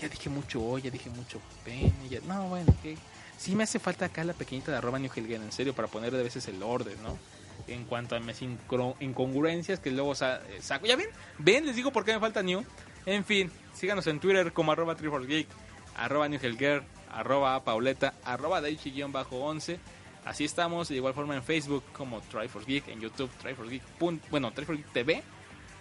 Ya, 0.00 0.08
dije 0.08 0.30
mucho 0.30 0.62
hoy, 0.64 0.82
ya 0.82 0.90
dije 0.90 1.10
mucho 1.10 1.40
pen. 1.64 1.92
Ya, 2.08 2.20
no, 2.26 2.48
bueno, 2.48 2.74
que 2.82 2.96
sí 3.38 3.54
me 3.54 3.64
hace 3.64 3.78
falta 3.78 4.06
acá 4.06 4.24
la 4.24 4.32
pequeñita 4.32 4.72
de 4.72 4.78
arroba 4.78 4.98
New 4.98 5.10
en 5.14 5.52
serio, 5.52 5.74
para 5.74 5.88
poner 5.88 6.12
de 6.12 6.22
veces 6.22 6.48
el 6.48 6.62
orden, 6.62 7.00
¿no? 7.02 7.18
En 7.66 7.84
cuanto 7.84 8.16
a 8.16 8.20
mis 8.20 8.40
incongruencias 8.42 9.78
que 9.78 9.90
luego 9.90 10.14
saco. 10.14 10.86
¿Ya 10.86 10.96
ven? 10.96 11.08
¿Ven? 11.38 11.66
Les 11.66 11.76
digo 11.76 11.92
por 11.92 12.04
qué 12.04 12.14
me 12.14 12.20
falta 12.20 12.42
New. 12.42 12.64
En 13.06 13.24
fin, 13.24 13.50
síganos 13.74 14.06
en 14.06 14.20
Twitter 14.20 14.52
como 14.52 14.72
arroba 14.72 14.94
Geek, 14.94 15.48
arroba 15.96 16.28
Newhelger, 16.28 16.82
arroba 17.12 17.62
Pauleta, 17.64 18.14
arroba 18.24 18.60
Daichi-11. 18.60 19.78
Así 20.24 20.44
estamos, 20.44 20.88
de 20.88 20.96
igual 20.96 21.14
forma 21.14 21.34
en 21.34 21.42
Facebook 21.42 21.82
como 21.92 22.20
Triforce 22.20 22.66
Geek, 22.70 22.88
en 22.88 23.00
YouTube 23.00 23.30
Triforce 23.40 23.72
Geek, 23.72 23.82
bueno, 24.30 24.52
Triforce 24.52 24.82
Geek 24.82 24.92
TV 24.92 25.22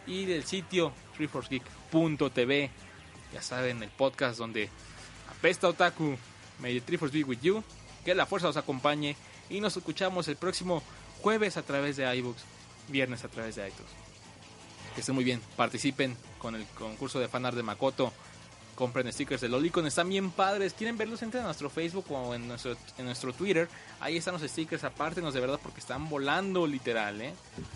y 0.08 0.26
del 0.26 0.44
sitio 0.46 0.92
triforcegeek.tv. 1.16 2.72
Ya 3.34 3.42
saben, 3.42 3.84
el 3.84 3.90
podcast 3.90 4.40
donde 4.40 4.70
apesta 5.30 5.68
otaku, 5.68 6.18
medio 6.60 6.82
Triforce 6.84 7.18
Geek 7.18 7.28
with 7.28 7.42
you. 7.42 7.64
Que 8.04 8.16
la 8.16 8.26
fuerza 8.26 8.50
os 8.50 8.58
acompañe 8.58 9.16
y 9.48 9.62
nos 9.62 9.78
escuchamos 9.78 10.28
el 10.28 10.36
próximo 10.36 10.82
jueves 11.22 11.56
a 11.58 11.62
través 11.62 11.98
de 11.98 12.16
iBooks, 12.16 12.42
viernes 12.88 13.24
a 13.24 13.28
través 13.28 13.56
de 13.56 13.68
iTunes. 13.68 13.92
Que 14.96 15.02
estén 15.02 15.14
muy 15.14 15.24
bien, 15.24 15.40
participen 15.56 16.18
con 16.40 16.56
el 16.56 16.66
concurso 16.78 17.20
de 17.20 17.28
fanart 17.28 17.56
de 17.56 17.62
Makoto 17.62 18.12
compren 18.82 19.14
stickers 19.14 19.42
de 19.42 19.48
Lolicon, 19.48 19.86
están 19.86 20.10
bien 20.10 20.32
padres. 20.32 20.74
Quieren 20.74 20.98
verlos, 20.98 21.22
entren 21.22 21.44
a 21.44 21.46
nuestro 21.46 21.70
Facebook 21.70 22.04
o 22.10 22.34
en 22.34 22.48
nuestro, 22.48 22.76
en 22.98 23.06
nuestro 23.06 23.32
Twitter. 23.32 23.70
Ahí 24.00 24.18
están 24.18 24.34
los 24.34 24.42
stickers, 24.42 24.84
apártenos 24.84 25.36
de 25.36 25.40
verdad 25.40 25.60
porque 25.62 25.80
están 25.80 26.10
volando 26.10 26.66
literal, 26.66 27.22
¿eh? 27.22 27.32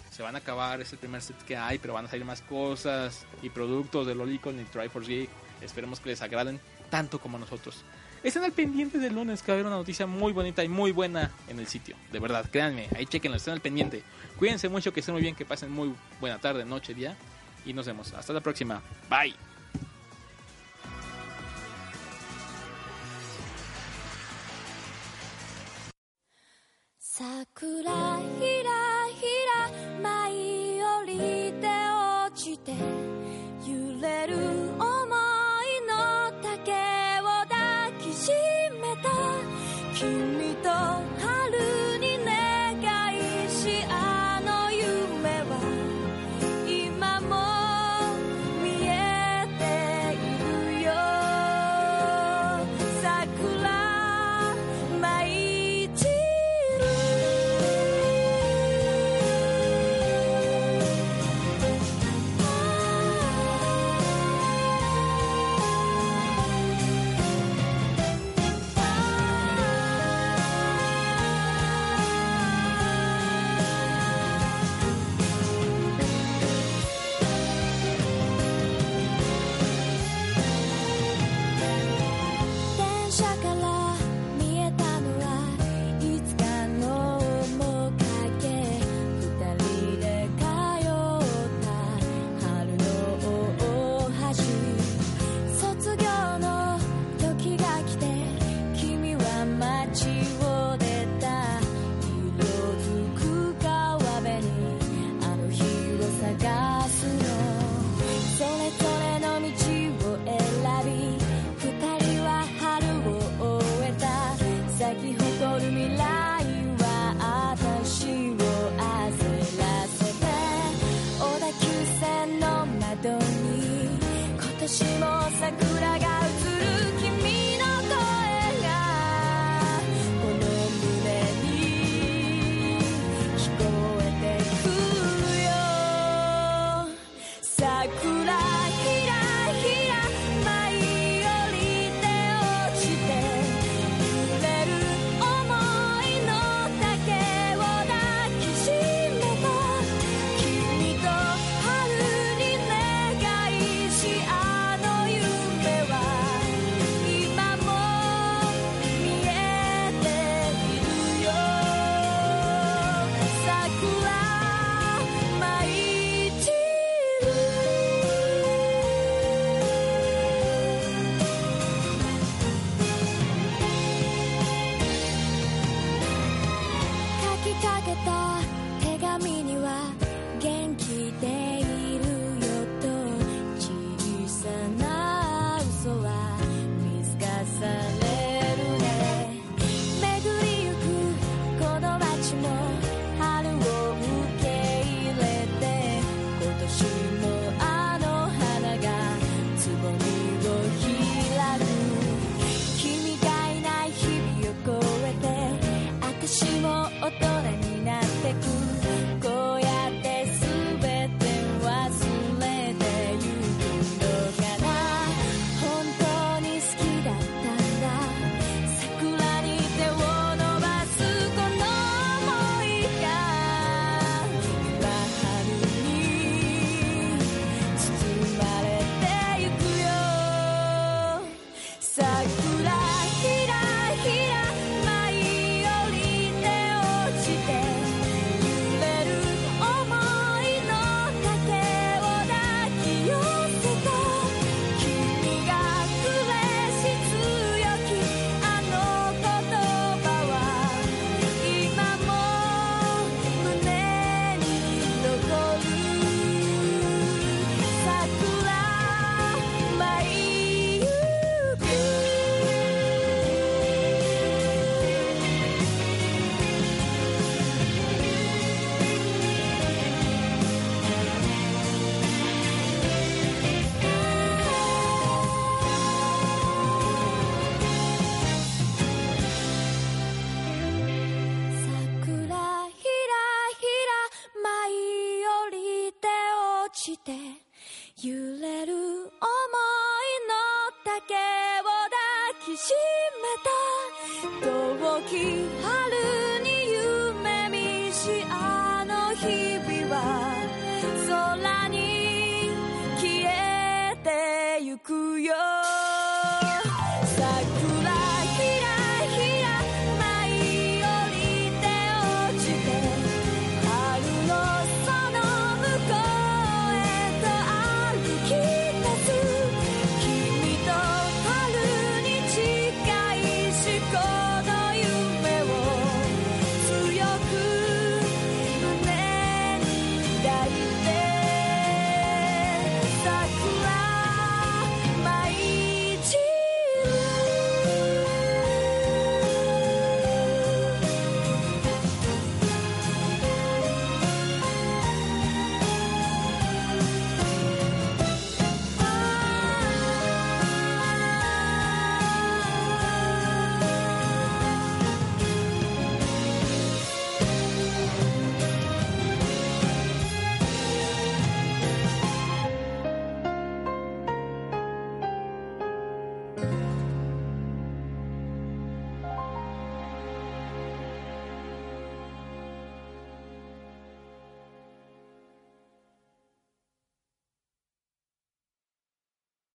Se 0.10 0.24
van 0.24 0.34
a 0.34 0.40
acabar, 0.40 0.82
es 0.82 0.92
el 0.94 0.98
primer 0.98 1.22
set 1.22 1.38
que 1.44 1.56
hay, 1.56 1.78
pero 1.78 1.94
van 1.94 2.06
a 2.06 2.10
salir 2.10 2.26
más 2.26 2.42
cosas 2.42 3.28
y 3.44 3.52
productos 3.52 4.08
de 4.08 4.16
Lolicon 4.16 4.60
y 4.60 4.64
Triforce 4.64 5.12
Geek. 5.12 5.30
Esperemos 5.62 6.00
que 6.00 6.10
les 6.10 6.24
agraden 6.24 6.60
tanto 6.90 7.20
como 7.20 7.38
a 7.38 7.40
nosotros. 7.40 7.84
Estén 8.24 8.44
al 8.44 8.54
pendiente 8.54 8.98
del 8.98 9.14
lunes 9.14 9.44
que 9.44 9.52
va 9.52 9.54
a 9.54 9.56
haber 9.58 9.68
una 9.68 9.76
noticia 9.76 10.08
muy 10.08 10.34
bonita 10.34 10.64
y 10.64 10.70
muy 10.70 10.92
buena 10.92 11.30
en 11.48 11.60
el 11.60 11.68
sitio. 11.68 11.96
De 12.12 12.18
verdad, 12.18 12.50
créanme, 12.52 12.88
ahí 12.96 13.06
chequenlo, 13.06 13.38
estén 13.38 13.54
al 13.54 13.62
pendiente. 13.62 14.02
Cuídense 14.40 14.70
mucho, 14.70 14.92
que 14.92 15.02
estén 15.02 15.14
muy 15.14 15.22
bien, 15.22 15.36
que 15.36 15.46
pasen 15.46 15.72
muy 15.72 15.94
buena 16.20 16.40
tarde, 16.40 16.66
noche, 16.66 16.96
día. 16.96 17.16
Y 17.64 17.74
nos 17.74 17.86
vemos. 17.86 18.12
Hasta 18.14 18.34
la 18.34 18.42
próxima. 18.42 18.82
Bye. 19.08 19.45
暗 27.58 28.15